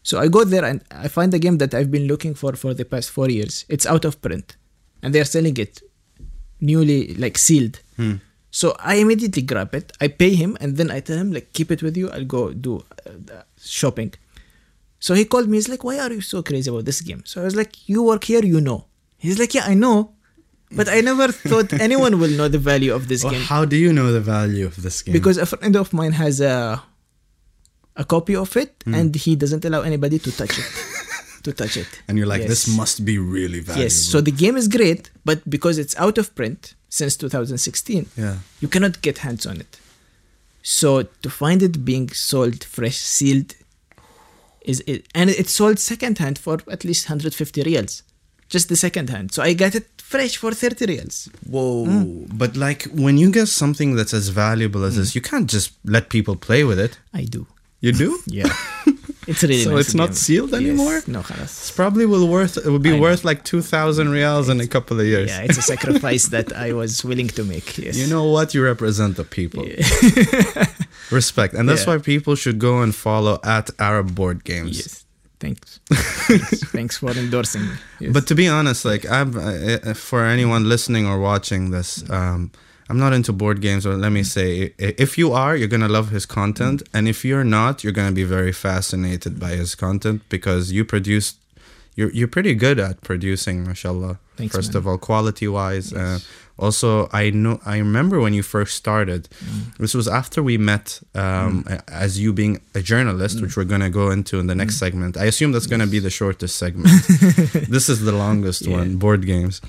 So 0.08 0.14
I 0.24 0.26
go 0.36 0.42
there 0.52 0.64
and 0.70 0.78
I 1.04 1.08
find 1.16 1.30
a 1.38 1.40
game 1.44 1.56
that 1.62 1.72
I've 1.78 1.90
been 1.96 2.06
looking 2.12 2.34
for 2.40 2.50
for 2.62 2.72
the 2.80 2.86
past 2.92 3.08
four 3.16 3.28
years. 3.38 3.54
It's 3.74 3.86
out 3.92 4.04
of 4.08 4.14
print, 4.26 4.46
and 5.02 5.08
they 5.14 5.20
are 5.24 5.30
selling 5.36 5.56
it 5.64 5.74
newly, 6.68 7.00
like 7.24 7.36
sealed. 7.46 7.76
So 8.60 8.66
I 8.92 8.94
immediately 9.04 9.42
grab 9.52 9.74
it. 9.80 9.86
I 10.04 10.08
pay 10.22 10.32
him, 10.42 10.50
and 10.62 10.70
then 10.78 10.88
I 10.96 11.00
tell 11.06 11.18
him 11.22 11.30
like, 11.36 11.52
keep 11.58 11.68
it 11.74 11.80
with 11.86 11.94
you. 12.00 12.06
I'll 12.14 12.24
go 12.38 12.42
do 12.68 12.72
uh, 12.78 13.10
the 13.28 13.38
shopping. 13.80 14.10
So 15.06 15.10
he 15.18 15.24
called 15.32 15.48
me. 15.50 15.58
He's 15.58 15.68
like, 15.68 15.84
why 15.88 15.96
are 16.04 16.12
you 16.18 16.22
so 16.22 16.38
crazy 16.42 16.68
about 16.70 16.86
this 16.90 17.00
game? 17.02 17.22
So 17.30 17.42
I 17.42 17.44
was 17.44 17.54
like, 17.62 17.72
you 17.90 18.02
work 18.02 18.24
here, 18.32 18.44
you 18.54 18.60
know. 18.68 18.86
He's 19.24 19.38
like, 19.42 19.52
yeah, 19.56 19.66
I 19.72 19.74
know, 19.74 19.96
but 20.78 20.88
I 20.88 20.98
never 21.10 21.28
thought 21.50 21.70
anyone 21.88 22.18
will 22.20 22.34
know 22.40 22.48
the 22.48 22.62
value 22.72 22.92
of 22.98 23.02
this 23.08 23.20
Well, 23.24 23.34
game 23.34 23.42
how 23.42 23.62
do 23.72 23.76
you 23.76 23.92
know 23.92 24.08
the 24.18 24.24
value 24.36 24.64
of 24.72 24.80
this 24.84 25.02
game? 25.02 25.12
because 25.18 25.36
a 25.36 25.46
friend 25.52 25.76
of 25.76 25.92
mine 25.92 26.12
has 26.24 26.40
a 26.40 26.82
a 27.98 28.04
copy 28.14 28.34
of 28.44 28.56
it, 28.56 28.70
Hmm. 28.84 28.94
and 28.98 29.08
he 29.24 29.32
doesn't 29.42 29.64
allow 29.68 29.82
anybody 29.82 30.18
to 30.18 30.30
touch 30.40 30.54
it. 30.62 30.68
to 31.44 31.52
touch 31.52 31.76
it. 31.76 31.90
and 32.08 32.16
you're 32.18 32.26
like, 32.34 32.46
this 32.54 32.64
must 32.80 33.04
be 33.04 33.16
really 33.36 33.60
valuable. 33.60 33.82
Yes. 33.84 33.94
So 34.12 34.20
the 34.28 34.32
game 34.44 34.56
is 34.56 34.66
great, 34.78 35.10
but 35.24 35.38
because 35.48 35.76
it's 35.82 35.94
out 36.04 36.16
of 36.18 36.34
print 36.34 36.74
since 36.88 37.12
2016, 37.16 38.06
yeah. 38.16 38.36
you 38.62 38.68
cannot 38.68 38.94
get 39.02 39.18
hands 39.26 39.44
on 39.46 39.56
it. 39.64 39.72
So 40.62 40.88
to 41.24 41.30
find 41.30 41.62
it 41.62 41.84
being 41.84 42.08
sold 42.10 42.64
fresh, 42.64 42.98
sealed, 42.98 43.54
is 44.62 44.82
it, 44.86 45.06
and 45.14 45.30
it's 45.30 45.52
sold 45.52 45.78
second 45.78 46.18
hand 46.18 46.36
for 46.38 46.58
at 46.70 46.84
least 46.84 47.08
150 47.08 47.62
rials, 47.62 48.02
just 48.48 48.68
the 48.68 48.76
second 48.76 49.08
hand. 49.10 49.32
So 49.32 49.42
I 49.42 49.54
got 49.54 49.74
it 49.74 49.86
fresh 50.02 50.36
for 50.36 50.52
30 50.52 50.86
rials. 50.86 51.28
Whoa. 51.48 51.84
Hmm. 51.86 52.24
But 52.42 52.56
like 52.56 52.82
when 52.92 53.16
you 53.18 53.30
get 53.30 53.46
something 53.48 53.94
that's 53.96 54.12
as 54.14 54.28
valuable 54.28 54.82
as 54.84 54.96
this, 54.96 55.14
you 55.14 55.20
can't 55.20 55.48
just 55.48 55.72
let 55.84 56.10
people 56.10 56.36
play 56.36 56.64
with 56.64 56.78
it. 56.80 56.98
I 57.14 57.24
do. 57.24 57.46
You 57.80 57.92
do? 57.92 58.18
yeah. 58.26 58.52
It's 59.26 59.42
really 59.42 59.58
so 59.64 59.70
nice 59.72 59.80
it's 59.86 59.94
not 59.94 60.08
game. 60.08 60.14
sealed 60.14 60.54
anymore. 60.54 60.94
Yes. 60.94 61.08
No, 61.08 61.20
It's 61.20 61.70
probably 61.70 62.06
will 62.06 62.28
worth 62.28 62.56
it 62.56 62.66
will 62.66 62.78
be 62.78 62.96
I 62.96 63.00
worth 63.00 63.24
know. 63.24 63.28
like 63.30 63.44
two 63.44 63.62
thousand 63.62 64.10
rials 64.10 64.48
in 64.48 64.60
a 64.60 64.66
couple 64.66 64.98
of 64.98 65.06
years. 65.06 65.30
Yeah, 65.30 65.42
it's 65.42 65.58
a 65.58 65.62
sacrifice 65.62 66.28
that 66.36 66.52
I 66.52 66.72
was 66.72 67.04
willing 67.04 67.28
to 67.28 67.44
make. 67.44 67.78
Yes. 67.78 67.96
You 67.96 68.06
know 68.06 68.24
what? 68.24 68.54
You 68.54 68.64
represent 68.64 69.16
the 69.16 69.24
people. 69.24 69.64
Yeah. 69.66 70.66
Respect, 71.10 71.54
and 71.54 71.68
that's 71.68 71.86
yeah. 71.86 71.94
why 71.94 71.98
people 71.98 72.34
should 72.34 72.58
go 72.58 72.82
and 72.82 72.94
follow 72.94 73.40
at 73.42 73.70
Arab 73.78 74.14
Board 74.14 74.44
Games. 74.44 74.76
Yes. 74.78 75.04
Thanks. 75.40 75.80
Thanks. 75.88 76.64
Thanks 76.72 76.96
for 76.98 77.12
endorsing 77.12 77.62
me. 77.62 77.74
Yes. 78.00 78.12
But 78.12 78.26
to 78.26 78.34
be 78.34 78.48
honest, 78.48 78.84
like 78.84 79.08
I'm 79.08 79.36
uh, 79.38 79.94
for 79.94 80.24
anyone 80.24 80.68
listening 80.68 81.06
or 81.06 81.18
watching 81.18 81.70
this. 81.70 82.08
Um, 82.10 82.50
I'm 82.88 82.98
not 82.98 83.12
into 83.12 83.32
board 83.32 83.60
games. 83.60 83.84
Or 83.86 83.94
let 83.96 84.12
me 84.12 84.22
say, 84.22 84.72
if 84.78 85.18
you 85.18 85.32
are, 85.32 85.54
you're 85.56 85.68
gonna 85.68 85.88
love 85.88 86.08
his 86.10 86.24
content, 86.26 86.82
and 86.94 87.06
if 87.08 87.24
you're 87.24 87.44
not, 87.44 87.82
you're 87.84 87.92
gonna 87.92 88.12
be 88.12 88.24
very 88.24 88.52
fascinated 88.52 89.38
by 89.38 89.50
his 89.50 89.74
content 89.74 90.22
because 90.28 90.72
you 90.72 90.84
produce. 90.84 91.34
You're 91.96 92.12
you're 92.12 92.28
pretty 92.28 92.54
good 92.54 92.78
at 92.78 93.00
producing, 93.02 93.64
mashallah. 93.66 94.18
Thanks, 94.36 94.54
first 94.54 94.72
man. 94.72 94.78
of 94.78 94.86
all, 94.86 94.98
quality 94.98 95.48
wise. 95.48 95.92
Uh, 95.92 96.20
also, 96.56 97.08
I 97.12 97.30
know 97.30 97.60
I 97.66 97.78
remember 97.78 98.20
when 98.20 98.34
you 98.34 98.42
first 98.44 98.76
started. 98.76 99.28
Mm. 99.44 99.76
This 99.78 99.94
was 99.94 100.06
after 100.06 100.40
we 100.42 100.56
met, 100.58 101.00
um, 101.14 101.64
a- 101.68 101.82
as 101.90 102.18
you 102.20 102.32
being 102.32 102.60
a 102.74 102.80
journalist, 102.82 103.36
Mm. 103.38 103.42
which 103.42 103.56
we're 103.56 103.64
gonna 103.74 103.90
go 103.90 104.10
into 104.12 104.38
in 104.38 104.46
the 104.46 104.54
next 104.54 104.76
segment. 104.78 105.16
I 105.16 105.24
assume 105.24 105.50
that's 105.52 105.66
gonna 105.66 105.88
be 105.88 105.98
the 105.98 106.10
shortest 106.10 106.56
segment. 106.56 106.88
this 107.68 107.88
is 107.88 108.00
the 108.02 108.12
longest 108.12 108.62
Yeah. 108.62 108.76
one. 108.78 108.96
Board 108.96 109.26
games. 109.26 109.60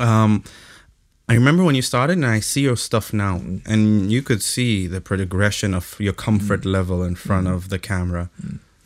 Um, 0.00 0.42
I 1.28 1.34
remember 1.34 1.62
when 1.64 1.74
you 1.74 1.82
started, 1.82 2.16
and 2.18 2.26
I 2.26 2.40
see 2.40 2.62
your 2.62 2.76
stuff 2.76 3.12
now, 3.12 3.38
Mm. 3.38 3.60
and 3.72 4.12
you 4.12 4.22
could 4.22 4.42
see 4.42 4.86
the 4.88 5.00
progression 5.00 5.72
of 5.74 5.96
your 5.98 6.12
comfort 6.26 6.64
level 6.64 7.02
in 7.04 7.14
front 7.14 7.46
Mm. 7.46 7.54
of 7.54 7.68
the 7.68 7.78
camera. 7.78 8.24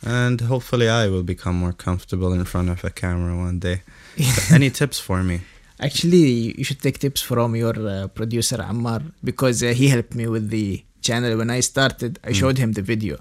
And 0.03 0.39
hopefully, 0.41 0.87
I 0.87 1.07
will 1.13 1.23
become 1.23 1.55
more 1.65 1.73
comfortable 1.73 2.31
in 2.33 2.45
front 2.45 2.69
of 2.69 2.83
a 2.83 2.91
camera 3.03 3.33
one 3.47 3.59
day. 3.59 3.77
Any 4.57 4.69
tips 4.69 4.99
for 4.99 5.23
me? 5.23 5.37
Actually, 5.79 6.55
you 6.57 6.63
should 6.63 6.81
take 6.81 6.97
tips 6.99 7.21
from 7.21 7.55
your 7.55 7.75
uh, 7.87 8.07
producer 8.19 8.57
Ammar 8.57 9.01
because 9.23 9.57
uh, 9.63 9.73
he 9.79 9.87
helped 9.95 10.13
me 10.15 10.25
with 10.27 10.49
the 10.49 10.83
channel. 11.01 11.37
When 11.37 11.49
I 11.49 11.61
started, 11.61 12.19
I 12.23 12.31
showed 12.41 12.57
him 12.63 12.71
the 12.73 12.81
video, 12.93 13.15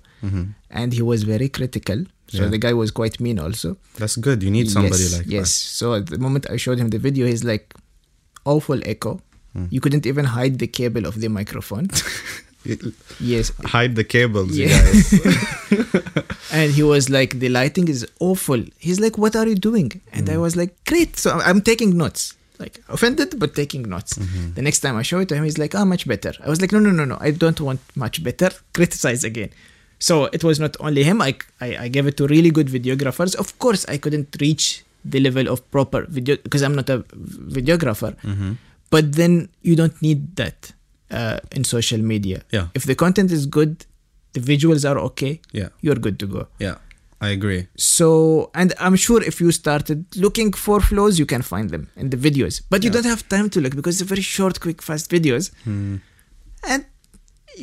and 0.70 0.92
he 0.98 1.02
was 1.02 1.22
very 1.34 1.48
critical. 1.48 1.98
So 2.04 2.38
Mm-hmm. 2.38 2.44
Yeah. 2.44 2.50
the 2.50 2.58
guy 2.66 2.72
was 2.82 2.90
quite 2.90 3.16
mean 3.20 3.38
also. 3.38 3.68
That's 4.00 4.16
good. 4.16 4.42
You 4.42 4.50
need 4.50 4.68
somebody 4.76 5.04
yes, 5.08 5.16
like 5.18 5.26
yes. 5.38 5.50
So 5.80 5.84
at 5.98 6.06
the 6.14 6.18
moment 6.18 6.42
I 6.54 6.56
showed 6.64 6.78
him 6.82 6.88
the 6.96 6.98
video, 7.08 7.24
he's 7.32 7.44
like 7.44 7.66
awful 8.46 8.80
echo. 8.94 9.20
Hmm. 9.52 9.66
You 9.70 9.80
couldn't 9.80 10.06
even 10.06 10.24
hide 10.24 10.58
the 10.58 10.66
cable 10.66 11.04
of 11.06 11.20
the 11.20 11.28
microphone. 11.28 11.88
yes. 13.20 13.52
Hide 13.64 13.94
the 13.96 14.04
cables, 14.04 14.56
you 14.56 14.68
guys. 14.68 15.14
And 16.52 16.72
he 16.72 16.82
was 16.82 17.10
like, 17.10 17.38
the 17.38 17.48
lighting 17.48 17.88
is 17.88 18.06
awful. 18.20 18.62
He's 18.78 19.00
like, 19.00 19.18
what 19.18 19.36
are 19.36 19.46
you 19.46 19.56
doing? 19.56 20.00
And 20.12 20.28
Hmm. 20.28 20.34
I 20.34 20.38
was 20.38 20.56
like, 20.56 20.72
great. 20.86 21.16
So 21.18 21.30
I'm 21.32 21.60
taking 21.60 21.96
notes. 21.96 22.34
Like 22.58 22.82
offended, 22.88 23.38
but 23.38 23.54
taking 23.54 23.82
notes. 23.82 24.14
Mm-hmm. 24.14 24.54
The 24.54 24.62
next 24.62 24.80
time 24.80 24.96
I 24.96 25.02
show 25.02 25.18
it 25.20 25.28
to 25.28 25.34
him, 25.36 25.44
he's 25.44 25.58
like, 25.58 25.74
ah, 25.74 25.84
much 25.84 26.08
better. 26.08 26.32
I 26.42 26.48
was 26.48 26.60
like, 26.62 26.72
no, 26.72 26.78
no, 26.78 26.90
no, 26.90 27.04
no. 27.04 27.18
I 27.20 27.30
don't 27.32 27.60
want 27.60 27.80
much 27.94 28.24
better. 28.24 28.48
Criticize 28.72 29.24
again. 29.24 29.50
So 29.98 30.24
it 30.36 30.42
was 30.42 30.58
not 30.58 30.74
only 30.80 31.02
him. 31.02 31.20
I, 31.20 31.36
I, 31.60 31.76
I 31.84 31.88
gave 31.88 32.06
it 32.06 32.16
to 32.16 32.26
really 32.26 32.50
good 32.50 32.68
videographers. 32.68 33.34
Of 33.36 33.58
course, 33.58 33.84
I 33.88 33.98
couldn't 33.98 34.36
reach 34.40 34.84
the 35.10 35.20
level 35.20 35.46
of 35.52 35.58
proper 35.70 36.00
video 36.16 36.36
because 36.46 36.62
I'm 36.62 36.74
not 36.80 36.88
a 36.90 36.98
videographer. 37.58 38.12
Mm-hmm. 38.22 38.52
But 38.90 39.04
then 39.20 39.48
you 39.62 39.74
don't 39.76 40.00
need 40.08 40.20
that. 40.42 40.72
uh, 41.18 41.38
in 41.56 41.62
social 41.62 42.00
media. 42.12 42.38
Yeah. 42.56 42.66
If 42.78 42.82
the 42.90 42.94
content 43.02 43.30
is 43.30 43.42
good, 43.58 43.72
the 44.36 44.40
visuals 44.40 44.82
are 44.90 44.98
okay, 45.08 45.40
Yeah. 45.58 45.68
you're 45.80 46.00
good 46.06 46.16
to 46.22 46.26
go. 46.26 46.40
Yeah. 46.58 46.76
I 47.26 47.28
agree. 47.36 47.60
So, 47.76 48.08
and 48.60 48.74
I'm 48.84 48.96
sure 48.96 49.20
if 49.30 49.36
you 49.42 49.52
started 49.52 49.98
looking 50.24 50.50
for 50.64 50.80
flaws, 50.88 51.14
you 51.22 51.26
can 51.34 51.42
find 51.52 51.70
them 51.74 51.84
in 52.02 52.10
the 52.14 52.16
videos. 52.26 52.54
But 52.72 52.82
you 52.82 52.90
Yeah. 52.90 52.94
don't 52.96 53.10
have 53.14 53.22
time 53.36 53.48
to 53.54 53.60
look 53.60 53.74
because 53.80 53.94
they're 53.98 54.12
very 54.16 54.26
short, 54.36 54.58
quick, 54.64 54.82
fast 54.88 55.06
videos. 55.16 55.44
Hmm. 55.68 55.96
And 56.72 56.84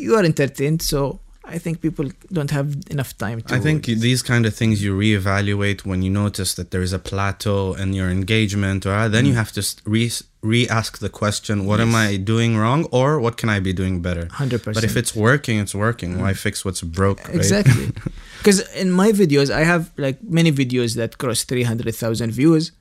you 0.04 0.16
are 0.20 0.24
entertained. 0.32 0.82
So, 0.82 1.20
I 1.46 1.58
think 1.58 1.82
people 1.82 2.10
don't 2.32 2.52
have 2.52 2.70
enough 2.90 3.18
time 3.18 3.42
to. 3.42 3.56
I 3.56 3.60
think 3.60 3.86
these 3.86 4.22
kind 4.24 4.46
of 4.46 4.54
things 4.56 4.82
you 4.82 4.98
reevaluate 4.98 5.80
when 5.86 6.02
you 6.02 6.10
notice 6.10 6.54
that 6.56 6.72
there 6.72 6.82
is 6.82 6.94
a 6.94 7.00
plateau 7.00 7.74
in 7.74 7.92
your 7.94 8.10
engagement, 8.10 8.86
or 8.86 9.10
then 9.10 9.26
Mm. 9.26 9.28
you 9.30 9.34
have 9.34 9.52
to 9.54 9.64
re 9.86 10.10
re-ask 10.42 10.98
the 11.00 11.10
question: 11.10 11.66
What 11.66 11.80
am 11.82 11.94
I 11.96 12.18
doing 12.18 12.58
wrong, 12.58 12.86
or 12.92 13.20
what 13.20 13.36
can 13.38 13.50
I 13.50 13.60
be 13.60 13.74
doing 13.74 14.02
better? 14.02 14.26
100%. 14.28 14.74
But 14.74 14.84
if 14.84 14.96
it's 14.96 15.14
working, 15.16 15.60
it's 15.60 15.76
working. 15.76 16.20
Why 16.22 16.34
fix 16.34 16.64
what's 16.66 16.82
broke? 16.82 17.20
Right? 17.28 17.36
Exactly. 17.36 17.88
Because 18.40 18.60
in 18.84 18.92
my 18.92 19.10
videos, 19.14 19.50
I 19.50 19.64
have 19.64 19.84
like 19.98 20.18
many 20.40 20.52
videos 20.52 20.96
that 20.98 21.18
cross 21.18 21.44
300,000 21.44 22.32
views, 22.32 22.72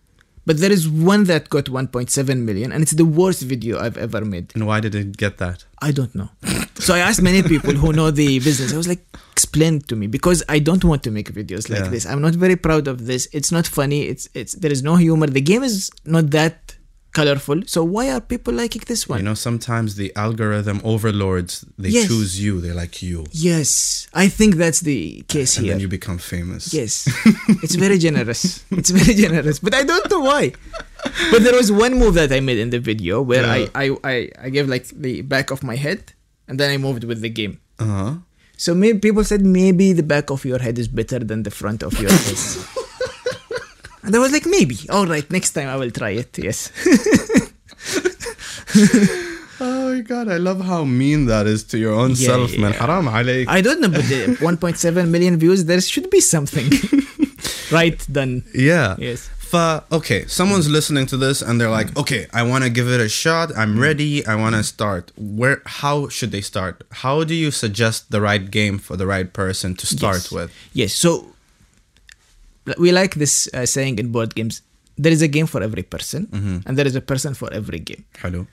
but 0.47 0.59
there 0.59 0.72
is 0.72 0.88
one 0.88 1.24
that 1.24 1.49
got 1.49 1.66
1.7 1.66 2.38
million, 2.38 2.72
and 2.72 2.82
it's 2.82 2.93
the 2.93 3.05
worst 3.05 3.43
video 3.43 3.78
I've 3.78 3.97
ever 3.97 4.24
made. 4.24 4.53
and 4.55 4.66
why 4.66 4.80
did 4.80 4.95
it 4.95 5.16
get 5.16 5.38
that? 5.38 5.64
I 5.80 5.93
don't 5.93 6.14
know. 6.14 6.28
so 6.74 6.95
I 6.95 6.99
asked 6.99 7.22
many 7.22 7.43
people 7.43 7.74
who 7.74 7.93
know 7.93 8.11
the 8.11 8.38
business. 8.40 8.72
I 8.72 8.76
was 8.76 8.88
like, 8.88 9.05
explain 9.32 9.80
to 9.82 9.97
me 9.97 10.07
because 10.07 10.43
I 10.49 10.59
don't 10.59 10.84
want 10.84 11.03
to 11.05 11.11
make 11.11 11.32
videos 11.32 11.68
like 11.70 11.80
Yeah. 11.84 11.88
this. 11.88 12.07
I'm 12.07 12.20
not 12.22 12.34
very 12.34 12.57
proud 12.57 12.88
of 12.88 13.07
this. 13.07 13.28
It's 13.32 13.51
not 13.53 13.66
funny. 13.66 14.03
It's 14.03 14.28
it's 14.34 14.53
there 14.55 14.72
is 14.72 14.82
no 14.82 14.97
humor. 14.97 15.26
The 15.26 15.40
game 15.40 15.62
is 15.62 15.90
not 16.05 16.30
that 16.30 16.72
colorful. 17.13 17.63
So 17.67 17.85
why 17.85 18.11
are 18.11 18.21
people 18.21 18.55
liking 18.55 18.83
this 18.87 19.09
one? 19.09 19.19
You 19.21 19.25
know, 19.25 19.35
sometimes 19.35 19.97
the 19.97 20.13
algorithm 20.17 20.81
overlords 20.85 21.65
they 21.79 21.91
Yes. 21.91 22.09
choose 22.09 22.43
you. 22.43 22.61
They 22.61 22.73
like 22.73 23.03
you, 23.03 23.27
yes, 23.33 24.07
I 24.15 24.29
think 24.29 24.57
that's 24.57 24.81
the 24.81 25.23
case 25.29 25.57
and 25.57 25.67
here. 25.67 25.75
then 25.75 25.81
you 25.81 25.89
become 25.89 26.19
famous. 26.19 26.73
Yes, 26.73 27.07
it's 27.65 27.75
very 27.77 27.99
generous. 27.99 28.65
It's 28.71 28.91
very 28.91 29.15
generous, 29.25 29.59
but 29.59 29.75
I 29.75 29.83
don't 29.85 30.09
know 30.11 30.21
why. 30.21 30.53
But 31.31 31.43
there 31.43 31.55
was 31.55 31.71
one 31.73 31.95
move 31.99 32.15
that 32.15 32.31
I 32.33 32.41
made 32.41 32.59
in 32.59 32.71
the 32.71 32.79
video 32.79 33.21
where 33.23 33.43
Yeah. 33.43 33.67
I, 33.75 33.85
I, 33.85 33.97
I, 34.13 34.15
I 34.45 34.49
gave 34.51 34.69
like 34.69 34.87
the 34.89 35.23
back 35.23 35.51
of 35.51 35.63
my 35.63 35.77
head 35.77 36.13
and 36.49 36.59
then 36.61 36.71
I 36.71 36.77
moved 36.79 37.05
with 37.05 37.21
the 37.21 37.29
game. 37.29 37.61
Uh 37.79 37.85
huh. 37.85 38.15
So 38.57 38.75
maybe 38.75 38.99
people 39.01 39.25
said 39.25 39.43
maybe 39.43 39.93
the 39.93 40.05
back 40.05 40.31
of 40.31 40.45
your 40.45 40.61
head 40.61 40.79
is 40.79 40.87
better 40.87 41.19
than 41.19 41.43
the 41.43 41.51
front 41.51 41.83
of 41.83 41.93
your 42.01 42.11
face. 42.27 42.63
And 44.03 44.14
I 44.14 44.18
was 44.18 44.32
like, 44.32 44.46
maybe. 44.46 44.78
All 44.90 45.07
right, 45.07 45.28
next 45.30 45.53
time 45.53 45.68
I 45.68 45.76
will 45.76 45.90
try 45.90 46.11
it. 46.11 46.36
Yes. 46.38 46.70
Oh 49.64 49.94
my 49.94 50.00
god, 50.00 50.28
I 50.28 50.38
love 50.38 50.61
how 50.61 50.82
mean 50.82 51.26
that 51.26 51.46
is 51.46 51.62
to 51.64 51.78
your 51.78 51.92
own 51.92 52.11
Yeah, 52.11 52.30
self, 52.30 52.59
man. 52.59 52.72
Haram 52.72 53.07
alayk. 53.07 53.46
I 53.46 53.61
don't 53.61 53.80
know, 53.80 53.90
but 53.90 54.03
the 54.03 54.36
1.7 54.40 55.09
million 55.09 55.36
views, 55.36 55.66
there 55.66 55.80
should 55.80 56.11
be 56.11 56.20
something. 56.20 56.68
right, 57.70 58.05
done. 58.11 58.42
Yeah. 58.55 58.96
Yes. 58.98 59.30
Fa, 59.38 59.84
okay, 59.92 60.26
someone's 60.26 60.68
listening 60.68 61.07
to 61.07 61.16
this 61.16 61.42
and 61.42 61.61
they're 61.61 61.70
like, 61.70 61.88
mm. 61.88 62.00
okay, 62.00 62.26
I 62.32 62.42
want 62.42 62.64
to 62.64 62.70
give 62.70 62.88
it 62.88 63.00
a 63.00 63.09
shot. 63.09 63.57
I'm 63.57 63.76
mm. 63.76 63.82
ready. 63.82 64.26
I 64.26 64.34
want 64.34 64.57
to 64.57 64.62
mm. 64.62 64.64
start. 64.64 65.12
Where? 65.16 65.62
How 65.66 66.09
should 66.09 66.32
they 66.32 66.40
start? 66.40 66.82
How 66.90 67.22
do 67.22 67.34
you 67.34 67.53
suggest 67.53 68.11
the 68.11 68.20
right 68.20 68.50
game 68.50 68.78
for 68.78 68.96
the 68.96 69.07
right 69.07 69.32
person 69.32 69.76
to 69.76 69.86
start 69.86 70.24
Yes. 70.24 70.32
with? 70.32 70.50
Yes. 70.72 70.92
So 70.94 71.32
we 72.79 72.93
like 72.93 73.15
this 73.15 73.49
uh, 73.55 73.67
saying 73.67 73.99
in 73.99 74.13
board 74.13 74.35
games 74.35 74.63
there 74.97 75.13
is 75.13 75.23
a 75.23 75.29
game 75.29 75.47
for 75.47 75.63
every 75.63 75.83
person, 75.83 76.27
mm-hmm. 76.27 76.59
and 76.67 76.77
there 76.77 76.87
is 76.87 76.95
a 76.95 77.01
person 77.01 77.35
for 77.35 77.53
every 77.53 77.79
game. 77.79 78.05
Hello. 78.19 78.47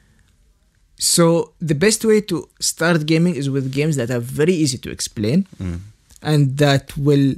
So 0.97 1.53
the 1.59 1.75
best 1.75 2.03
way 2.03 2.21
to 2.21 2.49
start 2.59 3.05
gaming 3.05 3.35
is 3.35 3.49
with 3.49 3.71
games 3.71 3.95
that 3.95 4.11
are 4.11 4.19
very 4.19 4.53
easy 4.53 4.77
to 4.79 4.91
explain 4.91 5.47
mm. 5.57 5.79
and 6.21 6.57
that 6.57 6.95
will 6.97 7.35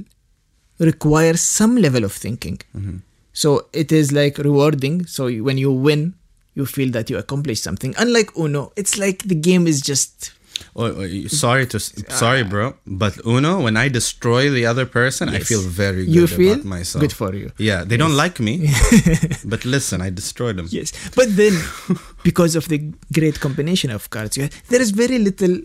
require 0.80 1.36
some 1.36 1.76
level 1.76 2.02
of 2.02 2.12
thinking. 2.12 2.58
Mm-hmm. 2.76 2.96
So 3.32 3.68
it 3.72 3.92
is 3.92 4.10
like 4.10 4.38
rewarding. 4.38 5.06
So 5.06 5.30
when 5.30 5.58
you 5.58 5.70
win, 5.70 6.14
you 6.54 6.66
feel 6.66 6.90
that 6.90 7.08
you 7.08 7.18
accomplished 7.18 7.62
something. 7.62 7.94
Unlike 7.98 8.36
Uno, 8.36 8.72
it's 8.76 8.98
like 8.98 9.22
the 9.22 9.36
game 9.36 9.68
is 9.68 9.80
just 9.80 10.32
Oh, 10.74 10.86
oh, 10.86 11.26
sorry 11.28 11.66
to 11.66 11.76
uh, 11.76 12.12
sorry, 12.14 12.44
bro, 12.44 12.74
but 12.86 13.18
Uno, 13.26 13.60
when 13.60 13.76
I 13.76 13.88
destroy 13.88 14.48
the 14.48 14.64
other 14.64 14.86
person, 14.86 15.28
I 15.28 15.40
feel 15.40 15.60
very 15.60 16.06
good 16.06 16.14
you 16.14 16.26
feel 16.26 16.54
about 16.54 16.64
myself. 16.64 17.00
good 17.02 17.12
for 17.12 17.34
you. 17.34 17.52
Yeah, 17.58 17.84
they 17.84 17.98
don't 17.98 18.16
like 18.16 18.40
me, 18.40 18.70
but 19.44 19.66
listen, 19.66 20.00
I 20.00 20.08
destroyed 20.08 20.56
them. 20.56 20.68
Yes, 20.70 20.92
but 21.14 21.36
then 21.36 21.52
because 22.22 22.56
of 22.56 22.68
the 22.68 22.78
great 23.12 23.38
combination 23.38 23.90
of 23.90 24.08
cards, 24.08 24.38
you 24.38 24.44
have, 24.44 24.68
there 24.68 24.80
is 24.80 24.92
very 24.92 25.18
little 25.18 25.60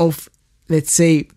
of 0.00 0.28
let's 0.68 0.92
say 0.92 1.28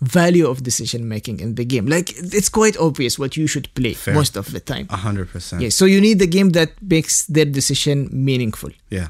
value 0.00 0.46
of 0.46 0.62
decision 0.62 1.08
making 1.08 1.40
in 1.40 1.56
the 1.56 1.64
game. 1.64 1.86
Like 1.86 2.10
it's 2.16 2.48
quite 2.48 2.76
obvious 2.78 3.18
what 3.18 3.36
you 3.36 3.46
should 3.46 3.72
play 3.74 3.92
Fair. 3.92 4.14
most 4.14 4.36
of 4.36 4.50
the 4.52 4.60
time. 4.60 4.86
A 4.90 4.96
hundred 4.96 5.28
percent. 5.28 5.62
Yes, 5.62 5.74
so 5.74 5.84
you 5.84 6.00
need 6.00 6.22
a 6.22 6.26
game 6.26 6.50
that 6.50 6.70
makes 6.80 7.26
their 7.26 7.44
decision 7.44 8.08
meaningful. 8.10 8.70
Yeah. 8.88 9.08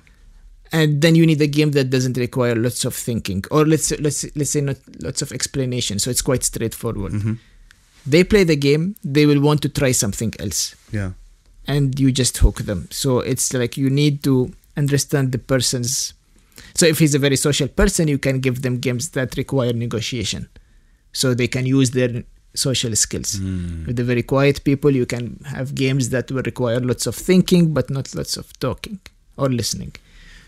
And 0.73 1.03
then 1.03 1.15
you 1.17 1.27
need 1.27 1.41
a 1.43 1.49
game 1.49 1.73
that 1.73 1.91
doesn't 1.91 2.17
require 2.17 2.55
lots 2.55 2.85
of 2.85 2.95
thinking, 2.95 3.45
or 3.51 3.67
let's 3.67 3.91
let's 3.99 4.25
let's 4.37 4.51
say 4.51 4.61
not 4.61 4.77
lots 5.03 5.21
of 5.23 5.33
explanation. 5.33 5.99
So 5.99 6.11
it's 6.11 6.23
quite 6.23 6.45
straightforward. 6.45 7.13
Mm-hmm. 7.13 7.35
They 8.07 8.23
play 8.25 8.45
the 8.45 8.57
game, 8.57 8.95
they 9.05 9.27
will 9.27 9.41
want 9.41 9.61
to 9.63 9.69
try 9.69 9.93
something 9.93 10.33
else 10.39 10.75
Yeah. 10.93 11.11
and 11.67 11.99
you 12.01 12.11
just 12.13 12.39
hook 12.39 12.59
them. 12.71 12.89
So 12.91 13.19
it's 13.21 13.53
like 13.53 13.77
you 13.77 13.91
need 13.91 14.23
to 14.29 14.53
understand 14.77 15.33
the 15.33 15.39
person's. 15.39 16.15
So 16.75 16.87
if 16.87 16.99
he's 17.01 17.15
a 17.15 17.19
very 17.19 17.37
social 17.37 17.69
person, 17.69 18.07
you 18.09 18.19
can 18.19 18.41
give 18.41 18.63
them 18.63 18.79
games 18.79 19.11
that 19.11 19.37
require 19.37 19.73
negotiation, 19.73 20.49
so 21.13 21.35
they 21.35 21.49
can 21.49 21.67
use 21.67 21.91
their 21.91 22.23
social 22.55 22.95
skills. 22.97 23.31
With 23.87 23.97
the 23.97 24.05
very 24.05 24.23
quiet 24.23 24.63
people, 24.65 24.93
you 25.01 25.07
can 25.07 25.25
have 25.47 25.75
games 25.75 26.11
that 26.11 26.31
will 26.31 26.43
require 26.43 26.81
lots 26.81 27.07
of 27.07 27.15
thinking 27.17 27.75
but 27.75 27.91
not 27.91 28.15
lots 28.15 28.37
of 28.37 28.47
talking 28.61 28.99
or 29.37 29.49
listening. 29.49 29.93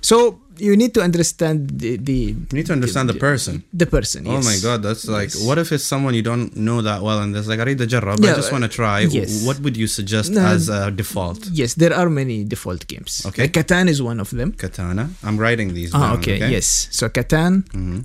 So 0.02 0.40
you 0.58 0.74
need 0.76 0.92
to 0.94 1.00
understand 1.08 1.56
the 1.82 1.96
the 1.96 2.18
You 2.36 2.54
need 2.58 2.66
to 2.66 2.74
understand 2.78 3.08
the 3.08 3.14
person. 3.28 3.54
the 3.72 3.86
person. 3.86 4.26
Oh 4.26 4.42
my 4.50 4.56
god, 4.66 4.82
that's 4.86 5.06
like 5.08 5.30
Yes. 5.32 5.46
what 5.46 5.56
if 5.62 5.70
it's 5.74 5.86
someone 5.92 6.12
you 6.18 6.22
don't 6.30 6.50
know 6.68 6.82
that 6.82 7.00
well 7.06 7.18
and 7.22 7.30
there's 7.34 7.48
like 7.48 7.60
I 7.62 7.74
jarrab, 7.94 8.18
I 8.20 8.26
Yeah, 8.28 8.34
just 8.40 8.50
want 8.54 8.64
to 8.68 8.72
try. 8.82 8.98
yes. 9.18 9.30
What 9.46 9.56
would 9.64 9.76
you 9.82 9.86
suggest 9.86 10.28
No. 10.32 10.42
as 10.54 10.68
a 10.68 10.90
default? 10.90 11.40
Yes, 11.60 11.74
there 11.82 11.94
are 12.00 12.08
many 12.10 12.42
default 12.44 12.82
games. 12.92 13.22
Okay. 13.28 13.42
Like 13.46 13.54
Catan 13.58 13.86
is 13.88 14.02
one 14.02 14.18
of 14.20 14.28
them. 14.38 14.52
Katana. 14.52 15.04
I'm 15.26 15.38
writing 15.38 15.68
these 15.78 15.90
Ah, 15.94 15.98
down. 16.02 16.18
okay, 16.18 16.38
Yes. 16.50 16.88
So 16.90 17.08
Catan. 17.08 17.52
Mhm. 17.72 18.04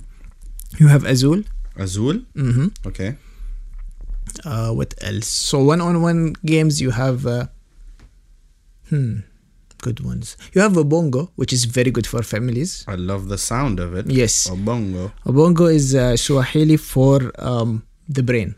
You 0.80 0.86
have 0.94 1.04
Azul. 1.04 1.42
Azul. 1.76 2.16
Mm-hmm. 2.36 2.68
Okay. 2.90 3.10
Uh, 4.44 4.70
what 4.78 4.94
else? 5.02 5.26
So 5.50 5.56
one-on-one 5.72 6.34
games 6.44 6.80
you 6.84 6.90
have. 7.02 7.26
Uh, 7.26 7.46
hmm, 8.90 9.20
good 9.82 10.00
ones. 10.00 10.36
You 10.54 10.60
have 10.60 10.72
Ubongo, 10.72 11.30
which 11.36 11.52
is 11.52 11.64
very 11.64 11.90
good 11.90 12.06
for 12.06 12.22
families. 12.22 12.84
I 12.88 12.94
love 12.96 13.28
the 13.28 13.38
sound 13.38 13.80
of 13.80 13.94
it. 13.94 14.06
Yes, 14.10 14.48
Ubongo. 14.50 15.12
a 15.24 15.32
bongo 15.32 15.66
is 15.66 15.94
uh, 15.94 16.16
Swahili 16.16 16.76
for 16.76 17.32
um, 17.38 17.82
the 18.08 18.22
brain. 18.22 18.54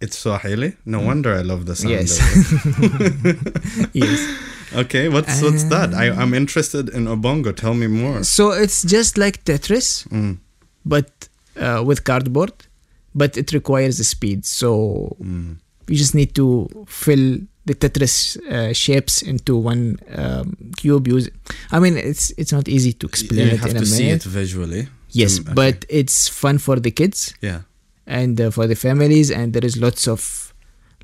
It's 0.00 0.18
Swahili. 0.18 0.76
No 0.84 1.00
wonder 1.00 1.32
I 1.34 1.42
love 1.42 1.64
the 1.66 1.76
sound 1.76 1.94
Mm. 1.94 2.00
Yes. 2.00 3.90
yes. 3.94 4.40
Okay, 4.74 5.08
what's 5.08 5.40
what's 5.40 5.64
that? 5.64 5.94
I, 5.94 6.10
I'm 6.10 6.34
interested 6.34 6.88
in 6.88 7.04
Ubongo. 7.06 7.54
Tell 7.54 7.74
me 7.74 7.86
more. 7.86 8.24
So 8.24 8.50
it's 8.50 8.82
just 8.82 9.16
like 9.16 9.44
Tetris, 9.44 10.04
Mm. 10.08 10.38
but 10.84 11.28
uh, 11.56 11.80
with 11.86 12.02
cardboard, 12.02 12.52
but 13.14 13.36
it 13.36 13.52
requires 13.52 13.98
the 13.98 14.04
speed. 14.04 14.44
So 14.44 15.16
Mm. 15.22 15.58
you 15.86 15.96
just 15.96 16.14
need 16.14 16.34
to 16.34 16.68
fill 16.88 17.38
the 17.66 17.74
Tetris 17.74 18.36
uh, 18.50 18.72
shapes 18.72 19.22
into 19.22 19.56
one 19.56 19.98
um, 20.14 20.56
cube. 20.76 21.08
Use, 21.08 21.30
I 21.70 21.80
mean, 21.80 21.96
it's 21.96 22.30
it's 22.36 22.52
not 22.52 22.68
easy 22.68 22.92
to 22.92 23.06
explain 23.06 23.48
you 23.48 23.54
it 23.54 23.60
have 23.60 23.72
to 23.74 23.86
see 23.86 24.04
minute. 24.04 24.26
it 24.26 24.30
visually. 24.30 24.88
Yes, 25.10 25.40
okay. 25.40 25.52
but 25.54 25.84
it's 25.88 26.28
fun 26.28 26.58
for 26.58 26.76
the 26.80 26.90
kids 26.90 27.34
yeah. 27.40 27.60
and 28.06 28.40
uh, 28.40 28.50
for 28.50 28.66
the 28.66 28.74
families, 28.74 29.30
and 29.30 29.52
there 29.54 29.64
is 29.64 29.76
lots 29.76 30.08
of 30.08 30.52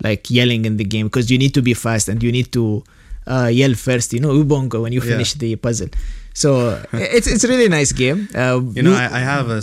like 0.03 0.31
yelling 0.31 0.65
in 0.65 0.77
the 0.77 0.85
game 0.85 1.07
because 1.07 1.31
you 1.31 1.39
need 1.39 1.55
to 1.55 1.63
be 1.63 1.75
fast 1.75 2.09
and 2.09 2.23
you 2.23 2.33
need 2.33 2.51
to 2.53 2.83
uh, 3.27 3.47
yell 3.53 3.75
first. 3.75 4.13
You 4.13 4.21
know, 4.21 4.31
ubongo 4.33 4.83
when 4.83 4.93
you 4.93 5.01
Yeah. 5.01 5.13
finish 5.13 5.35
the 5.35 5.57
puzzle. 5.57 5.89
So 6.35 6.81
it's 6.93 7.27
it's 7.27 7.45
a 7.45 7.49
really 7.49 7.69
nice 7.69 7.93
game. 7.93 8.29
Uh, 8.35 8.61
You 8.75 8.83
know, 8.83 8.91
we- 8.91 8.97
I, 8.97 9.19
I 9.19 9.21
have 9.21 9.51
a 9.51 9.61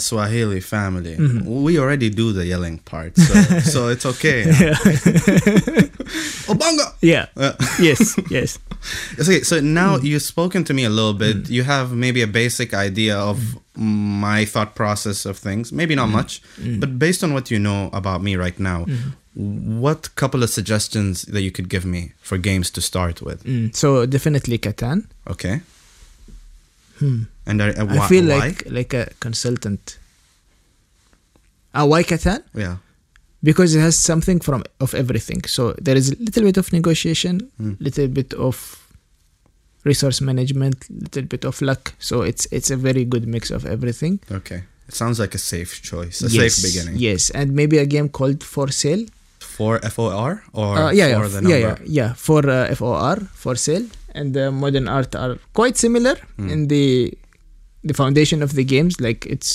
Swahili 0.00 0.60
family. 0.60 1.16
Mm-hmm. 1.16 1.62
We 1.64 1.78
already 1.78 2.10
do 2.10 2.32
the 2.32 2.44
yelling 2.46 2.78
part, 2.84 3.16
so, 3.16 3.34
so 3.72 3.88
it's 3.88 4.04
okay. 4.06 4.44
Ubongo. 6.48 6.92
yeah. 7.02 7.26
Uh, 7.36 7.52
yes. 7.80 8.16
Yes. 8.30 8.58
Okay, 9.18 9.42
so 9.42 9.58
now 9.60 9.96
Mm. 9.98 10.04
you've 10.04 10.22
spoken 10.22 10.62
to 10.64 10.72
me 10.74 10.84
a 10.84 10.90
little 10.90 11.12
bit. 11.14 11.50
You 11.50 11.64
have 11.64 11.90
maybe 11.92 12.22
a 12.22 12.26
basic 12.28 12.72
idea 12.72 13.18
of 13.18 13.58
my 13.74 14.44
thought 14.46 14.74
process 14.76 15.26
of 15.26 15.36
things. 15.36 15.72
Maybe 15.72 15.94
Mm. 15.94 15.96
not 15.96 16.08
much, 16.10 16.40
but 16.80 16.98
based 16.98 17.24
on 17.24 17.32
what 17.34 17.50
you 17.50 17.58
know 17.58 17.90
about 17.92 18.22
me 18.22 18.36
right 18.36 18.58
now, 18.60 18.86
what 19.38 20.14
couple 20.16 20.42
of 20.42 20.50
suggestions 20.50 21.22
that 21.22 21.42
you 21.42 21.52
could 21.52 21.68
give 21.68 21.84
me 21.84 22.12
for 22.20 22.38
games 22.38 22.70
to 22.72 22.80
start 22.80 23.22
with? 23.22 23.44
Mm, 23.44 23.74
so 23.74 24.04
definitely 24.06 24.58
Catan. 24.58 25.04
Okay. 25.30 25.60
And 27.00 27.60
uh, 27.62 27.64
uh, 27.66 27.74
I 27.78 27.82
why, 27.84 28.08
feel 28.08 28.26
why? 28.26 28.38
like 28.38 28.68
like 28.70 28.92
a 28.94 29.06
consultant. 29.20 29.98
Ah, 31.74 31.84
why 31.84 32.02
Catan? 32.02 32.42
yeah. 32.54 32.76
Because 33.40 33.76
it 33.76 33.80
has 33.80 33.96
something 33.96 34.40
from 34.40 34.64
of 34.80 34.94
everything. 34.94 35.42
So 35.46 35.74
there 35.80 35.96
is 35.96 36.10
a 36.10 36.16
little 36.18 36.42
bit 36.42 36.56
of 36.56 36.72
negotiation, 36.72 37.40
Hmm. 37.56 37.74
little 37.78 38.08
bit 38.08 38.34
of 38.34 38.56
resource 39.84 40.20
management, 40.20 40.76
little 40.90 41.22
bit 41.22 41.44
of 41.44 41.62
luck. 41.62 41.94
So 42.00 42.22
it's 42.22 42.48
it's 42.50 42.70
a 42.72 42.76
very 42.76 43.04
good 43.04 43.28
mix 43.28 43.50
of 43.52 43.64
everything. 43.64 44.18
Okay. 44.32 44.64
It 44.88 44.94
sounds 44.94 45.20
like 45.20 45.34
a 45.36 45.38
safe 45.38 45.80
choice, 45.82 46.20
a 46.22 46.28
yes, 46.28 46.54
safe 46.56 46.64
beginning. 46.66 46.96
Yes, 47.00 47.30
and 47.30 47.52
maybe 47.54 47.78
a 47.78 47.86
game 47.86 48.08
called 48.08 48.42
For 48.42 48.68
Sale. 48.72 49.06
For 49.58 49.72
FOR 49.96 50.30
or 50.52 50.68
Uh, 50.78 50.90
yeah, 50.98 51.08
the 51.08 51.40
number? 51.42 51.50
yeah, 51.52 51.58
yeah, 51.66 51.76
yeah, 52.00 52.10
for 52.26 52.40
uh, 52.48 52.74
FOR 52.80 53.16
for 53.44 53.54
sale 53.66 53.86
and 54.20 54.36
uh, 54.36 54.50
modern 54.64 54.86
art 54.98 55.14
are 55.24 55.34
quite 55.60 55.76
similar 55.86 56.16
Hmm. 56.36 56.48
in 56.54 56.60
the 56.74 56.84
the 57.90 57.94
foundation 58.02 58.42
of 58.46 58.50
the 58.58 58.64
games. 58.74 59.00
Like 59.06 59.20
it's 59.34 59.50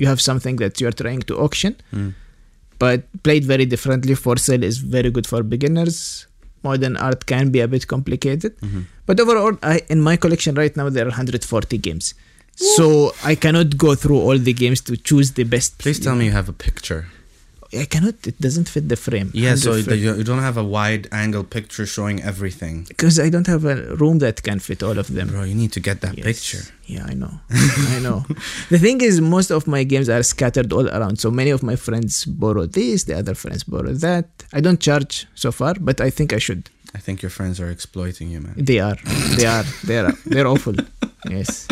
you 0.00 0.06
have 0.12 0.20
something 0.28 0.56
that 0.62 0.80
you 0.80 0.86
are 0.90 0.96
trying 1.02 1.22
to 1.30 1.34
auction, 1.46 1.72
Mm. 1.92 2.10
but 2.84 3.00
played 3.26 3.44
very 3.52 3.66
differently. 3.74 4.14
For 4.24 4.36
sale 4.46 4.64
is 4.70 4.78
very 4.96 5.10
good 5.18 5.26
for 5.32 5.40
beginners. 5.54 5.98
Modern 6.68 6.96
art 7.08 7.20
can 7.32 7.50
be 7.54 7.60
a 7.66 7.68
bit 7.74 7.84
complicated, 7.94 8.52
Mm-hmm. 8.66 8.82
but 9.08 9.16
overall, 9.24 9.54
I 9.72 9.74
in 9.94 10.00
my 10.08 10.16
collection 10.24 10.52
right 10.62 10.74
now 10.80 10.86
there 10.96 11.06
are 11.08 11.14
140 11.14 11.78
games. 11.88 12.06
So 12.76 12.86
I 13.32 13.34
cannot 13.44 13.76
go 13.86 13.90
through 14.02 14.20
all 14.26 14.38
the 14.48 14.54
games 14.62 14.80
to 14.88 14.96
choose 15.10 15.28
the 15.38 15.44
best. 15.54 15.76
Please 15.84 15.98
tell 16.04 16.16
me 16.20 16.24
you 16.28 16.34
have 16.40 16.48
a 16.48 16.58
picture. 16.66 17.02
I 17.84 17.86
cannot. 17.94 18.14
It 18.26 18.38
doesn't 18.40 18.68
fit 18.68 18.88
the 18.88 18.96
frame. 18.96 19.28
Yeah, 19.34 19.54
so 19.56 19.70
100 19.70 19.90
that 19.90 19.98
you 20.04 20.10
you 20.20 20.24
don't 20.30 20.44
have 20.48 20.56
a 20.56 20.66
wide 20.76 21.04
angle 21.24 21.44
picture 21.56 21.86
showing 21.96 22.18
everything. 22.32 22.76
because 22.92 23.14
I 23.26 23.28
don't 23.34 23.46
have 23.54 23.64
a 23.74 23.76
room 24.02 24.16
that 24.24 24.36
can 24.48 24.58
fit 24.68 24.80
all 24.86 24.98
of 24.98 25.06
them. 25.16 25.26
Bro, 25.28 25.42
you 25.50 25.54
need 25.62 25.72
to 25.78 25.80
get 25.88 25.96
that 26.04 26.14
Yes. 26.18 26.26
picture. 26.30 26.62
Yeah, 26.94 27.04
I 27.12 27.14
know. 27.22 27.32
I 27.96 27.98
know. 28.06 28.18
The 28.74 28.78
thing 28.84 28.98
is, 29.08 29.14
most 29.36 29.50
of 29.58 29.62
my 29.76 29.82
games 29.92 30.08
are 30.08 30.22
scattered 30.34 30.70
all 30.76 30.86
around. 30.96 31.14
So 31.24 31.28
many 31.40 31.50
of 31.56 31.60
my 31.70 31.76
friends 31.86 32.12
borrow 32.42 32.64
this, 32.78 32.98
the 33.08 33.14
other 33.22 33.34
friends 33.42 33.62
borrow 33.74 33.92
that. 34.06 34.26
I 34.56 34.60
don't 34.66 34.80
charge 34.88 35.14
so 35.34 35.48
far, 35.60 35.74
but 35.88 35.96
I 36.00 36.10
think 36.16 36.28
I 36.38 36.40
should. 36.46 36.62
I 36.98 37.00
think 37.04 37.16
your 37.24 37.32
friends 37.38 37.56
are 37.62 37.70
exploiting 37.76 38.26
you, 38.32 38.40
man. 38.46 38.54
They 38.70 38.78
are. 38.88 38.98
They 39.38 39.46
are. 39.56 39.66
They 39.88 39.98
are. 40.02 40.12
They're 40.32 40.50
awful. 40.54 40.74
Yes. 41.36 41.66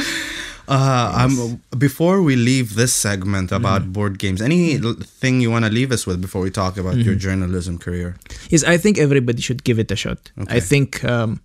Uh, 0.66 1.12
I'm, 1.14 1.60
before 1.78 2.22
we 2.22 2.36
leave 2.36 2.74
this 2.74 2.92
segment 2.94 3.52
about 3.52 3.82
Mm-hmm. 3.82 3.92
board 3.92 4.18
games, 4.18 4.40
anything 4.40 5.40
you 5.40 5.50
want 5.50 5.64
to 5.66 5.70
leave 5.70 5.92
us 5.92 6.06
with 6.06 6.20
before 6.20 6.40
we 6.42 6.50
talk 6.50 6.76
about 6.78 6.94
Mm-hmm. 6.94 7.02
your 7.08 7.14
journalism 7.16 7.78
career? 7.78 8.16
Yes, 8.48 8.64
I 8.64 8.76
think 8.78 8.98
everybody 8.98 9.42
should 9.42 9.64
give 9.64 9.78
it 9.78 9.90
a 9.90 9.96
shot. 9.96 10.32
Okay. 10.40 10.56
I 10.56 10.60
think 10.60 11.04
um, 11.04 11.40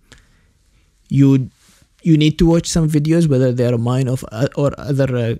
you 1.08 1.50
you 2.02 2.16
need 2.16 2.38
to 2.38 2.46
watch 2.46 2.66
some 2.66 2.88
videos, 2.88 3.28
whether 3.28 3.52
they 3.52 3.66
are 3.66 3.76
mine 3.76 4.08
of 4.08 4.24
uh, 4.32 4.48
or 4.56 4.72
other 4.78 5.16
uh, 5.16 5.34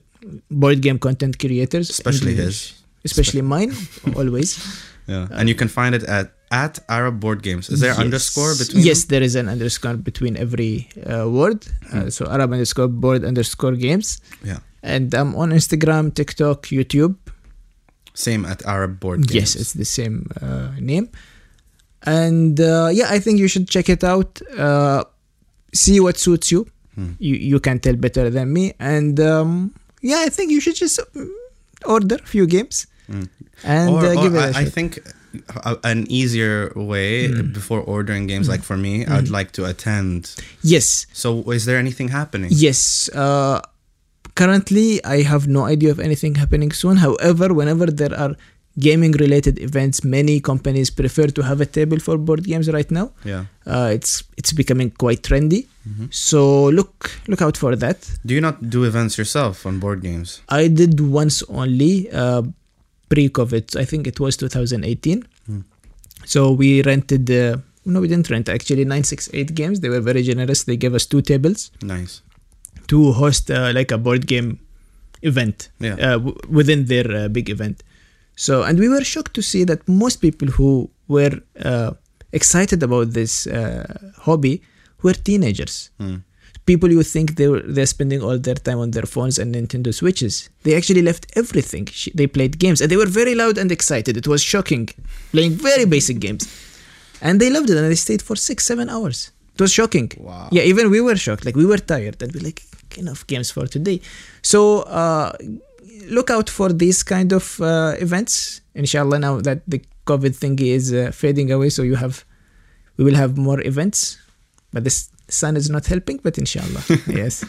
board 0.51 0.83
game 0.83 0.99
content 0.99 1.39
creators, 1.39 1.89
Especially 1.89 2.35
his. 2.35 2.75
especially 3.05 3.41
mine, 3.43 3.73
always. 4.17 4.59
Yeah, 5.11 5.27
and 5.33 5.49
you 5.49 5.57
can 5.57 5.67
find 5.67 5.93
it 5.95 6.05
at 6.05 6.31
at 6.51 6.79
Arab 6.89 7.21
Board 7.21 7.43
Games. 7.43 7.69
Is 7.71 7.81
there 7.81 7.91
Yes. 7.91 7.99
underscore 7.99 8.55
between? 8.57 8.85
Yes, 8.85 9.05
them? 9.05 9.09
there 9.11 9.23
is 9.23 9.35
an 9.37 9.49
underscore 9.49 9.97
between 9.97 10.37
every 10.37 10.89
uh, 11.07 11.29
word. 11.29 11.67
Uh, 11.93 12.11
so 12.11 12.27
Arab 12.27 12.53
underscore 12.53 12.89
board 12.89 13.25
underscore 13.25 13.77
games. 13.77 14.21
Yeah. 14.45 14.59
And 14.83 15.15
I'm 15.15 15.35
on 15.37 15.51
Instagram, 15.51 16.15
TikTok, 16.15 16.67
YouTube. 16.67 17.17
Same 18.15 18.45
at 18.45 18.65
Arab 18.67 18.99
Board 18.99 19.29
Games. 19.29 19.35
Yes, 19.35 19.57
it's 19.57 19.73
the 19.75 19.85
same 19.85 20.31
uh, 20.43 20.71
name. 20.81 21.09
And 22.03 22.59
uh, 22.61 22.89
yeah, 22.93 23.09
I 23.11 23.19
think 23.21 23.39
you 23.39 23.47
should 23.47 23.69
check 23.69 23.89
it 23.89 24.03
out. 24.03 24.41
Uh, 24.57 25.05
see 25.73 26.01
what 26.01 26.19
suits 26.19 26.51
you. 26.51 26.67
Hmm. 26.95 27.13
You 27.19 27.37
you 27.37 27.61
can 27.61 27.79
tell 27.79 27.95
better 27.95 28.31
than 28.31 28.53
me. 28.53 28.73
And 28.81 29.21
um, 29.21 29.75
yeah, 30.03 30.21
I 30.27 30.29
think 30.29 30.51
you 30.51 30.61
should 30.61 30.75
just 30.75 30.99
mm, 31.15 31.29
order 31.85 32.17
a 32.17 32.27
few 32.27 32.47
games 32.47 32.87
and 33.65 33.91
or, 33.91 33.99
uh, 33.99 34.15
or 34.15 34.23
give 34.23 34.35
it 34.35 34.39
a 34.39 34.59
I, 34.59 34.63
I 34.63 34.65
think 34.65 34.99
a, 35.65 35.77
an 35.85 36.07
easier 36.11 36.73
way 36.75 37.29
Hmm. 37.29 37.53
before 37.53 37.81
ordering 37.81 38.27
games, 38.27 38.49
like 38.49 38.63
for 38.63 38.77
me, 38.77 39.07
I'd 39.07 39.29
like 39.31 39.51
to 39.59 39.65
attend. 39.65 40.35
yes, 40.63 41.07
So, 41.13 41.29
is 41.53 41.65
there 41.65 41.79
anything 41.79 42.09
happening? 42.09 42.51
Yes. 42.53 43.09
Uh, 43.15 43.61
currently, 44.35 45.03
I 45.05 45.23
have 45.23 45.49
no 45.49 45.65
idea 45.65 45.91
of 45.91 46.01
anything 46.01 46.35
happening 46.37 46.73
soon. 46.73 46.97
However, 46.97 47.53
whenever 47.55 47.87
there 47.87 48.15
are 48.15 48.35
gaming 48.79 49.13
related 49.13 49.59
events, 49.59 50.05
many 50.05 50.41
companies 50.41 50.91
prefer 50.91 51.27
to 51.27 51.43
have 51.43 51.61
a 51.61 51.67
table 51.67 51.99
for 51.99 52.17
board 52.17 52.45
games 52.45 52.71
right 52.71 52.91
now. 52.91 53.11
Yeah. 53.25 53.45
Uh, 53.67 53.91
it's 53.93 54.23
it's 54.37 54.53
becoming 54.53 54.91
quite 54.91 55.23
trendy. 55.23 55.67
Mm-hmm. 55.89 56.07
So 56.11 56.67
look 56.71 57.11
look 57.29 57.43
out 57.43 57.57
for 57.57 57.75
that. 57.77 57.99
Do 58.25 58.33
you 58.35 58.41
not 58.41 58.71
do 58.71 58.85
events 58.85 59.19
yourself 59.19 59.67
on 59.67 59.79
board 59.81 60.03
games? 60.03 60.41
I 60.49 60.69
did 60.69 61.01
once 61.01 61.43
only 61.49 62.09
uh, 62.13 62.43
pre-COVID. 63.11 63.77
I 63.77 63.85
think 63.85 64.07
it 64.07 64.19
was 64.21 64.37
2018. 64.39 65.25
Hmm. 65.47 65.61
So 66.25 66.53
we 66.53 66.83
rented. 66.83 67.31
Uh, 67.31 67.57
no, 67.85 68.01
we 68.01 68.09
didn't 68.09 68.29
rent. 68.31 68.49
Actually, 68.49 68.85
968 68.85 69.55
games. 69.55 69.81
They 69.81 69.89
were 69.89 70.01
very 70.01 70.23
generous. 70.23 70.65
They 70.65 70.77
gave 70.77 70.95
us 70.95 71.07
two 71.07 71.23
tables. 71.23 71.71
Nice. 71.83 72.23
to 72.91 73.13
host 73.13 73.51
uh, 73.51 73.71
like 73.79 73.91
a 73.93 73.99
board 73.99 74.27
game 74.27 74.59
event 75.23 75.69
Yeah. 75.79 75.95
uh, 75.95 76.19
w- 76.19 76.37
within 76.59 76.87
their 76.87 77.07
uh, 77.17 77.29
big 77.29 77.49
event. 77.49 77.77
So, 78.37 78.63
and 78.65 78.79
we 78.81 78.89
were 78.89 79.05
shocked 79.05 79.33
to 79.35 79.43
see 79.43 79.63
that 79.71 79.87
most 79.87 80.17
people 80.27 80.49
who 80.49 80.91
were 81.07 81.35
uh, 81.71 81.91
excited 82.33 82.83
about 82.83 83.07
this 83.13 83.47
uh, 83.47 83.85
hobby 84.27 84.55
were 85.05 85.15
teenagers. 85.29 85.91
Hmm. 86.01 86.17
People 86.73 86.91
you 86.97 87.03
think 87.15 87.27
they 87.41 87.49
were 87.53 87.63
they're 87.75 87.93
spending 87.97 88.21
all 88.27 88.39
their 88.47 88.61
time 88.67 88.79
on 88.85 88.89
their 88.97 89.09
phones 89.15 89.37
and 89.41 89.49
Nintendo 89.57 89.91
Switches. 90.01 90.35
They 90.65 90.75
actually 90.79 91.03
left 91.11 91.23
everything. 91.41 91.87
They 92.19 92.29
played 92.37 92.53
games 92.65 92.79
and 92.83 92.89
they 92.91 93.01
were 93.03 93.11
very 93.21 93.35
loud 93.43 93.57
and 93.63 93.69
excited. 93.79 94.15
It 94.23 94.29
was 94.33 94.41
shocking, 94.53 94.85
playing 95.35 95.55
very 95.71 95.87
basic 95.97 96.17
games, 96.27 96.43
and 97.27 97.35
they 97.41 97.51
loved 97.57 97.69
it. 97.73 97.77
And 97.81 97.87
they 97.93 98.01
stayed 98.09 98.23
for 98.29 98.37
six, 98.49 98.59
seven 98.71 98.87
hours. 98.95 99.19
It 99.55 99.61
was 99.65 99.73
shocking. 99.79 100.09
Wow. 100.17 100.49
Yeah, 100.57 100.65
even 100.73 100.85
we 100.97 101.01
were 101.09 101.19
shocked. 101.27 101.45
Like 101.47 101.57
we 101.63 101.67
were 101.73 101.83
tired 101.95 102.17
and 102.23 102.31
we 102.35 102.41
like 102.49 102.61
enough 103.03 103.21
games 103.33 103.49
for 103.57 103.65
today. 103.77 103.99
So 104.53 104.61
uh, 105.03 105.31
look 106.17 106.29
out 106.37 106.49
for 106.59 106.69
these 106.85 107.01
kind 107.15 107.31
of 107.39 107.45
uh, 107.61 107.95
events. 108.07 108.35
Inshallah, 108.83 109.19
now 109.27 109.35
that 109.47 109.59
the 109.73 109.81
COVID 110.11 110.35
thing 110.43 110.57
is 110.77 110.85
uh, 110.93 111.11
fading 111.23 111.49
away, 111.57 111.71
so 111.77 111.83
you 111.91 111.97
have, 112.05 112.25
we 112.97 113.03
will 113.07 113.19
have 113.25 113.33
more 113.49 113.61
events. 113.73 113.99
But 114.73 114.85
this 114.85 114.99
sun 115.31 115.57
is 115.57 115.69
not 115.71 115.87
helping. 115.87 116.19
But 116.19 116.39
inshallah, 116.39 116.83
yes. 117.07 117.45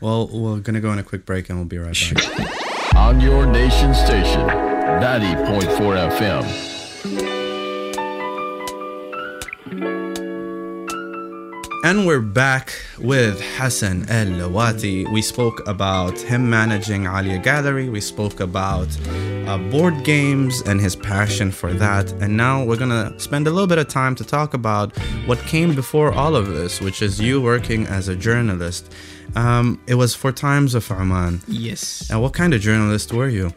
Well, 0.00 0.28
we're 0.28 0.60
gonna 0.60 0.80
go 0.80 0.90
on 0.90 0.98
a 0.98 1.02
quick 1.04 1.24
break 1.26 1.48
and 1.50 1.58
we'll 1.58 1.68
be 1.68 1.78
right 1.78 2.12
back. 2.14 2.94
On 2.96 3.20
your 3.20 3.46
nation 3.46 3.94
station, 3.94 4.46
90.4 4.48 6.10
FM. 6.10 6.71
And 11.84 12.06
we're 12.06 12.20
back 12.20 12.72
with 13.00 13.40
Hassan 13.56 14.06
Al 14.08 14.26
Lawati. 14.26 15.10
We 15.12 15.20
spoke 15.20 15.66
about 15.66 16.16
him 16.18 16.48
managing 16.48 17.06
Alia 17.06 17.38
Gallery. 17.38 17.88
We 17.88 18.00
spoke 18.00 18.38
about 18.40 18.86
uh, 19.48 19.58
board 19.70 20.04
games 20.04 20.62
and 20.62 20.80
his 20.80 20.94
passion 20.94 21.50
for 21.50 21.72
that. 21.74 22.12
And 22.22 22.36
now 22.36 22.64
we're 22.64 22.76
gonna 22.76 23.18
spend 23.18 23.48
a 23.48 23.50
little 23.50 23.66
bit 23.66 23.78
of 23.78 23.88
time 23.88 24.14
to 24.14 24.24
talk 24.24 24.54
about 24.54 24.96
what 25.26 25.38
came 25.40 25.74
before 25.74 26.12
all 26.12 26.36
of 26.36 26.46
this, 26.48 26.80
which 26.80 27.02
is 27.02 27.20
you 27.20 27.40
working 27.42 27.86
as 27.88 28.06
a 28.08 28.14
journalist. 28.14 28.92
Um, 29.34 29.80
it 29.88 29.94
was 29.96 30.14
for 30.14 30.30
Times 30.30 30.74
of 30.76 30.88
Oman. 30.90 31.40
yes. 31.48 32.08
And 32.10 32.22
what 32.22 32.32
kind 32.32 32.54
of 32.54 32.60
journalist 32.60 33.12
were 33.12 33.28
you? 33.28 33.52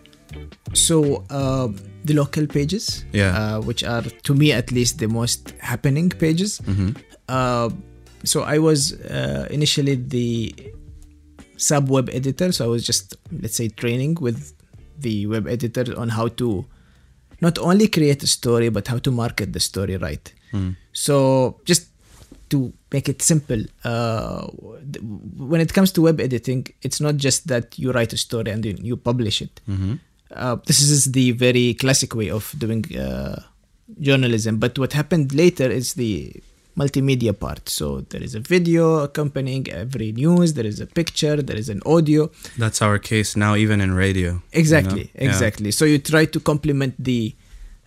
So 0.74 1.24
uh, 1.30 1.68
the 2.04 2.14
local 2.16 2.48
pages, 2.48 3.06
Yeah. 3.14 3.38
uh, 3.58 3.62
which 3.62 3.84
are 3.84 4.02
to 4.02 4.34
me 4.34 4.52
at 4.52 4.72
least 4.72 4.98
the 4.98 5.08
most 5.08 5.54
happening 5.60 6.10
pages. 6.10 6.60
Uh, 7.30 7.70
so 8.26 8.44
I 8.44 8.58
was 8.58 8.94
uh, 8.94 9.48
initially 9.50 9.96
the 9.96 10.54
sub 11.58 11.90
web 11.90 12.10
editor. 12.12 12.52
So 12.52 12.66
I 12.66 12.68
was 12.68 12.86
just 12.86 13.16
let's 13.32 13.56
say 13.56 13.70
training 13.70 14.16
with 14.20 14.54
the 15.00 15.28
web 15.28 15.48
editor 15.48 15.86
on 15.98 16.10
how 16.10 16.28
to 16.40 16.66
not 17.42 17.58
only 17.60 17.88
create 17.88 18.24
a 18.24 18.28
story 18.28 18.70
but 18.70 18.88
how 18.88 18.98
to 19.00 19.12
market 19.12 19.54
the 19.54 19.60
story 19.60 19.98
right. 19.98 20.34
So 20.94 21.60
just 21.66 21.88
to 22.50 22.72
make 22.94 23.10
it 23.10 23.22
simple, 23.22 23.62
uh, 23.84 24.48
when 25.38 25.60
it 25.60 25.74
comes 25.74 25.92
to 25.94 26.02
web 26.02 26.20
editing, 26.22 26.68
it's 26.82 27.02
not 27.02 27.18
just 27.18 27.48
that 27.48 27.78
you 27.78 27.92
write 27.92 28.14
a 28.14 28.18
story 28.18 28.52
and 28.52 28.64
then 28.64 28.78
you 28.78 28.96
publish 28.96 29.42
it. 29.42 29.60
Uh, 30.32 30.56
this 30.66 30.80
is 30.82 31.12
the 31.12 31.32
very 31.32 31.74
classic 31.74 32.16
way 32.16 32.30
of 32.30 32.54
doing 32.58 32.86
uh, 32.98 33.42
journalism. 34.00 34.58
But 34.58 34.78
what 34.80 34.94
happened 34.94 35.34
later 35.34 35.70
is 35.70 35.94
the 35.96 36.42
multimedia 36.78 37.38
part. 37.38 37.70
So 37.70 38.02
there 38.10 38.22
is 38.22 38.36
a 38.36 38.40
video 38.40 39.00
accompanying 39.00 39.70
every 39.70 40.12
news, 40.12 40.54
there 40.54 40.66
is 40.66 40.80
a 40.80 40.88
picture, 40.88 41.42
there 41.42 41.58
is 41.58 41.70
an 41.70 41.82
audio. 41.86 42.30
That's 42.58 42.82
our 42.82 43.00
case 43.00 43.36
now, 43.36 43.56
even 43.56 43.82
in 43.82 43.94
radio. 43.94 44.34
you 44.34 44.42
Exactly. 44.54 45.12
Yeah. 45.16 45.26
exactly. 45.30 45.72
So 45.72 45.86
you 45.86 46.00
try 46.00 46.26
to 46.26 46.40
complement 46.40 46.96
the 47.00 47.36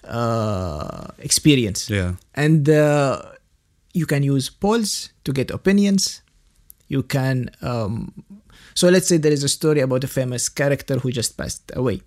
uh, 0.05 1.09
experience. 1.19 1.91
Yeah. 1.91 2.15
And 2.35 2.69
uh, 2.69 3.23
you 3.93 4.07
can 4.07 4.23
use 4.23 4.49
polls 4.49 5.11
to 5.25 5.33
get 5.33 5.51
opinions. 5.51 6.23
You 6.89 7.03
can. 7.03 7.51
Um, 7.61 8.25
so 8.75 8.89
let's 8.89 9.09
say 9.09 9.19
there 9.19 9.33
is 9.33 9.45
a 9.45 9.49
story 9.49 9.81
about 9.81 10.05
a 10.05 10.09
famous 10.09 10.49
character 10.49 10.99
who 10.99 11.11
just 11.11 11.37
passed 11.37 11.71
away. 11.75 12.03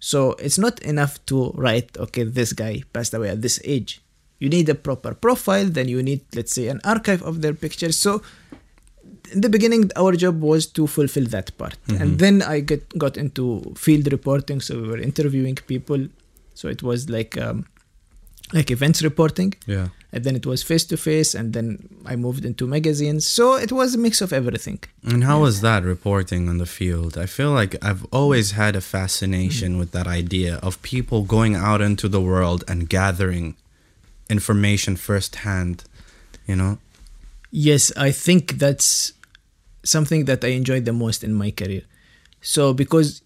So 0.00 0.32
it's 0.32 0.58
not 0.58 0.80
enough 0.80 1.24
to 1.26 1.52
write, 1.54 1.96
okay, 1.96 2.24
this 2.24 2.52
guy 2.52 2.82
passed 2.92 3.14
away 3.14 3.28
at 3.28 3.42
this 3.42 3.60
age. 3.64 4.02
You 4.40 4.48
need 4.56 4.68
a 4.68 4.74
proper 4.74 5.12
profile, 5.26 5.66
then 5.78 5.86
you 5.94 6.02
need, 6.02 6.20
let's 6.34 6.52
say, 6.58 6.66
an 6.74 6.80
archive 6.84 7.22
of 7.22 7.34
their 7.42 7.54
pictures. 7.64 7.96
So 8.06 8.22
in 9.32 9.40
the 9.42 9.48
beginning, 9.56 9.82
our 9.96 10.12
job 10.24 10.40
was 10.40 10.66
to 10.78 10.86
fulfill 10.86 11.26
that 11.36 11.48
part. 11.58 11.76
And 12.00 12.18
then 12.18 12.42
I 12.42 12.60
get, 12.60 12.82
got 12.98 13.16
into 13.16 13.44
field 13.76 14.10
reporting. 14.16 14.60
So 14.60 14.80
we 14.80 14.88
were 14.88 14.98
interviewing 15.10 15.56
people. 15.72 16.00
So 16.54 16.68
it 16.68 16.82
was 16.82 17.08
like, 17.16 17.36
um, 17.38 17.66
like 18.52 18.68
events 18.72 19.00
reporting 19.10 19.54
Yeah. 19.66 19.88
and 20.12 20.24
then 20.24 20.34
it 20.34 20.44
was 20.44 20.60
face 20.70 20.84
to 20.86 20.96
face 20.96 21.30
and 21.38 21.52
then 21.56 21.68
i 22.04 22.16
moved 22.16 22.44
into 22.44 22.66
magazines 22.66 23.24
so 23.36 23.44
it 23.66 23.70
was 23.70 23.94
a 23.94 23.98
mix 24.06 24.20
of 24.20 24.32
everything 24.40 24.80
And 25.12 25.22
how 25.22 25.38
was 25.46 25.60
that 25.60 25.84
reporting 25.84 26.48
on 26.48 26.58
the 26.58 26.66
field? 26.78 27.12
I 27.16 27.26
feel 27.26 27.52
like 27.60 27.72
I've 27.88 28.04
always 28.20 28.48
had 28.62 28.74
a 28.74 28.80
fascination 28.96 29.78
with 29.80 29.90
that 29.92 30.08
idea 30.08 30.52
of 30.66 30.82
people 30.82 31.22
going 31.36 31.54
out 31.68 31.80
into 31.80 32.08
the 32.08 32.20
world 32.30 32.60
and 32.70 32.88
gathering 32.98 33.54
information 34.30 34.96
firsthand, 34.96 35.84
you 36.46 36.56
know? 36.56 36.78
yes 37.52 37.90
i 37.96 38.10
think 38.12 38.42
that's 38.64 39.12
something 39.82 40.24
that 40.26 40.44
i 40.44 40.48
enjoyed 40.48 40.84
the 40.84 40.92
most 40.92 41.24
in 41.24 41.34
my 41.34 41.50
career. 41.50 41.82
So 42.40 42.72
because 42.72 43.22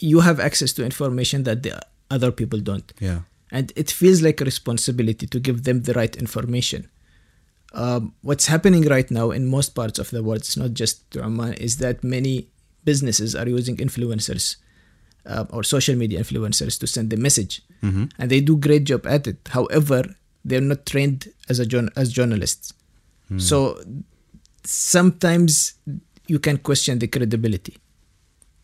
you 0.00 0.20
have 0.20 0.38
access 0.40 0.72
to 0.74 0.84
information 0.84 1.44
that 1.44 1.62
the 1.62 1.80
other 2.10 2.30
people 2.32 2.60
don't. 2.60 2.92
Yeah. 3.08 3.20
and 3.50 3.72
it 3.76 3.90
feels 3.90 4.20
like 4.26 4.40
a 4.40 4.44
responsibility 4.44 5.26
to 5.26 5.38
give 5.40 5.58
them 5.64 5.82
the 5.82 5.94
right 5.94 6.14
information. 6.16 6.88
Um, 7.72 8.14
what's 8.22 8.46
happening 8.46 8.82
right 8.96 9.10
now 9.10 9.30
in 9.30 9.46
most 9.46 9.70
parts 9.74 9.98
of 9.98 10.10
the 10.10 10.22
world 10.22 10.40
it's 10.40 10.56
not 10.56 10.72
just 10.72 10.94
to 11.12 11.22
Oman 11.22 11.54
is 11.54 11.76
that 11.84 12.02
many 12.02 12.48
businesses 12.84 13.34
are 13.34 13.48
using 13.58 13.76
influencers 13.76 14.56
uh, 15.26 15.44
or 15.50 15.62
social 15.62 15.94
media 16.02 16.18
influencers 16.24 16.74
to 16.80 16.86
send 16.86 17.10
the 17.10 17.16
message. 17.16 17.62
And 18.18 18.30
they 18.32 18.40
do 18.40 18.56
great 18.56 18.84
job 18.90 19.06
at 19.06 19.26
it. 19.26 19.38
However 19.56 20.00
they're 20.44 20.60
not 20.60 20.86
trained 20.86 21.28
as 21.48 21.58
a 21.58 21.66
jour- 21.66 21.90
as 21.96 22.12
journalists 22.12 22.72
hmm. 23.28 23.38
so 23.38 23.80
sometimes 24.64 25.74
you 26.26 26.38
can 26.38 26.58
question 26.58 26.98
the 26.98 27.06
credibility 27.06 27.76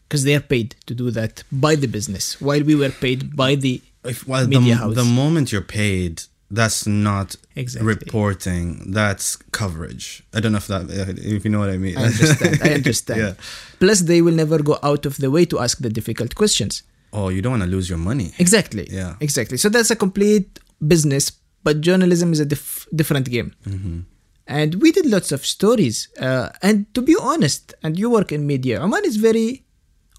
because 0.08 0.24
they 0.24 0.34
are 0.34 0.40
paid 0.40 0.76
to 0.86 0.94
do 0.94 1.10
that 1.10 1.42
by 1.50 1.74
the 1.74 1.86
business 1.86 2.40
while 2.40 2.62
we 2.62 2.74
were 2.74 2.90
paid 2.90 3.34
by 3.36 3.54
the 3.54 3.80
If, 4.04 4.28
well, 4.28 4.46
media 4.46 4.74
the, 4.74 4.80
house 4.80 4.94
the 4.94 5.04
moment 5.04 5.50
you're 5.50 5.62
paid, 5.62 6.22
that's 6.50 6.86
not 6.86 7.36
Exactly. 7.56 7.88
reporting. 7.88 8.92
That's 8.92 9.36
coverage. 9.52 10.22
I 10.34 10.40
don't 10.40 10.52
know 10.52 10.58
if 10.58 10.66
that, 10.68 10.90
if 11.18 11.44
you 11.44 11.50
know 11.50 11.58
what 11.58 11.70
I 11.70 11.78
mean. 11.78 11.96
I 11.96 12.04
understand. 12.04 12.60
I 12.62 12.74
understand. 12.80 13.20
Yeah. 13.20 13.34
Plus, 13.80 14.00
they 14.00 14.20
will 14.22 14.34
never 14.34 14.58
go 14.62 14.78
out 14.82 15.06
of 15.06 15.16
the 15.16 15.30
way 15.30 15.44
to 15.46 15.58
ask 15.58 15.78
the 15.78 15.88
difficult 15.88 16.34
questions. 16.34 16.82
Oh, 17.12 17.28
you 17.28 17.40
don't 17.42 17.52
want 17.52 17.62
to 17.62 17.68
lose 17.68 17.88
your 17.88 17.98
money. 17.98 18.32
Exactly. 18.38 18.86
Yeah. 18.90 19.14
Exactly. 19.20 19.56
So 19.56 19.68
that's 19.68 19.90
a 19.90 19.96
complete 19.96 20.58
business, 20.86 21.32
but 21.64 21.80
journalism 21.80 22.32
is 22.32 22.40
a 22.40 22.44
dif- 22.46 22.86
different 22.94 23.28
game. 23.30 23.52
Mm-hmm. 23.66 24.00
And 24.46 24.74
we 24.82 24.92
did 24.92 25.06
lots 25.06 25.32
of 25.32 25.44
stories. 25.46 26.08
Uh, 26.20 26.50
and 26.62 26.92
to 26.94 27.00
be 27.02 27.16
honest, 27.20 27.74
and 27.82 27.98
you 27.98 28.10
work 28.10 28.30
in 28.30 28.46
media, 28.46 28.80
Oman 28.82 29.04
is 29.04 29.16
very 29.16 29.64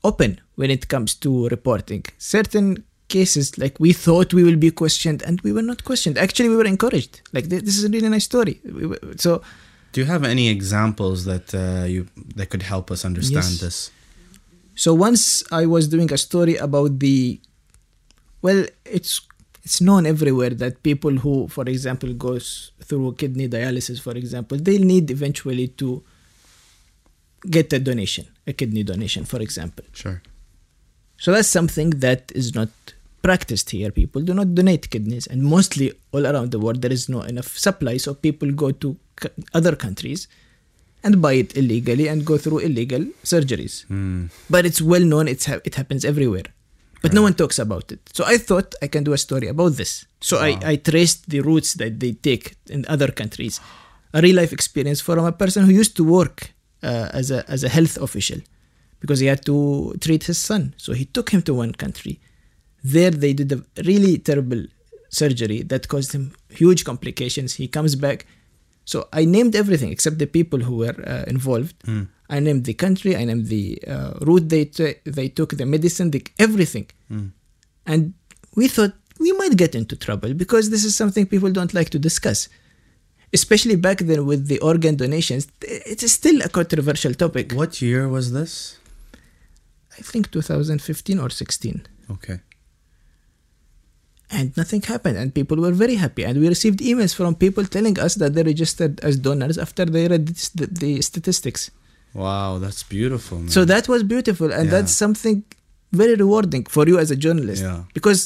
open 0.04 0.40
when 0.56 0.70
it 0.72 0.88
comes 0.88 1.14
to 1.24 1.48
reporting. 1.50 2.04
Certain 2.18 2.84
cases, 3.08 3.58
like 3.60 3.80
we 3.80 3.94
thought 3.94 4.34
we 4.34 4.44
will 4.44 4.56
be 4.68 4.72
questioned, 4.72 5.22
and 5.28 5.40
we 5.42 5.52
were 5.54 5.62
not 5.72 5.84
questioned. 5.84 6.18
Actually, 6.18 6.50
we 6.50 6.56
were 6.56 6.66
encouraged. 6.66 7.22
Like 7.34 7.50
th- 7.50 7.64
this 7.64 7.78
is 7.78 7.84
a 7.84 7.90
really 7.90 8.10
nice 8.10 8.26
story. 8.26 8.60
We 8.66 8.88
were- 8.88 9.00
So 9.18 9.32
Do 9.94 10.02
you 10.02 10.08
have 10.08 10.24
any 10.36 10.50
examples 10.58 11.24
that 11.32 11.48
uh, 11.54 11.86
you 11.94 12.02
that 12.38 12.48
could 12.52 12.64
help 12.74 12.90
us 12.96 13.06
understand 13.06 13.46
Yes. 13.52 13.60
this? 13.66 13.78
So 14.84 14.90
once 15.08 15.24
I 15.62 15.64
was 15.76 15.84
doing 15.88 16.10
a 16.12 16.18
story 16.18 16.56
about 16.68 16.92
the 17.06 17.40
well, 18.46 18.66
it's 18.98 19.22
it's 19.66 19.82
known 19.82 20.06
everywhere 20.06 20.52
that 20.52 20.84
people 20.84 21.12
who, 21.24 21.48
for 21.48 21.64
example, 21.68 22.14
goes 22.14 22.72
through 22.84 23.14
kidney 23.14 23.48
dialysis, 23.50 24.00
for 24.00 24.12
example, 24.16 24.58
they'll 24.60 24.84
need 24.96 25.10
eventually 25.10 25.68
to 25.70 26.04
get 27.50 27.74
a 27.74 27.80
donation, 27.80 28.26
a 28.48 28.54
kidney 28.54 28.84
donation, 28.84 29.26
for 29.26 29.42
example. 29.42 29.84
Sure. 29.94 30.22
So 31.18 31.32
that's 31.32 31.48
something 31.48 31.90
that 32.06 32.32
is 32.36 32.54
not 32.54 32.70
practiced 33.24 33.72
here. 33.72 33.90
People 33.92 34.22
do 34.22 34.34
not 34.36 34.54
donate 34.54 34.90
kidneys, 34.92 35.26
and 35.28 35.42
mostly 35.42 35.92
all 36.12 36.28
around 36.28 36.52
the 36.52 36.60
world 36.60 36.82
there 36.84 36.92
is 36.94 37.10
no 37.10 37.22
enough 37.22 37.58
supply. 37.58 37.98
So 37.98 38.14
people 38.14 38.52
go 38.52 38.72
to 38.72 38.96
c- 39.22 39.30
other 39.54 39.76
countries 39.76 40.28
and 41.04 41.22
buy 41.22 41.34
it 41.34 41.56
illegally 41.58 42.08
and 42.08 42.26
go 42.26 42.38
through 42.38 42.60
illegal 42.60 43.04
surgeries. 43.24 43.86
Hmm. 43.88 44.28
But 44.50 44.66
it's 44.66 44.82
well 44.82 45.02
known. 45.02 45.28
It's 45.28 45.46
ha- 45.46 45.62
it 45.66 45.74
happens 45.76 46.06
everywhere, 46.06 46.44
but 47.06 47.14
no 47.14 47.22
one 47.28 47.34
talks 47.42 47.58
about 47.60 47.92
it. 47.92 48.00
So 48.18 48.22
I 48.34 48.38
thought 48.48 48.68
I 48.82 48.88
can 48.88 49.04
do 49.04 49.14
a 49.14 49.18
story 49.18 49.48
about 49.56 49.74
this. 49.82 49.92
So 50.30 50.36
I, 50.48 50.52
I 50.72 50.76
traced 50.90 51.20
the 51.30 51.40
routes 51.50 51.70
that 51.82 51.94
they 52.00 52.14
take 52.30 52.46
in 52.76 52.80
other 52.96 53.10
countries, 53.22 53.56
a 54.18 54.22
real 54.26 54.36
life 54.42 54.54
experience 54.60 55.00
from 55.02 55.26
a 55.26 55.32
person 55.32 55.66
who 55.66 55.72
used 55.82 55.96
to 55.98 56.04
work 56.04 56.38
uh, 56.90 57.10
as 57.20 57.28
a 57.38 57.40
as 57.56 57.64
a 57.64 57.70
health 57.78 57.96
official 58.08 58.40
because 59.02 59.20
he 59.24 59.28
had 59.34 59.42
to 59.52 59.58
treat 60.06 60.24
his 60.32 60.40
son. 60.50 60.74
So 60.78 60.90
he 60.94 61.06
took 61.06 61.28
him 61.34 61.42
to 61.48 61.54
one 61.64 61.74
country. 61.74 62.14
There 62.96 63.12
they 63.24 63.34
did 63.34 63.52
a 63.52 63.60
really 63.92 64.18
terrible 64.30 64.62
surgery 65.10 65.60
that 65.72 65.88
caused 65.94 66.12
him 66.18 66.24
huge 66.62 66.82
complications. 66.92 67.50
He 67.62 67.68
comes 67.78 67.94
back. 67.96 68.26
So 68.92 68.98
I 69.20 69.26
named 69.26 69.54
everything 69.56 69.92
except 69.96 70.18
the 70.24 70.28
people 70.28 70.60
who 70.68 70.76
were 70.84 70.98
uh, 71.14 71.24
involved. 71.36 71.76
I 72.30 72.40
named 72.40 72.66
the 72.66 72.74
country. 72.74 73.16
I 73.16 73.24
named 73.26 73.48
the 73.48 73.80
uh, 73.88 74.14
route 74.22 74.50
they 74.50 74.66
t- 74.66 74.96
they 75.06 75.30
took, 75.30 75.52
the 75.58 75.66
medicine, 75.66 76.12
the, 76.12 76.26
everything. 76.40 76.88
And 77.86 78.14
we 78.56 78.68
thought 78.68 78.94
we 79.20 79.32
might 79.34 79.56
get 79.58 79.76
into 79.76 79.96
trouble 79.96 80.34
because 80.34 80.70
this 80.70 80.84
is 80.84 80.96
something 80.96 81.26
people 81.26 81.52
don't 81.52 81.74
like 81.74 81.90
to 81.92 82.00
discuss. 82.00 82.50
Especially 83.34 83.76
back 83.76 84.00
then 84.00 84.26
with 84.26 84.48
the 84.48 84.60
organ 84.60 84.96
donations, 84.96 85.48
it 85.62 86.02
is 86.02 86.14
still 86.14 86.42
a 86.42 86.50
controversial 86.50 87.14
topic. 87.14 87.52
What 87.52 87.82
year 87.82 88.08
was 88.08 88.32
this? 88.32 88.80
I 89.98 90.02
think 90.02 90.32
2015 90.32 91.20
or 91.20 91.30
16. 91.30 91.88
Okay. 92.12 92.40
And 94.32 94.56
nothing 94.58 94.82
happened, 94.82 95.18
and 95.18 95.34
people 95.34 95.58
were 95.58 95.72
very 95.72 95.96
happy. 95.96 96.26
And 96.26 96.40
we 96.40 96.48
received 96.48 96.80
emails 96.80 97.14
from 97.16 97.36
people 97.36 97.64
telling 97.66 98.00
us 98.00 98.16
that 98.16 98.34
they 98.34 98.44
registered 98.44 99.00
as 99.02 99.18
donors 99.18 99.58
after 99.58 99.86
they 99.86 100.08
read 100.08 100.28
the 100.28 101.02
statistics. 101.02 101.70
Wow, 102.24 102.60
that's 102.64 102.82
beautiful. 102.84 103.38
Man. 103.40 103.50
So 103.58 103.66
that 103.74 103.88
was 103.94 104.02
beautiful, 104.16 104.50
and 104.58 104.66
Yeah. 104.66 104.72
that's 104.76 104.94
something 105.04 105.44
very 106.02 106.16
rewarding 106.16 106.64
for 106.76 106.84
you 106.90 106.98
as 107.04 107.12
a 107.12 107.18
journalist 107.26 107.62
Yeah. 107.62 107.84
because 107.98 108.22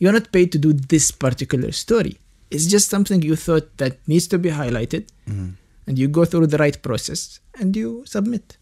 you're 0.00 0.12
not 0.18 0.32
paid 0.36 0.48
to 0.54 0.58
do 0.66 0.72
this 0.94 1.10
particular 1.26 1.70
story. 1.72 2.14
It's 2.50 2.66
just 2.74 2.88
something 2.94 3.22
you 3.30 3.36
thought 3.46 3.66
that 3.82 3.98
needs 4.12 4.26
to 4.32 4.38
be 4.46 4.50
highlighted, 4.60 5.04
Mm-hmm. 5.28 5.50
and 5.86 5.98
you 5.98 6.08
go 6.18 6.24
through 6.30 6.48
the 6.54 6.60
right 6.64 6.78
process 6.88 7.40
and 7.60 7.76
you 7.76 7.88
submit. 8.14 8.56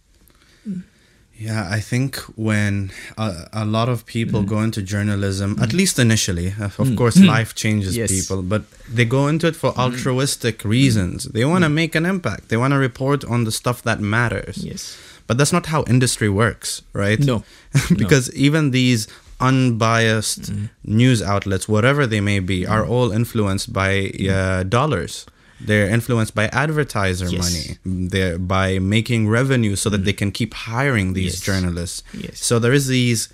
Yeah, 1.37 1.69
I 1.69 1.81
think 1.81 2.17
when 2.37 2.93
a, 3.19 3.49
a 3.53 3.65
lot 3.65 3.89
of 3.89 4.07
people 4.07 4.43
Mm. 4.43 4.47
go 4.47 4.61
into 4.61 4.83
journalism, 4.83 5.59
at 5.61 5.71
mm. 5.71 5.79
least 5.79 5.99
initially, 5.99 6.55
uh, 6.61 6.67
of 6.67 6.79
of 6.81 6.97
course, 6.97 7.17
mm. 7.17 7.27
life 7.27 7.55
changes 7.55 7.97
Yes. 7.97 8.11
people, 8.11 8.43
but 8.43 8.63
they 8.89 9.05
go 9.05 9.27
into 9.29 9.47
it 9.49 9.57
for 9.57 9.71
altruistic 9.77 10.65
reasons. 10.65 11.25
They 11.25 11.45
want 11.45 11.65
to 11.65 11.69
make 11.71 11.95
an 11.97 12.07
impact, 12.07 12.49
they 12.49 12.57
want 12.57 12.73
to 12.73 12.79
report 12.79 13.25
on 13.25 13.45
the 13.45 13.53
stuff 13.53 13.83
that 13.83 14.01
matters. 14.01 14.59
Yes. 14.59 14.97
But 15.27 15.39
that's 15.39 15.53
not 15.53 15.67
how 15.67 15.85
industry 15.89 16.29
works, 16.29 16.83
right? 16.93 17.19
No. 17.19 17.43
because 17.97 18.33
even 18.35 18.71
these 18.71 19.09
unbiased 19.41 20.53
news 20.85 21.21
outlets, 21.23 21.69
whatever 21.69 22.07
they 22.07 22.21
may 22.21 22.39
be, 22.41 22.67
are 22.67 22.85
all 22.87 23.11
influenced 23.11 23.73
by 23.73 24.11
uh, 24.31 24.63
dollars. 24.65 25.27
They're 25.67 25.89
influenced 25.99 26.35
by 26.35 26.47
advertiser 26.65 27.27
Yes. 27.29 27.43
money. 27.45 27.67
They're 28.13 28.39
by 28.39 28.79
making 28.79 29.29
revenue 29.29 29.75
so 29.77 29.89
that 29.91 30.05
they 30.05 30.13
can 30.13 30.31
keep 30.41 30.53
hiring 30.55 31.15
these 31.15 31.35
Yes. 31.35 31.41
journalists. 31.49 32.03
Yes. 32.25 32.35
So 32.49 32.59
there 32.59 32.73
is 32.81 32.87
these 32.87 33.29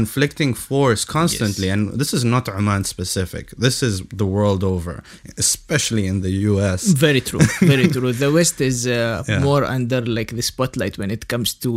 conflicting 0.00 0.52
force 0.54 1.02
constantly, 1.04 1.66
Yes. 1.68 1.74
and 1.74 1.82
this 2.00 2.12
is 2.18 2.24
not 2.24 2.48
Oman 2.48 2.82
specific. 2.84 3.44
This 3.66 3.76
is 3.88 3.94
the 4.22 4.26
world 4.36 4.62
over, 4.64 4.94
especially 5.38 6.04
in 6.12 6.16
the 6.26 6.32
U.S. 6.50 6.80
Very 7.06 7.20
true. 7.20 7.44
Very 7.74 7.86
true. 7.94 8.12
The 8.12 8.30
West 8.38 8.60
is 8.60 8.78
uh, 8.86 8.92
Yeah. 9.28 9.38
more 9.48 9.62
under 9.76 10.00
like 10.18 10.30
the 10.38 10.42
spotlight 10.42 10.94
when 10.98 11.10
it 11.16 11.28
comes 11.28 11.54
to 11.64 11.70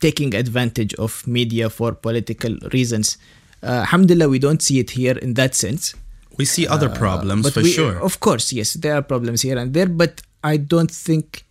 taking 0.00 0.34
advantage 0.34 0.92
of 0.94 1.26
media 1.26 1.70
for 1.70 1.92
political 1.92 2.56
reasons. 2.72 3.16
Uh, 3.62 3.66
alhamdulillah, 3.86 4.28
we 4.28 4.38
don't 4.38 4.60
see 4.60 4.78
it 4.80 4.90
here 4.90 5.16
in 5.18 5.34
that 5.34 5.54
sense. 5.54 5.94
We 6.38 6.44
see 6.44 6.66
other 6.66 6.88
problems 6.88 7.44
Uh, 7.46 7.48
but 7.48 7.54
for 7.54 7.62
we- 7.62 7.72
sure. 7.72 7.96
Of 8.02 8.20
course, 8.20 8.52
yes, 8.52 8.74
there 8.74 8.94
are 8.94 9.02
problems 9.02 9.42
here 9.42 9.58
and 9.58 9.72
there, 9.74 9.86
but 10.02 10.22
I 10.42 10.56
don't 10.56 10.90
think. 10.90 11.44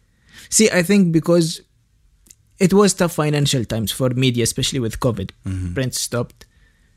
See, 0.50 0.70
I 0.70 0.82
think 0.84 1.12
because 1.12 1.62
it 2.60 2.74
was 2.74 2.94
tough 2.94 3.14
financial 3.14 3.64
times 3.66 3.92
for 3.92 4.10
media, 4.10 4.44
especially 4.44 4.80
with 4.80 5.00
COVID. 5.00 5.30
Mm-hmm. 5.46 5.74
Print 5.74 5.94
stopped, 5.96 6.46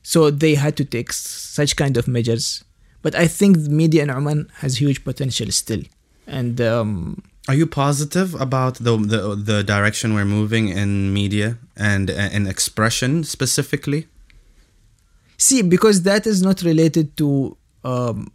so 0.02 0.30
they 0.30 0.54
had 0.54 0.76
to 0.76 0.84
take 0.84 1.12
such 1.12 1.76
kind 1.76 1.96
of 1.96 2.06
measures. 2.08 2.64
But 3.02 3.14
I 3.14 3.26
think 3.28 3.52
the 3.64 3.70
media 3.70 4.02
in 4.02 4.10
Oman 4.10 4.48
has 4.62 4.80
huge 4.80 5.04
potential 5.04 5.50
still, 5.50 5.82
and 6.26 6.60
um, 6.60 7.22
Are 7.48 7.54
you 7.54 7.66
positive 7.66 8.34
about 8.46 8.74
the 8.86 8.96
the, 9.12 9.20
the 9.50 9.58
direction 9.74 10.14
we're 10.16 10.24
moving 10.40 10.68
in 10.82 11.12
media 11.12 11.48
and 11.76 12.08
in 12.36 12.46
expression 12.46 13.24
specifically? 13.24 14.06
See, 15.36 15.60
because 15.62 16.02
that 16.02 16.26
is 16.26 16.38
not 16.42 16.62
related 16.62 17.06
to 17.20 17.56
um, 17.84 18.32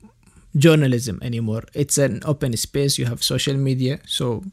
journalism 0.55 1.19
anymore. 1.21 1.63
It's 1.73 1.97
an 1.97 2.21
open 2.25 2.55
space. 2.57 2.97
You 2.97 3.05
have 3.05 3.23
social 3.23 3.55
media, 3.55 3.99
so 4.05 4.43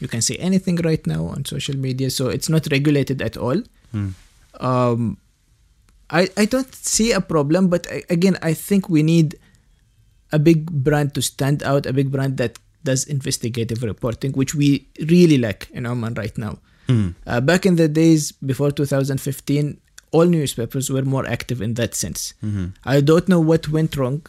you 0.00 0.08
can 0.08 0.22
say 0.22 0.36
anything 0.36 0.76
right 0.76 1.04
now 1.06 1.26
on 1.26 1.44
social 1.44 1.76
media. 1.76 2.10
So 2.10 2.28
it's 2.28 2.48
not 2.48 2.66
regulated 2.70 3.22
at 3.22 3.36
all. 3.36 3.62
Um, 4.60 5.18
I 6.10 6.28
I 6.36 6.44
don't 6.46 6.72
see 6.74 7.12
a 7.12 7.20
problem, 7.20 7.68
but 7.68 7.86
I, 7.90 8.02
again, 8.10 8.38
I 8.42 8.54
think 8.54 8.88
we 8.88 9.02
need 9.02 9.36
a 10.32 10.38
big 10.38 10.70
brand 10.70 11.14
to 11.14 11.22
stand 11.22 11.62
out, 11.62 11.86
a 11.86 11.92
big 11.92 12.10
brand 12.10 12.36
that 12.38 12.58
does 12.84 13.04
investigative 13.04 13.82
reporting, 13.82 14.32
which 14.32 14.54
we 14.54 14.86
really 15.08 15.38
lack 15.38 15.68
in 15.72 15.86
Oman 15.86 16.14
right 16.14 16.36
now. 16.38 16.58
Uh, 17.26 17.40
back 17.40 17.66
in 17.66 17.74
the 17.74 17.88
days 17.88 18.30
before 18.30 18.70
2015, 18.70 19.80
all 20.10 20.26
newspapers 20.26 20.90
were 20.90 21.02
more 21.02 21.26
active 21.26 21.60
in 21.60 21.74
that 21.74 21.94
sense. 21.94 22.34
Mm-hmm. 22.42 22.66
I 22.84 23.00
don't 23.00 23.28
know 23.28 23.40
what 23.40 23.68
went 23.68 23.96
wrong, 23.96 24.22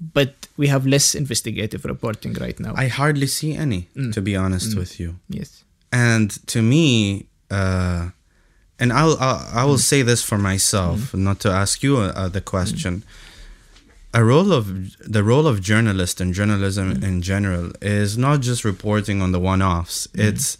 but 0.00 0.48
we 0.56 0.66
have 0.68 0.86
less 0.86 1.14
investigative 1.14 1.84
reporting 1.84 2.34
right 2.34 2.58
now. 2.58 2.74
I 2.76 2.88
hardly 2.88 3.26
see 3.26 3.54
any, 3.54 3.88
mm. 3.96 4.12
to 4.14 4.20
be 4.20 4.36
honest 4.36 4.72
mm. 4.72 4.78
with 4.78 4.98
you. 4.98 5.16
yes. 5.28 5.64
And 5.92 6.30
to 6.48 6.62
me, 6.62 7.26
uh, 7.50 8.10
and 8.78 8.92
I'll, 8.92 9.16
I'll 9.20 9.48
I 9.52 9.64
will 9.64 9.76
mm. 9.76 9.90
say 9.90 10.02
this 10.02 10.22
for 10.22 10.38
myself, 10.38 10.98
mm-hmm. 10.98 11.22
not 11.22 11.38
to 11.40 11.50
ask 11.50 11.82
you 11.82 11.98
uh, 11.98 12.28
the 12.28 12.40
question. 12.40 13.04
A 14.14 14.24
role 14.24 14.52
of 14.52 14.96
the 14.98 15.22
role 15.22 15.46
of 15.46 15.60
journalist 15.62 16.20
and 16.20 16.34
journalism 16.34 17.02
in 17.02 17.22
general 17.22 17.72
is 17.80 18.18
not 18.18 18.40
just 18.40 18.64
reporting 18.64 19.22
on 19.22 19.32
the 19.32 19.40
one-offs. 19.40 20.08
It's 20.14 20.58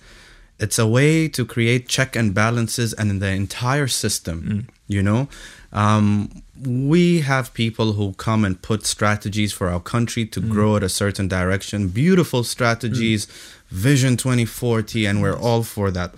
it's 0.63 0.79
a 0.79 0.87
way 0.87 1.29
to 1.29 1.45
create 1.45 1.89
check 1.89 2.15
and 2.15 2.33
balances 2.33 2.93
and 2.95 3.11
in 3.11 3.19
the 3.19 3.29
entire 3.29 3.89
system. 3.89 4.43
Mm. 4.43 4.75
You 4.87 5.03
know, 5.03 5.29
um, 5.73 6.43
we 6.65 7.21
have 7.21 7.53
people 7.53 7.95
who 7.95 8.13
come 8.13 8.45
and 8.45 8.61
put 8.63 8.87
strategies 8.87 9.53
for 9.53 9.69
our 9.69 9.81
country 9.81 10.25
to 10.27 10.41
mm. 10.41 10.51
grow 10.51 10.77
at 10.77 10.83
a 10.83 10.89
certain 10.89 11.27
direction. 11.27 11.89
Beautiful 11.89 12.43
mm. 12.43 12.47
strategies, 12.47 13.27
Vision 13.71 14.17
2040, 14.17 15.07
and 15.07 15.21
we're 15.21 15.37
all 15.37 15.63
for 15.63 15.91
that. 15.91 16.15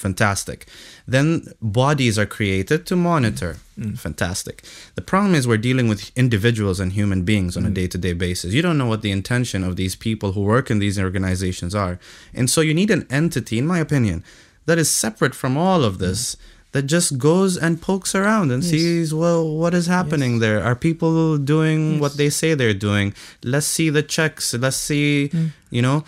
Fantastic. 0.00 0.66
Then 1.06 1.52
bodies 1.60 2.18
are 2.18 2.24
created 2.24 2.86
to 2.86 2.96
monitor. 2.96 3.58
Mm. 3.78 3.92
Mm. 3.92 3.98
Fantastic. 3.98 4.64
The 4.94 5.02
problem 5.02 5.34
is 5.34 5.46
we're 5.46 5.58
dealing 5.58 5.88
with 5.88 6.10
individuals 6.16 6.80
and 6.80 6.92
human 6.92 7.22
beings 7.22 7.54
on 7.54 7.66
a 7.66 7.70
day 7.70 7.86
to 7.88 7.98
day 7.98 8.14
basis. 8.14 8.54
You 8.54 8.62
don't 8.62 8.78
know 8.78 8.86
what 8.86 9.02
the 9.02 9.10
intention 9.10 9.62
of 9.62 9.76
these 9.76 9.94
people 9.94 10.32
who 10.32 10.40
work 10.40 10.70
in 10.70 10.78
these 10.78 10.98
organizations 10.98 11.74
are. 11.74 11.98
And 12.32 12.48
so 12.48 12.62
you 12.62 12.72
need 12.72 12.90
an 12.90 13.06
entity, 13.10 13.58
in 13.58 13.66
my 13.66 13.78
opinion, 13.78 14.24
that 14.64 14.78
is 14.78 14.90
separate 14.90 15.34
from 15.34 15.58
all 15.58 15.84
of 15.84 15.98
this. 15.98 16.34
Mm. 16.34 16.38
That 16.72 16.82
just 16.82 17.18
goes 17.18 17.56
and 17.56 17.82
pokes 17.82 18.14
around 18.14 18.52
and 18.52 18.62
sees, 18.62 19.12
well, 19.12 19.56
what 19.56 19.74
is 19.74 19.86
happening 19.86 20.38
there? 20.38 20.62
Are 20.62 20.76
people 20.76 21.36
doing 21.36 21.98
what 21.98 22.16
they 22.16 22.30
say 22.30 22.54
they're 22.54 22.72
doing? 22.72 23.12
Let's 23.42 23.66
see 23.66 23.90
the 23.90 24.04
checks. 24.04 24.54
Let's 24.54 24.76
see, 24.76 25.30
mm. 25.32 25.50
you 25.70 25.82
know, 25.82 26.04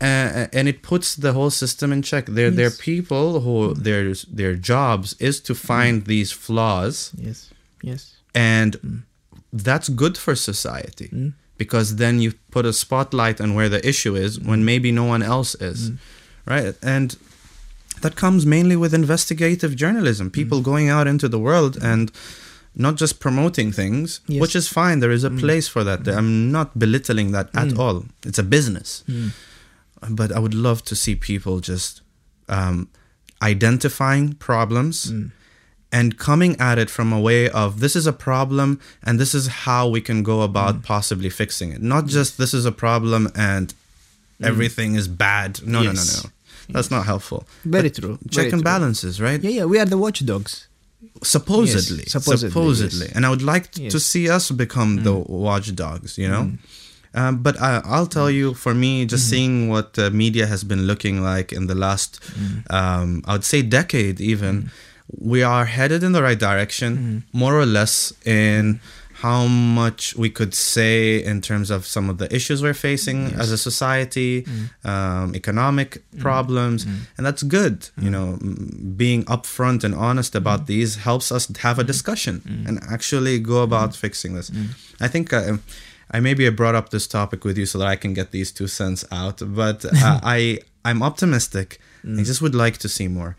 uh, 0.00 0.46
and 0.52 0.66
it 0.66 0.82
puts 0.82 1.14
the 1.14 1.34
whole 1.34 1.50
system 1.50 1.92
in 1.92 2.00
check. 2.00 2.24
They're 2.26 2.50
they're 2.50 2.70
people 2.70 3.40
who 3.40 3.74
mm. 3.74 3.76
their 3.76 4.14
their 4.32 4.54
jobs 4.54 5.14
is 5.20 5.40
to 5.40 5.54
find 5.54 6.06
these 6.06 6.32
flaws, 6.32 7.12
Yes. 7.16 7.50
Yes. 7.82 8.16
and 8.34 9.02
that's 9.52 9.88
good 9.88 10.16
for 10.16 10.34
society 10.34 11.32
because 11.58 11.96
then 11.96 12.20
you 12.20 12.32
put 12.50 12.64
a 12.64 12.72
spotlight 12.72 13.40
on 13.40 13.54
where 13.54 13.68
the 13.68 13.86
issue 13.86 14.14
is 14.14 14.40
when 14.40 14.64
maybe 14.64 14.90
no 14.92 15.04
one 15.04 15.22
else 15.22 15.54
is, 15.56 15.90
right? 16.46 16.74
And 16.82 17.16
that 18.02 18.16
comes 18.16 18.44
mainly 18.46 18.76
with 18.76 18.94
investigative 18.94 19.76
journalism, 19.76 20.30
people 20.30 20.60
mm. 20.60 20.64
going 20.64 20.88
out 20.88 21.06
into 21.06 21.28
the 21.28 21.38
world 21.38 21.76
and 21.82 22.10
not 22.74 22.96
just 22.96 23.18
promoting 23.18 23.72
things, 23.72 24.20
Yes. 24.26 24.40
which 24.40 24.54
is 24.54 24.68
fine. 24.68 25.00
There 25.00 25.10
is 25.10 25.24
a 25.24 25.30
mm. 25.30 25.40
place 25.40 25.66
for 25.68 25.82
that. 25.84 26.06
I'm 26.06 26.52
not 26.52 26.78
belittling 26.78 27.32
that 27.32 27.48
at 27.54 27.68
mm. 27.68 27.78
all. 27.78 28.04
It's 28.24 28.38
a 28.38 28.42
business. 28.42 29.04
But 30.08 30.30
I 30.30 30.38
would 30.38 30.54
love 30.54 30.84
to 30.84 30.94
see 30.94 31.16
people 31.16 31.58
just 31.58 32.02
um, 32.48 32.88
identifying 33.42 34.34
problems 34.34 35.12
and 35.90 36.18
coming 36.18 36.60
at 36.60 36.78
it 36.78 36.90
from 36.90 37.12
a 37.12 37.20
way 37.20 37.48
of 37.48 37.80
this 37.80 37.96
is 37.96 38.06
a 38.06 38.12
problem 38.12 38.78
and 39.02 39.18
this 39.18 39.34
is 39.34 39.46
how 39.48 39.88
we 39.88 40.00
can 40.00 40.22
go 40.22 40.42
about 40.42 40.82
possibly 40.82 41.30
fixing 41.30 41.72
it. 41.72 41.82
Not 41.82 42.06
just 42.06 42.38
this 42.38 42.52
is 42.52 42.64
a 42.64 42.72
problem 42.72 43.28
and 43.34 43.74
everything 44.42 44.94
is 44.94 45.08
bad. 45.08 45.66
No, 45.66 45.82
no, 45.82 45.92
no, 45.92 46.02
no. 46.02 46.30
That's 46.74 46.90
not 46.90 47.06
helpful. 47.06 47.40
Very 47.64 47.88
But 47.90 47.98
true. 48.00 48.18
Check 48.30 48.34
Very 48.34 48.52
and 48.52 48.60
true. 48.62 48.72
balances, 48.72 49.20
right? 49.20 49.40
Yeah, 49.42 49.50
yeah. 49.58 49.64
We 49.64 49.78
are 49.78 49.86
the 49.86 49.98
watchdogs. 49.98 50.66
supposedly, 51.22 51.98
Yes, 52.04 52.12
supposedly, 52.12 52.50
supposedly, 52.50 53.06
yes. 53.06 53.14
and 53.14 53.24
I 53.26 53.30
would 53.30 53.42
like 53.42 53.64
t- 53.72 53.88
to 53.94 53.96
Mm. 53.96 54.00
see 54.12 54.28
us 54.36 54.50
become 54.50 54.90
the 55.06 55.14
watchdogs. 55.14 56.10
You 56.22 56.28
know, 56.28 56.44
um, 57.14 57.32
but 57.46 57.54
I, 57.60 57.80
I'll 57.84 58.06
tell 58.18 58.30
you, 58.30 58.54
for 58.54 58.74
me, 58.74 59.04
just 59.04 59.24
Mm-hmm. 59.24 59.30
seeing 59.30 59.68
what 59.72 59.98
uh, 59.98 60.10
media 60.10 60.46
has 60.46 60.62
been 60.64 60.82
looking 60.90 61.16
like 61.22 61.52
in 61.58 61.66
the 61.66 61.74
last, 61.86 62.10
Mm. 62.20 62.70
um, 62.78 63.22
I 63.28 63.32
would 63.34 63.44
say, 63.52 63.62
decade, 63.62 64.20
even, 64.20 64.70
we 65.32 65.42
are 65.42 65.64
headed 65.64 66.02
in 66.02 66.12
the 66.12 66.22
right 66.28 66.38
direction, 66.48 66.90
Mm-hmm. 66.96 67.38
more 67.42 67.54
or 67.62 67.66
less 67.66 68.12
in. 68.24 68.80
How 69.22 69.46
much 69.48 70.14
we 70.16 70.30
could 70.30 70.54
say 70.54 71.22
in 71.30 71.40
terms 71.40 71.70
of 71.70 71.84
some 71.86 72.08
of 72.10 72.18
the 72.18 72.28
issues 72.34 72.62
we're 72.62 72.80
facing 72.90 73.18
as 73.42 73.50
a 73.50 73.58
society, 73.58 74.42
Mm. 74.42 74.68
um, 74.92 75.34
economic 75.34 75.90
problems, 76.18 76.86
and 77.16 77.26
that's 77.26 77.42
good. 77.42 77.76
You 78.04 78.10
know, 78.10 78.38
being 78.96 79.24
upfront 79.24 79.84
and 79.84 79.94
honest 79.94 80.34
about 80.34 80.66
these 80.66 80.90
helps 81.08 81.32
us 81.32 81.44
have 81.66 81.78
a 81.80 81.84
discussion 81.84 82.64
and 82.66 82.78
actually 82.96 83.38
go 83.40 83.62
about 83.62 83.96
fixing 83.96 84.34
this. 84.34 84.50
I 85.00 85.08
think 85.08 85.32
uh, 85.32 85.56
I 86.14 86.20
maybe 86.20 86.46
I 86.46 86.50
brought 86.50 86.76
up 86.80 86.88
this 86.90 87.06
topic 87.08 87.44
with 87.44 87.56
you 87.58 87.66
so 87.66 87.78
that 87.78 87.88
I 87.94 87.96
can 87.96 88.14
get 88.14 88.30
these 88.30 88.50
two 88.52 88.68
cents 88.68 89.04
out, 89.10 89.42
but 89.44 89.84
uh, 90.06 90.20
I 90.36 90.58
I'm 90.88 91.02
optimistic. 91.02 91.68
I 92.20 92.22
just 92.22 92.40
would 92.42 92.54
like 92.54 92.76
to 92.78 92.88
see 92.88 93.08
more, 93.08 93.32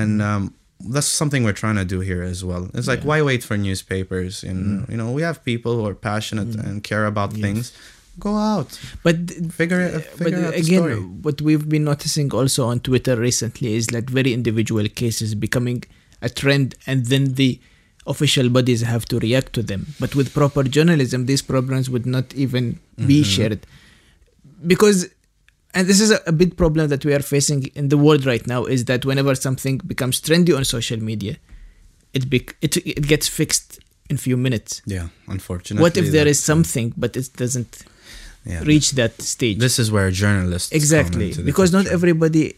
and. 0.00 0.22
Um, 0.22 0.54
that's 0.80 1.06
something 1.06 1.44
we're 1.44 1.52
trying 1.52 1.76
to 1.76 1.84
do 1.84 2.00
here 2.00 2.22
as 2.22 2.44
well. 2.44 2.68
It's 2.74 2.88
like 2.88 3.02
why 3.02 3.22
wait 3.22 3.42
for 3.42 3.56
newspapers? 3.56 4.42
And 4.42 4.88
you 4.88 4.96
know, 4.96 5.10
we 5.12 5.22
have 5.22 5.44
people 5.44 5.76
who 5.76 5.86
are 5.86 5.94
passionate 5.94 6.54
and 6.56 6.82
care 6.82 7.06
about 7.06 7.32
things. 7.32 7.72
Go 8.18 8.36
out, 8.36 8.78
But 9.02 9.16
figure 9.52 9.80
it. 9.80 9.92
but 10.18 10.24
Figure 10.24 10.44
out 10.46 10.52
the 10.54 10.58
again, 10.60 11.22
what 11.22 11.40
we've 11.42 11.68
been 11.68 11.82
noticing 11.84 12.30
also 12.32 12.66
on 12.66 12.78
Twitter 12.80 13.16
recently 13.16 13.74
is 13.74 13.90
like 13.90 14.08
very 14.08 14.32
individual 14.32 14.86
cases 14.88 15.34
becoming 15.34 15.82
a 16.22 16.28
trend, 16.28 16.76
and 16.86 17.06
then 17.06 17.34
the 17.34 17.58
official 18.06 18.48
bodies 18.50 18.82
have 18.82 19.04
to 19.06 19.18
react 19.18 19.52
to 19.54 19.62
them. 19.62 19.86
But 19.98 20.14
with 20.14 20.32
proper 20.32 20.62
journalism, 20.62 21.26
these 21.26 21.42
problems 21.42 21.90
would 21.90 22.06
not 22.06 22.32
even 22.34 22.78
be 22.96 23.22
Mm-hmm. 23.22 23.22
shared 23.36 23.66
because. 24.66 25.08
And 25.74 25.86
this 25.88 26.00
is 26.00 26.10
a, 26.10 26.20
a 26.26 26.32
big 26.32 26.56
problem 26.56 26.88
that 26.88 27.04
we 27.04 27.12
are 27.12 27.20
facing 27.20 27.64
in 27.74 27.88
the 27.88 27.98
world 27.98 28.24
right 28.24 28.46
now 28.46 28.64
is 28.64 28.84
that 28.86 29.04
whenever 29.04 29.34
something 29.34 29.78
becomes 29.78 30.20
trendy 30.20 30.56
on 30.56 30.64
social 30.64 31.00
media, 31.00 31.36
it 32.12 32.30
bec- 32.30 32.56
it, 32.62 32.76
it 32.76 33.06
gets 33.06 33.26
fixed 33.28 33.80
in 34.08 34.16
few 34.16 34.36
minutes. 34.36 34.82
Yeah, 34.86 35.08
unfortunately. 35.28 35.82
what 35.82 35.96
if 35.96 36.12
there 36.12 36.26
is 36.26 36.42
something 36.42 36.92
but 36.96 37.16
it 37.16 37.28
doesn't 37.36 37.82
yeah, 38.44 38.62
reach 38.62 38.92
that 38.92 39.20
stage? 39.20 39.58
This 39.58 39.78
is 39.78 39.90
where 39.90 40.10
journalists 40.10 40.70
exactly 40.72 41.32
because 41.50 41.72
not 41.72 41.86
everybody 41.86 42.54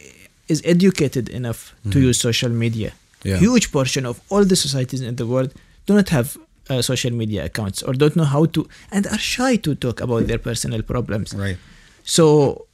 is 0.48 0.60
educated 0.64 1.28
enough 1.28 1.74
to 1.90 2.00
use 2.00 2.18
social 2.18 2.50
media 2.50 2.92
Yeah. 3.24 3.38
huge 3.38 3.72
portion 3.72 4.06
of 4.06 4.20
all 4.28 4.44
the 4.44 4.54
societies 4.56 5.00
in 5.00 5.16
the 5.16 5.26
world 5.26 5.52
do 5.86 5.94
not 5.94 6.08
have 6.10 6.36
uh, 6.70 6.82
social 6.82 7.12
media 7.12 7.44
accounts 7.44 7.82
or 7.82 7.92
don't 7.94 8.14
know 8.14 8.24
how 8.24 8.44
to 8.46 8.68
and 8.90 9.06
are 9.06 9.18
shy 9.18 9.56
to 9.56 9.74
talk 9.74 10.00
about 10.00 10.26
their 10.28 10.38
personal 10.38 10.82
problems 10.82 11.34
right. 11.34 11.58
so 12.04 12.65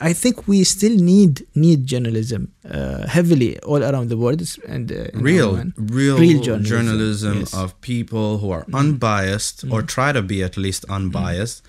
i 0.00 0.12
think 0.12 0.46
we 0.48 0.64
still 0.64 0.96
need 1.12 1.32
need 1.54 1.86
journalism 1.86 2.42
uh, 2.70 3.06
heavily 3.06 3.58
all 3.60 3.82
around 3.82 4.08
the 4.08 4.16
world 4.16 4.40
and 4.74 4.90
uh, 4.92 4.96
Real, 5.14 5.50
real, 5.76 6.18
Real 6.18 6.40
journalism, 6.40 6.64
journalism, 6.64 7.38
yes. 7.40 7.54
Mm. 7.54 7.62
of 7.64 7.80
people 7.80 8.38
who 8.38 8.50
are 8.50 8.64
unbiased 8.72 9.64
or 9.72 9.82
try 9.82 10.12
to 10.12 10.22
be 10.22 10.42
at 10.42 10.56
least 10.56 10.84
unbiased, 10.88 11.62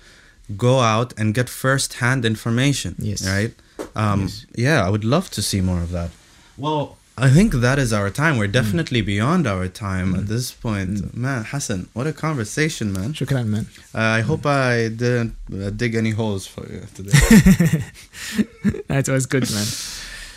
go 0.56 0.80
out 0.80 1.12
and 1.18 1.34
get 1.34 1.48
first-hand 1.48 2.24
information. 2.24 2.94
Yes. 2.98 3.20
Right. 3.26 3.54
Um, 3.96 4.28
Yeah, 4.66 4.86
I 4.86 4.88
would 4.90 5.04
love 5.04 5.26
to 5.30 5.42
see 5.42 5.60
more 5.60 5.80
of 5.82 5.90
that. 5.90 6.10
Well, 6.56 6.96
I 7.16 7.30
think 7.30 7.52
that 7.52 7.78
is 7.78 7.92
our 7.92 8.10
time. 8.10 8.38
We're 8.38 8.46
hmm. 8.46 8.52
definitely 8.52 9.02
mm. 9.02 9.06
beyond 9.06 9.46
our 9.46 9.68
time 9.68 10.14
mm. 10.14 10.18
at 10.18 10.20
hmm. 10.24 10.34
this 10.34 10.50
point. 10.50 10.90
Mm. 10.90 11.14
Man, 11.14 11.44
Hassan, 11.44 11.88
what 11.92 12.08
a 12.08 12.12
conversation, 12.12 12.92
man. 12.92 13.12
Shukran, 13.12 13.46
man. 13.46 13.66
Uh, 13.94 14.00
I 14.00 14.20
hope 14.22 14.42
hmm. 14.42 14.48
I 14.48 14.88
didn't 14.88 15.36
uh, 15.52 15.70
dig 15.70 15.94
any 15.94 16.10
holes 16.10 16.46
for 16.46 16.66
you 16.66 16.82
today. 16.94 17.12
that 18.88 19.08
was 19.08 19.26
good, 19.26 19.48
man. 19.52 19.66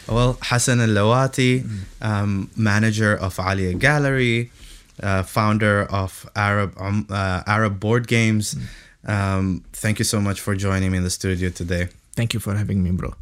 Well, 0.07 0.38
Hassan 0.41 0.80
Al 0.80 0.89
Lawati, 0.89 1.67
um, 2.01 2.49
manager 2.55 3.15
of 3.15 3.39
Alia 3.39 3.73
Gallery, 3.73 4.51
uh, 5.01 5.23
founder 5.23 5.84
of 5.84 6.30
Arab 6.36 6.73
um, 6.78 7.07
uh, 7.09 7.41
Arab 7.47 7.80
Board 7.80 8.07
Games. 8.07 8.55
Um, 9.05 9.63
thank 9.73 9.99
you 9.99 10.05
so 10.05 10.21
much 10.21 10.39
for 10.39 10.55
joining 10.55 10.91
me 10.91 10.97
in 10.99 11.03
the 11.03 11.09
studio 11.09 11.49
today. 11.49 11.89
Thank 12.15 12.34
you 12.34 12.39
for 12.39 12.55
having 12.55 12.84
me, 12.84 12.91
bro. 12.91 13.15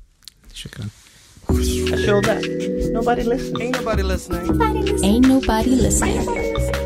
Shukran. 0.54 0.90
I 1.50 1.98
showed 2.06 2.26
that. 2.26 2.90
Nobody 2.92 3.24
listening. 3.24 3.62
Ain't 3.62 3.76
nobody 3.78 4.04
listening. 4.04 5.04
Ain't 5.04 5.28
nobody 5.28 5.70
listening. 5.76 6.85